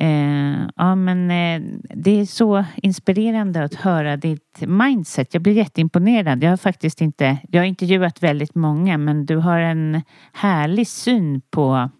Eh, 0.00 0.68
ja, 0.76 0.94
men 0.94 1.30
eh, 1.30 1.62
det 1.94 2.20
är 2.20 2.24
så 2.24 2.64
inspirerande 2.76 3.64
att 3.64 3.74
höra 3.74 4.16
ditt 4.16 4.60
mindset. 4.60 5.34
Jag 5.34 5.42
blir 5.42 5.52
jätteimponerad. 5.52 6.42
Jag 6.42 6.50
har 6.50 6.56
faktiskt 6.56 7.00
inte, 7.00 7.38
jag 7.48 7.60
har 7.60 7.66
intervjuat 7.66 8.22
väldigt 8.22 8.54
många, 8.54 8.98
men 8.98 9.26
du 9.26 9.36
har 9.36 9.58
en 9.58 10.02
härlig 10.32 10.88
syn 10.88 11.40
på, 11.50 11.90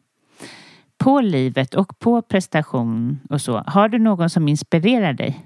på 0.99 1.21
livet 1.21 1.75
och 1.75 1.99
på 1.99 2.23
prestation 2.23 3.19
och 3.31 3.41
så. 3.41 3.63
Har 3.67 3.89
du 3.89 3.99
någon 3.99 4.31
som 4.31 4.49
inspirerar 4.49 5.13
dig? 5.13 5.45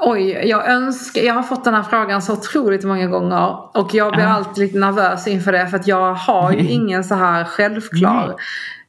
Oj, 0.00 0.30
jag 0.30 0.68
önskar, 0.68 1.22
jag 1.22 1.34
har 1.34 1.42
fått 1.42 1.64
den 1.64 1.74
här 1.74 1.82
frågan 1.82 2.22
så 2.22 2.32
otroligt 2.32 2.84
många 2.84 3.06
gånger 3.06 3.76
och 3.76 3.94
jag 3.94 4.12
blir 4.12 4.24
ja. 4.24 4.30
alltid 4.30 4.64
lite 4.64 4.78
nervös 4.78 5.26
inför 5.26 5.52
det 5.52 5.68
för 5.68 5.76
att 5.76 5.86
jag 5.86 6.14
har 6.14 6.52
ju 6.52 6.58
ingen 6.68 7.04
så 7.04 7.14
här 7.14 7.44
självklar. 7.44 8.34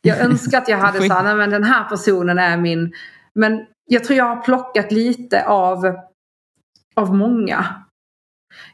Jag 0.01 0.19
önskar 0.19 0.57
att 0.57 0.67
jag 0.67 0.77
hade 0.77 1.07
så 1.07 1.21
nej 1.21 1.35
men 1.35 1.49
den 1.49 1.63
här 1.63 1.83
personen 1.83 2.39
är 2.39 2.57
min... 2.57 2.93
Men 3.35 3.65
jag 3.85 4.03
tror 4.03 4.17
jag 4.17 4.25
har 4.25 4.41
plockat 4.41 4.91
lite 4.91 5.45
av, 5.45 5.95
av 6.95 7.15
många. 7.15 7.65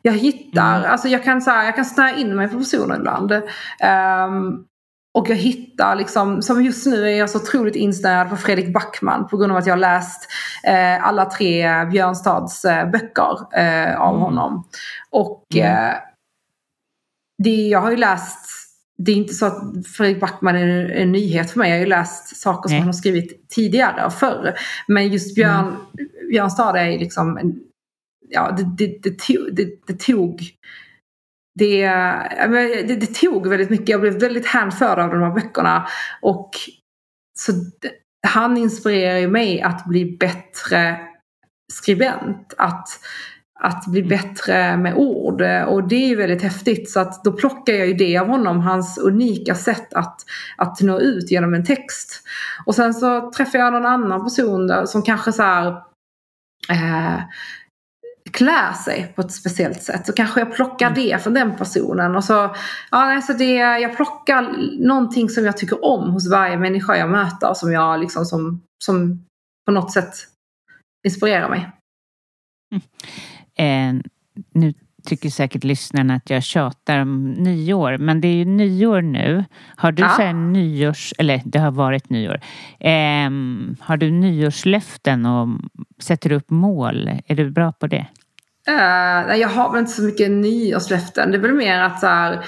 Jag 0.02 0.14
hittar, 0.14 0.78
mm. 0.78 0.92
alltså 0.92 1.08
jag 1.08 1.24
kan, 1.24 1.42
så 1.42 1.52
här, 1.52 1.66
jag 1.66 1.76
kan 1.76 1.86
snöa 1.86 2.16
in 2.16 2.36
mig 2.36 2.48
på 2.48 2.58
personer 2.58 2.96
ibland. 2.96 3.32
Um, 3.32 4.66
och 5.14 5.30
jag 5.30 5.36
hittar 5.36 5.96
liksom, 5.96 6.42
som 6.42 6.64
just 6.64 6.86
nu 6.86 7.08
är 7.08 7.18
jag 7.18 7.30
så 7.30 7.38
otroligt 7.38 7.76
insnöad 7.76 8.30
på 8.30 8.38
Fredrik 8.38 8.74
Backman 8.74 9.28
på 9.28 9.38
grund 9.38 9.52
av 9.52 9.58
att 9.58 9.66
jag 9.66 9.74
har 9.74 9.80
läst 9.80 10.30
eh, 10.64 11.08
alla 11.08 11.26
tre 11.26 11.86
Björnstads 11.86 12.66
eh, 12.66 12.90
böcker 12.90 13.58
eh, 13.58 14.02
av 14.02 14.16
mm. 14.16 14.22
honom. 14.22 14.68
Och 15.10 15.46
mm. 15.56 15.90
eh, 15.90 15.96
det, 17.44 17.68
jag 17.68 17.82
har 17.82 17.92
ju 17.92 17.98
läst 17.98 18.50
det 18.98 19.12
är 19.12 19.16
inte 19.16 19.34
så 19.34 19.46
att 19.46 19.88
Fredrik 19.98 20.20
Backman 20.20 20.56
är 20.56 20.90
en 20.90 21.12
nyhet 21.12 21.52
för 21.52 21.60
mig. 21.60 21.70
Jag 21.70 21.78
har 21.78 21.84
ju 21.84 21.90
läst 21.90 22.38
saker 22.38 22.70
som 22.70 22.72
Nej. 22.72 22.80
han 22.80 22.88
har 22.88 22.94
skrivit 22.94 23.50
tidigare 23.50 24.06
och 24.06 24.14
förr. 24.14 24.54
Men 24.88 25.08
just 25.08 25.36
Björn, 25.36 25.68
mm. 25.68 26.30
Björn 26.30 26.52
Stad 26.52 26.76
är 26.76 27.00
liksom 27.00 27.56
ja, 28.30 28.52
det, 28.58 28.64
det, 28.78 29.00
det, 29.04 29.20
tog, 29.20 29.56
det, 29.56 29.88
det 29.88 30.00
tog 30.00 30.42
det, 31.60 31.88
det, 32.88 32.96
det, 32.96 33.14
tog 33.14 33.48
väldigt 33.48 33.70
mycket. 33.70 33.90
Jag 33.90 34.02
blev 34.02 34.20
väldigt 34.20 34.48
hänförd 34.48 35.00
av 35.00 35.10
de 35.10 35.22
här 35.22 35.34
böckerna. 35.34 35.88
Och 36.22 36.50
så 37.40 37.52
han 38.28 38.58
inspirerar 38.58 39.18
ju 39.18 39.28
mig 39.28 39.62
att 39.62 39.86
bli 39.86 40.18
bättre 40.18 41.00
skribent. 41.74 42.54
Att 42.58 42.88
att 43.64 43.86
bli 43.86 44.04
bättre 44.04 44.78
med 44.78 44.94
ord. 44.96 45.42
Och 45.68 45.88
det 45.88 45.96
är 45.96 46.08
ju 46.08 46.16
väldigt 46.16 46.42
häftigt. 46.42 46.90
Så 46.90 47.00
att 47.00 47.24
då 47.24 47.32
plockar 47.32 47.74
jag 47.74 47.88
ju 47.88 47.94
det 47.94 48.18
av 48.18 48.28
honom, 48.28 48.60
hans 48.60 48.98
unika 48.98 49.56
sätt 49.56 49.94
att, 49.94 50.22
att 50.58 50.82
nå 50.82 51.00
ut 51.00 51.32
genom 51.32 51.54
en 51.54 51.66
text. 51.66 52.22
Och 52.66 52.76
sen 52.76 52.94
så 52.94 53.32
träffar 53.32 53.60
jag 53.60 53.74
någon 53.74 53.86
annan 53.86 54.24
person 54.24 54.88
som 54.88 55.04
kanske 55.04 55.32
så 55.32 55.44
här, 55.44 55.68
eh, 56.70 57.20
klär 58.34 58.74
sig 58.74 59.14
på 59.16 59.22
ett 59.22 59.32
speciellt 59.32 59.84
sätt. 59.84 60.06
Så 60.06 60.14
kanske 60.14 60.40
jag 60.40 60.56
plockar 60.56 60.88
mm. 60.88 61.00
det 61.04 61.24
från 61.24 61.34
den 61.34 61.56
personen. 61.56 62.16
Och 62.16 62.24
så, 62.24 62.34
ja, 62.34 62.56
alltså 62.92 63.34
det, 63.34 63.54
jag 63.56 63.96
plockar 63.96 64.42
någonting 64.88 65.30
som 65.30 65.46
jag 65.46 65.58
tycker 65.58 65.86
om 65.86 66.10
hos 66.10 66.32
varje 66.32 66.58
människa 66.58 66.98
jag 66.98 67.10
möter. 67.10 67.54
Som 67.54 67.72
jag 67.72 68.00
liksom 68.00 68.26
som, 68.26 68.62
som 68.86 69.26
på 69.66 69.72
något 69.72 69.92
sätt 69.92 70.14
inspirerar 71.08 71.50
mig. 71.50 71.72
Mm. 72.72 74.00
Eh, 74.00 74.04
nu 74.54 74.74
tycker 75.06 75.30
säkert 75.30 75.64
lyssnarna 75.64 76.16
att 76.16 76.30
jag 76.30 76.44
tjatar 76.44 77.00
om 77.00 77.32
nyår, 77.32 77.98
men 77.98 78.22
det 78.22 78.28
är 78.28 78.36
ju 78.36 78.46
nyår 78.46 79.02
nu. 79.02 79.46
Har 79.76 79.92
du 79.92 80.04
ja. 80.04 80.10
så 80.10 80.22
här 80.22 80.34
nyårs, 80.34 81.14
eller 81.18 81.42
det 81.46 81.60
har 81.60 81.72
varit 81.72 82.10
nyår. 82.10 82.40
Eh, 82.80 83.30
har 83.80 83.98
du 83.98 84.12
nyårslöften 84.12 85.26
och 85.26 85.48
sätter 86.00 86.32
upp 86.32 86.50
mål? 86.50 87.10
Är 87.26 87.36
du 87.36 87.52
bra 87.52 87.72
på 87.72 87.88
det? 87.88 88.08
Uh, 88.70 89.38
jag 89.38 89.48
har 89.48 89.72
väl 89.72 89.80
inte 89.80 89.92
så 89.92 90.02
mycket 90.02 90.32
nyårslöften. 90.32 91.32
Det 91.32 91.38
är 91.38 91.42
väl 91.42 91.54
mer 91.54 91.80
att 91.80 92.00
så 92.00 92.08
här, 92.08 92.46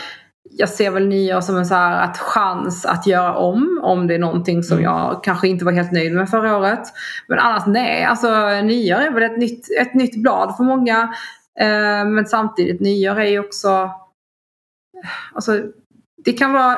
jag 0.58 0.70
ser 0.70 0.92
väl 0.92 1.08
nyår 1.08 1.42
som 1.42 1.58
en 1.58 1.66
så 1.66 1.76
här, 1.76 2.04
att 2.04 2.18
chans 2.18 2.86
att 2.86 3.08
göra 3.08 3.36
om. 3.36 3.80
Om 3.84 4.08
det 4.08 4.16
är 4.16 4.20
någonting 4.20 4.64
som 4.64 4.78
mm. 4.78 4.84
jag 4.84 5.24
kanske 5.24 5.48
inte 5.48 5.66
var 5.66 5.72
helt 5.72 5.92
nöjd 5.92 6.14
med 6.14 6.30
förra 6.30 6.58
året. 6.58 6.88
Men 7.28 7.40
annars 7.40 7.66
nej, 7.68 8.04
alltså 8.04 8.28
nyår 8.62 8.98
är 8.98 9.12
väl 9.12 9.24
ett 9.24 9.38
nytt, 9.38 9.68
ett 9.82 9.94
nytt 9.94 10.22
blad 10.22 10.58
för 10.58 10.64
många. 10.64 11.14
Eh, 11.60 12.06
men 12.06 12.26
samtidigt, 12.26 12.82
nyår 12.82 13.20
är 13.20 13.30
ju 13.30 13.40
också... 13.40 13.92
Alltså, 15.34 15.62
det 16.26 16.34
kan 16.34 16.54
vara 16.54 16.78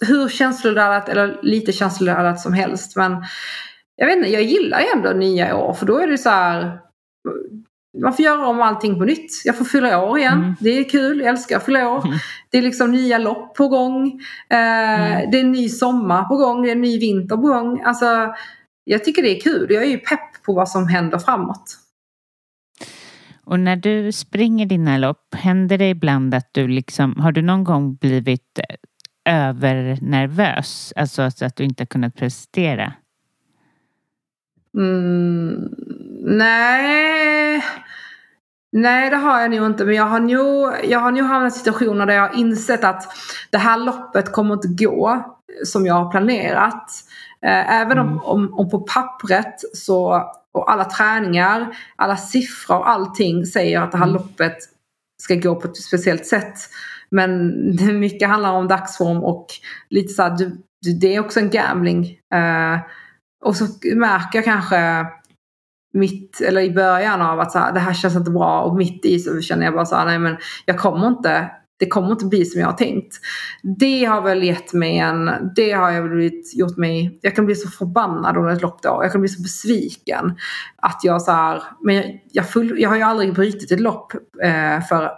hur 0.00 0.28
känsloladdat 0.28 1.08
eller 1.08 1.38
lite 1.42 1.72
känsloladdat 1.72 2.40
som 2.40 2.52
helst. 2.52 2.96
Men 2.96 3.24
jag 3.96 4.06
vet 4.06 4.16
inte, 4.16 4.30
jag 4.30 4.42
gillar 4.42 4.82
ändå 4.94 5.10
nya 5.10 5.56
år. 5.56 5.74
För 5.74 5.86
då 5.86 5.98
är 5.98 6.06
det 6.06 6.18
så 6.18 6.30
här 6.30 6.78
man 8.02 8.12
får 8.12 8.24
göra 8.24 8.46
om 8.46 8.60
allting 8.60 8.98
på 8.98 9.04
nytt. 9.04 9.42
Jag 9.44 9.58
får 9.58 9.64
fylla 9.64 10.04
år 10.04 10.18
igen. 10.18 10.38
Mm. 10.38 10.54
Det 10.60 10.70
är 10.70 10.84
kul, 10.84 11.20
jag 11.20 11.28
älskar 11.28 11.56
att 11.56 11.64
fylla 11.64 11.88
år. 11.88 12.06
Mm. 12.06 12.18
Det 12.50 12.58
är 12.58 12.62
liksom 12.62 12.90
nya 12.90 13.18
lopp 13.18 13.54
på 13.54 13.68
gång. 13.68 14.20
Eh, 14.50 14.58
mm. 14.58 15.30
Det 15.30 15.38
är 15.38 15.44
en 15.44 15.52
ny 15.52 15.68
sommar 15.68 16.24
på 16.24 16.36
gång, 16.36 16.62
det 16.62 16.68
är 16.68 16.72
en 16.72 16.80
ny 16.80 16.98
vinter 16.98 17.36
på 17.36 17.42
gång. 17.42 17.82
Alltså, 17.84 18.34
jag 18.84 19.04
tycker 19.04 19.22
det 19.22 19.36
är 19.36 19.40
kul. 19.40 19.66
Jag 19.70 19.82
är 19.82 19.88
ju 19.88 19.98
pepp 19.98 20.42
på 20.46 20.54
vad 20.54 20.68
som 20.68 20.88
händer 20.88 21.18
framåt. 21.18 21.78
Och 23.44 23.60
när 23.60 23.76
du 23.76 24.12
springer 24.12 24.66
dina 24.66 24.98
lopp, 24.98 25.34
händer 25.34 25.78
det 25.78 25.88
ibland 25.88 26.34
att 26.34 26.48
du 26.52 26.68
liksom, 26.68 27.16
har 27.20 27.32
du 27.32 27.42
någon 27.42 27.64
gång 27.64 27.94
blivit 27.94 28.60
övernervös? 29.28 30.92
Alltså 30.96 31.30
så 31.30 31.44
att 31.44 31.56
du 31.56 31.64
inte 31.64 31.86
kunnat 31.86 32.14
prestera? 32.14 32.92
Mm, 34.76 35.68
nej. 36.24 37.62
Nej, 38.76 39.10
det 39.10 39.16
har 39.16 39.40
jag 39.40 39.50
nog 39.50 39.66
inte. 39.66 39.84
Men 39.84 39.94
jag 39.94 40.04
har 40.04 40.20
nog, 40.20 40.74
jag 40.84 40.98
har 40.98 41.12
nog 41.12 41.24
hamnat 41.24 41.54
i 41.54 41.58
situationer 41.58 42.06
där 42.06 42.14
jag 42.14 42.28
har 42.28 42.36
insett 42.36 42.84
att 42.84 43.04
det 43.50 43.58
här 43.58 43.78
loppet 43.78 44.32
kommer 44.32 44.54
inte 44.54 44.84
gå 44.84 45.24
som 45.64 45.86
jag 45.86 45.94
har 45.94 46.10
planerat. 46.10 46.90
Eh, 47.42 47.80
även 47.80 47.98
om, 47.98 48.20
om, 48.24 48.54
om 48.54 48.70
på 48.70 48.80
pappret 48.80 49.54
så, 49.74 50.22
och 50.54 50.72
alla 50.72 50.84
träningar, 50.84 51.76
alla 51.96 52.16
siffror 52.16 52.84
allting 52.84 53.46
säger 53.46 53.80
att 53.80 53.92
det 53.92 53.98
här 53.98 54.06
loppet 54.06 54.56
ska 55.22 55.34
gå 55.34 55.54
på 55.54 55.68
ett 55.68 55.76
speciellt 55.76 56.26
sätt. 56.26 56.54
Men 57.10 57.52
mycket 58.00 58.28
handlar 58.28 58.52
om 58.52 58.68
dagsform 58.68 59.24
och 59.24 59.46
lite 59.90 60.12
så 60.12 60.22
här, 60.22 60.52
det 61.00 61.14
är 61.14 61.20
också 61.20 61.40
en 61.40 61.50
gambling. 61.50 62.04
Uh, 62.34 62.80
och 63.44 63.56
så 63.56 63.66
märker 63.94 64.38
jag 64.38 64.44
kanske 64.44 65.06
mitt, 65.96 66.40
eller 66.40 66.60
i 66.60 66.70
början 66.70 67.22
av 67.22 67.40
att 67.40 67.52
så 67.52 67.58
här, 67.58 67.72
det 67.72 67.80
här 67.80 67.94
känns 67.94 68.16
inte 68.16 68.30
bra 68.30 68.62
och 68.62 68.76
mitt 68.76 69.04
i 69.04 69.18
så 69.18 69.40
känner 69.40 69.64
jag 69.64 69.74
bara 69.74 69.86
så 69.86 69.96
här, 69.96 70.06
nej 70.06 70.18
men 70.18 70.36
jag 70.64 70.78
kommer 70.78 71.08
inte, 71.08 71.50
det 71.78 71.86
kommer 71.86 72.12
inte 72.12 72.26
bli 72.26 72.44
som 72.44 72.60
jag 72.60 72.68
har 72.68 72.76
tänkt. 72.76 73.14
Det 73.78 74.04
har 74.04 74.22
väl 74.22 74.42
gett 74.42 74.72
mig 74.72 74.98
en, 74.98 75.30
det 75.56 75.72
har 75.72 75.90
jag 75.90 76.10
blivit, 76.10 76.56
gjort 76.56 76.76
mig, 76.76 77.18
jag 77.22 77.36
kan 77.36 77.46
bli 77.46 77.54
så 77.54 77.68
förbannad 77.68 78.36
under 78.36 78.52
ett 78.52 78.62
lopp 78.62 78.82
då. 78.82 79.00
Jag 79.02 79.12
kan 79.12 79.20
bli 79.20 79.28
så 79.28 79.42
besviken. 79.42 80.36
Att 80.76 81.00
jag 81.02 81.22
så 81.22 81.30
här, 81.30 81.62
men 81.82 81.94
jag, 81.94 82.20
jag, 82.32 82.50
full, 82.50 82.80
jag 82.80 82.88
har 82.88 82.96
ju 82.96 83.02
aldrig 83.02 83.34
brutit 83.34 83.72
ett 83.72 83.80
lopp 83.80 84.12
eh, 84.42 84.86
för 84.88 85.10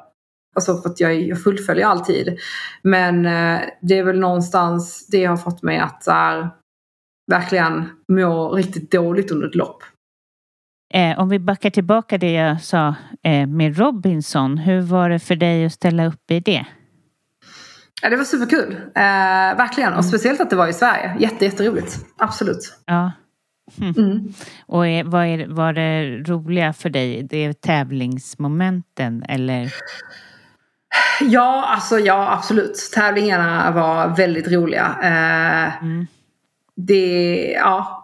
Alltså 0.57 0.77
för 0.77 0.91
att 0.91 1.01
jag, 1.01 1.21
jag 1.21 1.43
fullföljer 1.43 1.87
alltid. 1.87 2.39
Men 2.83 3.27
eh, 3.27 3.61
det 3.83 3.99
är 3.99 4.05
väl 4.05 4.19
någonstans 4.19 5.07
det 5.07 5.25
har 5.25 5.37
fått 5.37 5.63
mig 5.63 5.79
att 5.79 6.05
så 6.05 6.11
här, 6.11 6.51
verkligen 7.31 7.89
må 8.13 8.53
riktigt 8.53 8.91
dåligt 8.91 9.31
under 9.31 9.47
ett 9.47 9.55
lopp. 9.55 9.83
Eh, 10.95 11.19
om 11.19 11.29
vi 11.29 11.39
backar 11.39 11.71
tillbaka 11.71 12.19
det 12.19 12.33
jag 12.33 12.61
sa 12.63 12.95
eh, 13.23 13.47
med 13.47 13.79
Robinson. 13.79 14.59
Hur 14.59 14.81
var 14.81 15.11
det 15.11 15.19
för 15.19 15.37
dig 15.37 15.67
att 15.67 15.73
ställa 15.73 16.07
upp 16.07 16.31
i 16.31 16.41
det? 16.41 16.67
Ja, 18.03 18.11
det 18.11 18.17
var 18.17 18.25
superkul. 18.25 18.73
Eh, 18.73 19.57
verkligen. 19.57 19.89
Och 19.89 19.99
mm. 19.99 20.03
speciellt 20.03 20.41
att 20.41 20.51
det 20.51 20.57
var 20.57 20.69
i 20.69 20.73
Sverige. 20.73 21.17
Jätte, 21.19 21.45
jätteroligt. 21.45 21.99
Absolut. 22.19 22.79
Ja. 22.87 23.13
Mm. 23.81 23.95
Mm. 23.97 24.33
Och 24.67 24.87
är, 24.87 25.05
vad 25.05 25.27
är, 25.27 25.47
var 25.47 25.73
det 25.73 26.19
roliga 26.19 26.73
för 26.73 26.91
dig? 26.91 27.23
Det 27.23 27.45
är 27.45 27.53
tävlingsmomenten 27.53 29.23
eller? 29.29 29.73
Ja, 31.21 31.65
alltså 31.67 31.99
ja 31.99 32.33
absolut. 32.33 32.91
Tävlingarna 32.95 33.71
var 33.71 34.17
väldigt 34.17 34.53
roliga. 34.53 34.97
Eh, 35.03 35.83
mm. 35.83 36.07
Det, 36.77 37.53
ja. 37.53 37.98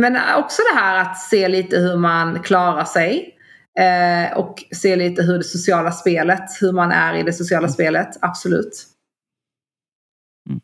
Men 0.00 0.16
också 0.36 0.62
det 0.72 0.80
här 0.80 1.02
att 1.02 1.18
se 1.18 1.48
lite 1.48 1.76
hur 1.76 1.96
man 1.96 2.42
klarar 2.42 2.84
sig. 2.84 3.36
Eh, 3.78 4.38
och 4.38 4.64
se 4.74 4.96
lite 4.96 5.22
hur 5.22 5.38
det 5.38 5.44
sociala 5.44 5.92
spelet, 5.92 6.44
hur 6.60 6.72
man 6.72 6.92
är 6.92 7.14
i 7.14 7.22
det 7.22 7.32
sociala 7.32 7.66
mm. 7.66 7.72
spelet. 7.72 8.08
Absolut. 8.20 8.86
Mm. 10.48 10.60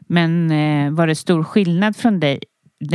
Men 0.00 0.50
eh, 0.50 0.92
var 0.92 1.06
det 1.06 1.14
stor 1.14 1.44
skillnad 1.44 1.96
från 1.96 2.20
dig? 2.20 2.40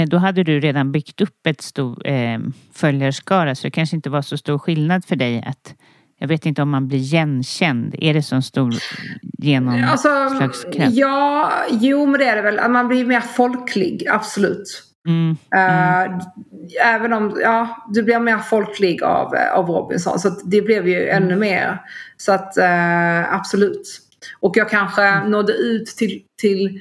Då 0.07 0.17
hade 0.17 0.43
du 0.43 0.59
redan 0.59 0.91
byggt 0.91 1.21
upp 1.21 1.47
ett 1.47 1.61
stor 1.61 2.07
eh, 2.07 2.39
följarskara 2.73 3.55
så 3.55 3.67
det 3.67 3.71
kanske 3.71 3.95
inte 3.95 4.09
var 4.09 4.21
så 4.21 4.37
stor 4.37 4.59
skillnad 4.59 5.05
för 5.05 5.15
dig 5.15 5.43
att 5.47 5.75
jag 6.19 6.27
vet 6.27 6.45
inte 6.45 6.61
om 6.61 6.69
man 6.69 6.87
blir 6.87 6.99
igenkänd. 6.99 7.95
Är 7.99 8.13
det 8.13 8.23
så 8.23 8.41
stor 8.41 8.73
genomslagskraft? 9.37 10.65
Alltså, 10.65 10.99
ja, 10.99 11.51
jo 11.69 12.05
men 12.05 12.19
det 12.19 12.25
är 12.25 12.35
det 12.35 12.41
väl. 12.41 12.71
Man 12.71 12.87
blir 12.87 13.05
mer 13.05 13.21
folklig, 13.21 14.07
absolut. 14.09 14.94
Mm, 15.05 15.37
mm. 15.55 16.11
Uh, 16.11 16.21
även 16.83 17.13
om, 17.13 17.39
ja, 17.41 17.85
du 17.93 18.03
blir 18.03 18.19
mer 18.19 18.37
folklig 18.37 19.03
av, 19.03 19.35
av 19.53 19.67
Robinson. 19.67 20.19
Så 20.19 20.29
det 20.29 20.61
blev 20.61 20.87
ju 20.87 21.09
mm. 21.09 21.23
ännu 21.23 21.35
mer. 21.35 21.81
Så 22.17 22.31
att 22.31 22.57
uh, 22.57 23.33
absolut. 23.33 24.01
Och 24.39 24.57
jag 24.57 24.69
kanske 24.69 25.03
mm. 25.03 25.31
nådde 25.31 25.53
ut 25.53 25.87
till, 25.87 26.23
till 26.41 26.79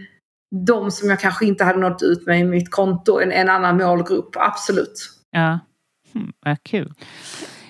de 0.66 0.90
som 0.90 1.10
jag 1.10 1.20
kanske 1.20 1.46
inte 1.46 1.64
hade 1.64 1.78
nått 1.78 2.02
ut 2.02 2.26
med 2.26 2.40
i 2.40 2.44
mitt 2.44 2.70
konto. 2.70 3.20
En, 3.20 3.32
en 3.32 3.48
annan 3.48 3.76
målgrupp, 3.76 4.36
absolut. 4.36 5.10
Ja, 5.30 5.58
mm, 6.14 6.32
vad 6.40 6.62
kul. 6.62 6.92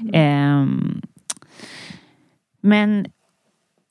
Um, 0.00 1.02
men 2.61 3.07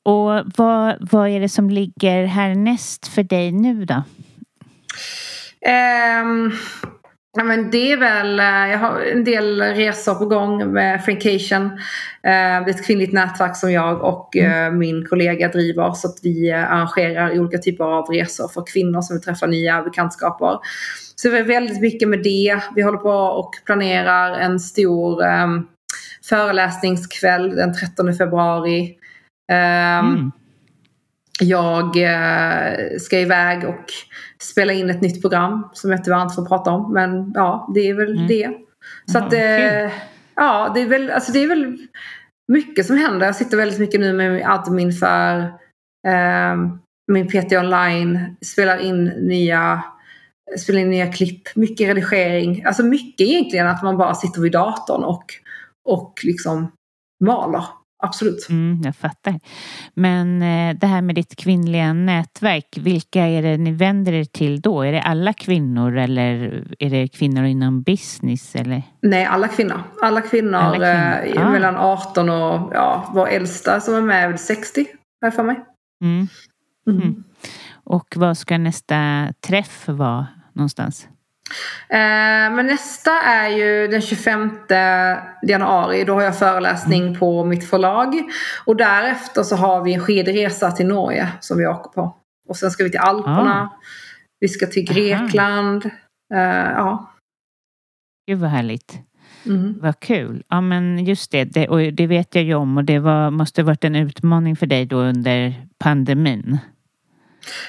och 0.02 0.42
vad, 0.56 1.08
vad 1.10 1.28
är 1.28 1.40
det 1.40 1.48
som 1.48 1.70
ligger 1.70 2.24
härnäst 2.24 3.06
för 3.06 3.22
dig 3.22 3.52
nu 3.52 3.84
då? 3.84 4.02
Um, 5.66 6.52
ja, 7.36 7.44
men 7.44 7.70
det 7.70 7.92
är 7.92 7.96
väl, 7.96 8.40
eh, 8.40 8.70
jag 8.72 8.78
har 8.78 9.00
en 9.00 9.24
del 9.24 9.62
resor 9.62 10.14
på 10.14 10.26
gång 10.26 10.72
med 10.72 11.04
Frankation. 11.04 11.64
Uh, 11.64 11.78
det 12.22 12.30
är 12.30 12.70
ett 12.70 12.86
kvinnligt 12.86 13.12
nätverk 13.12 13.56
som 13.56 13.72
jag 13.72 14.02
och 14.02 14.36
uh, 14.36 14.70
min 14.70 15.06
kollega 15.06 15.48
driver. 15.48 15.92
Så 15.92 16.08
att 16.08 16.18
vi 16.22 16.52
arrangerar 16.52 17.38
olika 17.38 17.58
typer 17.58 17.84
av 17.84 18.04
resor 18.04 18.48
för 18.48 18.66
kvinnor 18.66 19.00
som 19.00 19.16
vill 19.16 19.24
träffa 19.24 19.46
nya 19.46 19.82
bekantskaper. 19.82 20.58
Så 21.16 21.28
det 21.28 21.38
är 21.38 21.44
väldigt 21.44 21.80
mycket 21.80 22.08
med 22.08 22.22
det. 22.22 22.60
Vi 22.74 22.82
håller 22.82 22.98
på 22.98 23.10
och 23.10 23.50
planerar 23.66 24.38
en 24.38 24.60
stor 24.60 25.22
um, 25.24 25.68
föreläsningskväll 26.28 27.56
den 27.56 27.74
13 27.74 28.14
februari. 28.14 28.96
Um, 29.52 30.08
mm. 30.08 30.32
Jag 31.40 31.96
uh, 31.96 32.98
ska 32.98 33.18
iväg 33.18 33.64
och 33.64 33.84
spela 34.42 34.72
in 34.72 34.90
ett 34.90 35.00
nytt 35.00 35.20
program 35.20 35.68
som 35.72 35.90
jag 35.90 36.04
tyvärr 36.04 36.22
inte 36.22 36.34
får 36.34 36.46
prata 36.46 36.70
om. 36.70 36.92
Men 36.92 37.32
ja, 37.34 37.70
det 37.74 37.80
är 37.80 37.94
väl 37.94 38.16
mm. 38.16 38.26
det. 38.26 38.50
Så 39.12 39.18
att 39.18 39.32
uh, 39.32 39.92
ja, 40.34 40.72
det 40.74 40.80
är, 40.80 40.86
väl, 40.86 41.10
alltså 41.10 41.32
det 41.32 41.38
är 41.38 41.48
väl 41.48 41.76
mycket 42.52 42.86
som 42.86 42.96
händer. 42.96 43.26
Jag 43.26 43.36
sitter 43.36 43.56
väldigt 43.56 43.78
mycket 43.78 44.00
nu 44.00 44.12
med 44.12 44.50
admin 44.50 44.92
för 44.92 45.38
uh, 46.08 46.74
min 47.12 47.28
PT 47.28 47.52
online. 47.52 48.36
Spelar 48.40 48.78
in 48.78 49.04
nya 49.04 49.82
spelar 50.58 50.80
in 50.80 50.90
nya 50.90 51.12
klipp, 51.12 51.56
mycket 51.56 51.88
redigering. 51.88 52.64
Alltså 52.64 52.82
mycket 52.82 53.26
egentligen 53.26 53.66
att 53.66 53.82
man 53.82 53.96
bara 53.96 54.14
sitter 54.14 54.40
vid 54.40 54.52
datorn 54.52 55.04
och 55.04 55.24
och 55.88 56.20
liksom 56.22 56.72
maler. 57.24 57.64
Absolut. 58.04 58.46
Mm, 58.50 58.80
jag 58.84 58.96
fattar. 58.96 59.40
Men 59.94 60.42
eh, 60.42 60.76
det 60.76 60.86
här 60.86 61.02
med 61.02 61.14
ditt 61.14 61.36
kvinnliga 61.36 61.92
nätverk, 61.92 62.78
vilka 62.80 63.26
är 63.26 63.42
det 63.42 63.56
ni 63.56 63.72
vänder 63.72 64.12
er 64.12 64.24
till 64.24 64.60
då? 64.60 64.82
Är 64.82 64.92
det 64.92 65.02
alla 65.02 65.32
kvinnor 65.32 65.96
eller 65.96 66.64
är 66.78 66.90
det 66.90 67.08
kvinnor 67.08 67.44
inom 67.44 67.82
business? 67.82 68.56
Eller? 68.56 68.82
Nej, 69.00 69.24
alla 69.24 69.48
kvinnor. 69.48 69.82
Alla 70.02 70.20
kvinnor, 70.20 70.54
alla 70.54 71.20
kvinnor. 71.22 71.38
Eh, 71.38 71.46
ah. 71.46 71.50
mellan 71.50 71.76
18 71.76 72.28
och 72.28 72.70
ja, 72.74 73.10
vår 73.14 73.28
äldsta 73.28 73.80
som 73.80 73.94
är 73.94 74.00
med 74.00 74.24
är 74.24 74.28
väl 74.28 74.38
60, 74.38 74.80
har 75.20 75.26
jag 75.26 75.34
för 75.34 75.42
mig. 75.42 75.64
Mm. 76.02 76.28
Mm. 76.86 77.02
mm. 77.02 77.24
Och 77.84 78.14
vad 78.16 78.38
ska 78.38 78.58
nästa 78.58 79.28
träff 79.40 79.88
vara 79.88 80.26
någonstans? 80.52 81.08
Eh, 81.88 82.54
men 82.54 82.66
nästa 82.66 83.10
är 83.22 83.48
ju 83.48 83.88
den 83.88 84.00
25 84.00 84.58
januari. 85.42 86.04
Då 86.04 86.14
har 86.14 86.22
jag 86.22 86.38
föreläsning 86.38 87.18
på 87.18 87.44
mitt 87.44 87.70
förlag. 87.70 88.22
Och 88.66 88.76
därefter 88.76 89.42
så 89.42 89.56
har 89.56 89.84
vi 89.84 89.94
en 89.94 90.00
skidresa 90.00 90.70
till 90.70 90.86
Norge 90.86 91.28
som 91.40 91.58
vi 91.58 91.66
åker 91.66 91.90
på. 91.90 92.16
Och 92.48 92.56
sen 92.56 92.70
ska 92.70 92.84
vi 92.84 92.90
till 92.90 93.00
Alperna. 93.00 93.70
Ah. 93.72 93.80
Vi 94.40 94.48
ska 94.48 94.66
till 94.66 94.84
Grekland. 94.84 95.84
Uh, 96.34 96.70
ja. 96.76 97.10
Gud 98.26 98.38
vad 98.38 98.50
härligt. 98.50 98.98
Mm. 99.46 99.78
Vad 99.80 100.00
kul. 100.00 100.42
Ja 100.48 100.60
men 100.60 101.04
just 101.04 101.30
det, 101.30 101.44
det, 101.44 101.68
och 101.68 101.92
det 101.92 102.06
vet 102.06 102.34
jag 102.34 102.44
ju 102.44 102.54
om 102.54 102.76
och 102.76 102.84
det 102.84 102.98
var, 102.98 103.30
måste 103.30 103.62
varit 103.62 103.84
en 103.84 103.96
utmaning 103.96 104.56
för 104.56 104.66
dig 104.66 104.86
då 104.86 104.96
under 104.96 105.66
pandemin. 105.78 106.58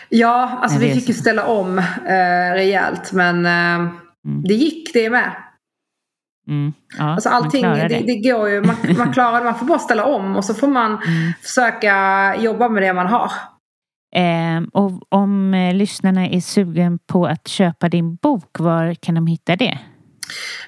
Ja, 0.09 0.59
alltså 0.61 0.79
vi 0.79 0.93
fick 0.93 1.07
ju 1.07 1.13
ställa 1.13 1.45
om 1.45 1.77
eh, 1.77 2.53
rejält 2.53 3.11
men 3.11 3.45
eh, 3.45 3.75
mm. 4.25 4.43
det 4.43 4.53
gick 4.53 4.93
det 4.93 5.09
med. 5.09 5.35
Mm. 6.47 6.73
Ja, 6.97 7.03
alltså 7.03 7.29
allting, 7.29 7.61
det. 7.61 7.87
Det, 7.87 7.99
det. 7.99 8.29
går 8.29 8.49
ju, 8.49 8.61
man, 8.61 8.75
man 8.97 9.13
klarar 9.13 9.39
det, 9.39 9.45
man 9.45 9.59
får 9.59 9.65
bara 9.65 9.79
ställa 9.79 10.05
om 10.05 10.35
och 10.35 10.45
så 10.45 10.53
får 10.53 10.67
man 10.67 10.91
mm. 10.91 11.33
försöka 11.41 12.35
jobba 12.39 12.69
med 12.69 12.83
det 12.83 12.93
man 12.93 13.07
har. 13.07 13.31
Eh, 14.15 14.63
och 14.73 14.91
om 15.09 15.53
eh, 15.53 15.73
lyssnarna 15.73 16.27
är 16.27 16.39
sugen 16.39 16.99
på 17.07 17.25
att 17.25 17.47
köpa 17.47 17.89
din 17.89 18.15
bok, 18.15 18.59
var 18.59 18.93
kan 18.93 19.15
de 19.15 19.27
hitta 19.27 19.55
det? 19.55 19.79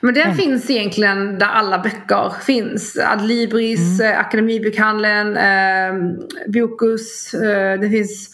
Men 0.02 0.14
den 0.14 0.24
mm. 0.24 0.38
finns 0.38 0.70
egentligen 0.70 1.40
där 1.40 1.48
alla 1.48 1.80
böcker 1.80 2.34
finns. 2.42 2.98
Adlibris, 2.98 4.00
mm. 4.00 4.14
Eh, 4.14 4.20
Akademibokhandeln, 4.20 5.38
eh, 5.38 6.18
Bokus. 6.48 7.34
Eh, 7.34 7.80
det 7.80 7.90
finns 7.90 8.30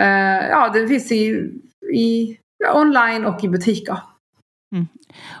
Uh, 0.00 0.48
ja, 0.50 0.70
den 0.74 0.88
finns 0.88 1.12
i, 1.12 1.50
i 1.94 2.38
ja, 2.58 2.80
online 2.80 3.24
och 3.24 3.44
i 3.44 3.48
butiker. 3.48 3.98
Mm. 4.74 4.86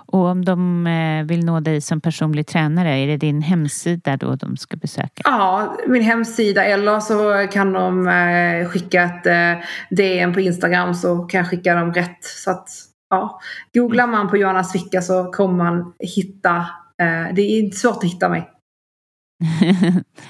Och 0.06 0.20
om 0.20 0.44
de 0.44 0.86
eh, 0.86 1.26
vill 1.26 1.44
nå 1.44 1.60
dig 1.60 1.80
som 1.80 2.00
personlig 2.00 2.46
tränare, 2.46 2.98
är 2.98 3.06
det 3.06 3.16
din 3.16 3.42
hemsida 3.42 4.16
då 4.16 4.34
de 4.34 4.56
ska 4.56 4.76
besöka? 4.76 5.22
Ja, 5.24 5.76
min 5.86 6.02
hemsida 6.02 6.64
eller 6.64 7.00
så 7.00 7.46
kan 7.52 7.72
de 7.72 8.08
eh, 8.08 8.68
skicka 8.68 9.02
ett 9.02 9.26
eh, 9.26 9.64
DM 9.90 10.32
på 10.32 10.40
Instagram 10.40 10.94
så 10.94 11.18
kan 11.18 11.38
jag 11.38 11.50
skicka 11.50 11.74
dem 11.74 11.92
rätt. 11.92 12.24
Så 12.24 12.50
att, 12.50 12.68
ja. 13.10 13.40
Googlar 13.74 14.06
man 14.06 14.28
på 14.28 14.36
Johanna 14.36 14.64
Svicka 14.64 15.02
så 15.02 15.24
kommer 15.24 15.64
man 15.64 15.92
hitta, 15.98 16.56
eh, 17.02 17.34
det 17.34 17.42
är 17.42 17.58
inte 17.58 17.76
svårt 17.76 17.96
att 17.96 18.10
hitta 18.10 18.28
mig. 18.28 18.50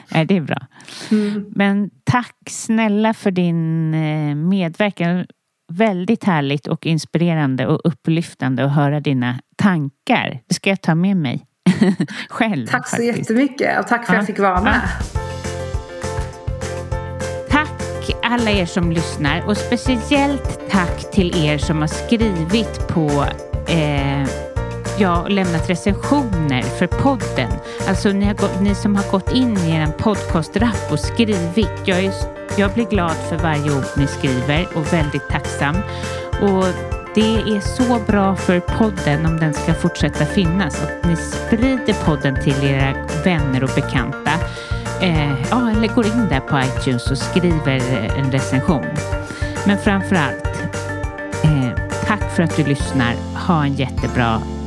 Nej, 0.08 0.24
det 0.26 0.36
är 0.36 0.40
bra. 0.40 0.66
Mm. 1.10 1.44
Men 1.50 1.90
tack 2.04 2.36
snälla 2.50 3.14
för 3.14 3.30
din 3.30 3.94
eh, 3.94 4.34
medverkan. 4.34 5.26
Väldigt 5.72 6.24
härligt 6.24 6.66
och 6.66 6.86
inspirerande 6.86 7.66
och 7.66 7.80
upplyftande 7.84 8.64
att 8.64 8.74
höra 8.74 9.00
dina 9.00 9.40
tankar. 9.56 10.40
Det 10.48 10.54
ska 10.54 10.70
jag 10.70 10.80
ta 10.82 10.94
med 10.94 11.16
mig 11.16 11.46
själv. 12.28 12.66
Tack 12.66 12.88
så 12.88 12.96
faktiskt. 12.96 13.18
jättemycket 13.18 13.80
och 13.80 13.86
tack 13.86 14.06
för 14.06 14.12
att 14.12 14.18
jag 14.18 14.26
fick 14.26 14.38
vara 14.38 14.62
med. 14.62 14.80
Tack 17.50 18.10
alla 18.22 18.50
er 18.50 18.66
som 18.66 18.92
lyssnar 18.92 19.46
och 19.46 19.56
speciellt 19.56 20.70
tack 20.70 21.10
till 21.10 21.46
er 21.46 21.58
som 21.58 21.80
har 21.80 21.86
skrivit 21.86 22.88
på 22.88 23.24
eh, 23.72 24.53
ja, 24.98 25.22
och 25.22 25.30
lämnat 25.30 25.70
recensioner 25.70 26.62
för 26.62 26.86
podden. 26.86 27.50
Alltså 27.88 28.08
ni, 28.08 28.24
har, 28.24 28.62
ni 28.62 28.74
som 28.74 28.96
har 28.96 29.10
gått 29.10 29.32
in 29.32 29.58
i 29.58 29.70
er 29.70 29.86
podcastrapp 29.98 30.92
och 30.92 31.00
skrivit. 31.00 31.70
Jag, 31.84 32.04
är, 32.04 32.12
jag 32.56 32.72
blir 32.72 32.84
glad 32.84 33.16
för 33.28 33.36
varje 33.36 33.76
ord 33.76 33.84
ni 33.96 34.06
skriver 34.06 34.68
och 34.74 34.92
väldigt 34.92 35.28
tacksam. 35.28 35.76
Och 36.42 36.64
det 37.14 37.34
är 37.36 37.60
så 37.60 37.98
bra 38.06 38.36
för 38.36 38.60
podden 38.60 39.26
om 39.26 39.36
den 39.40 39.54
ska 39.54 39.74
fortsätta 39.74 40.26
finnas 40.26 40.82
Att 40.82 41.04
ni 41.04 41.16
sprider 41.16 42.04
podden 42.04 42.36
till 42.42 42.64
era 42.64 42.94
vänner 43.24 43.64
och 43.64 43.70
bekanta. 43.74 44.32
Eh, 45.00 45.50
ja, 45.50 45.70
eller 45.70 45.94
går 45.94 46.06
in 46.06 46.28
där 46.28 46.40
på 46.40 46.60
iTunes 46.60 47.10
och 47.10 47.18
skriver 47.18 47.76
eh, 47.76 48.18
en 48.18 48.32
recension. 48.32 48.86
Men 49.66 49.78
framför 49.78 50.16
allt, 50.16 50.46
eh, 51.44 51.84
tack 52.06 52.36
för 52.36 52.42
att 52.42 52.56
du 52.56 52.64
lyssnar. 52.64 53.14
Ha 53.46 53.64
en 53.64 53.74
jättebra 53.74 54.42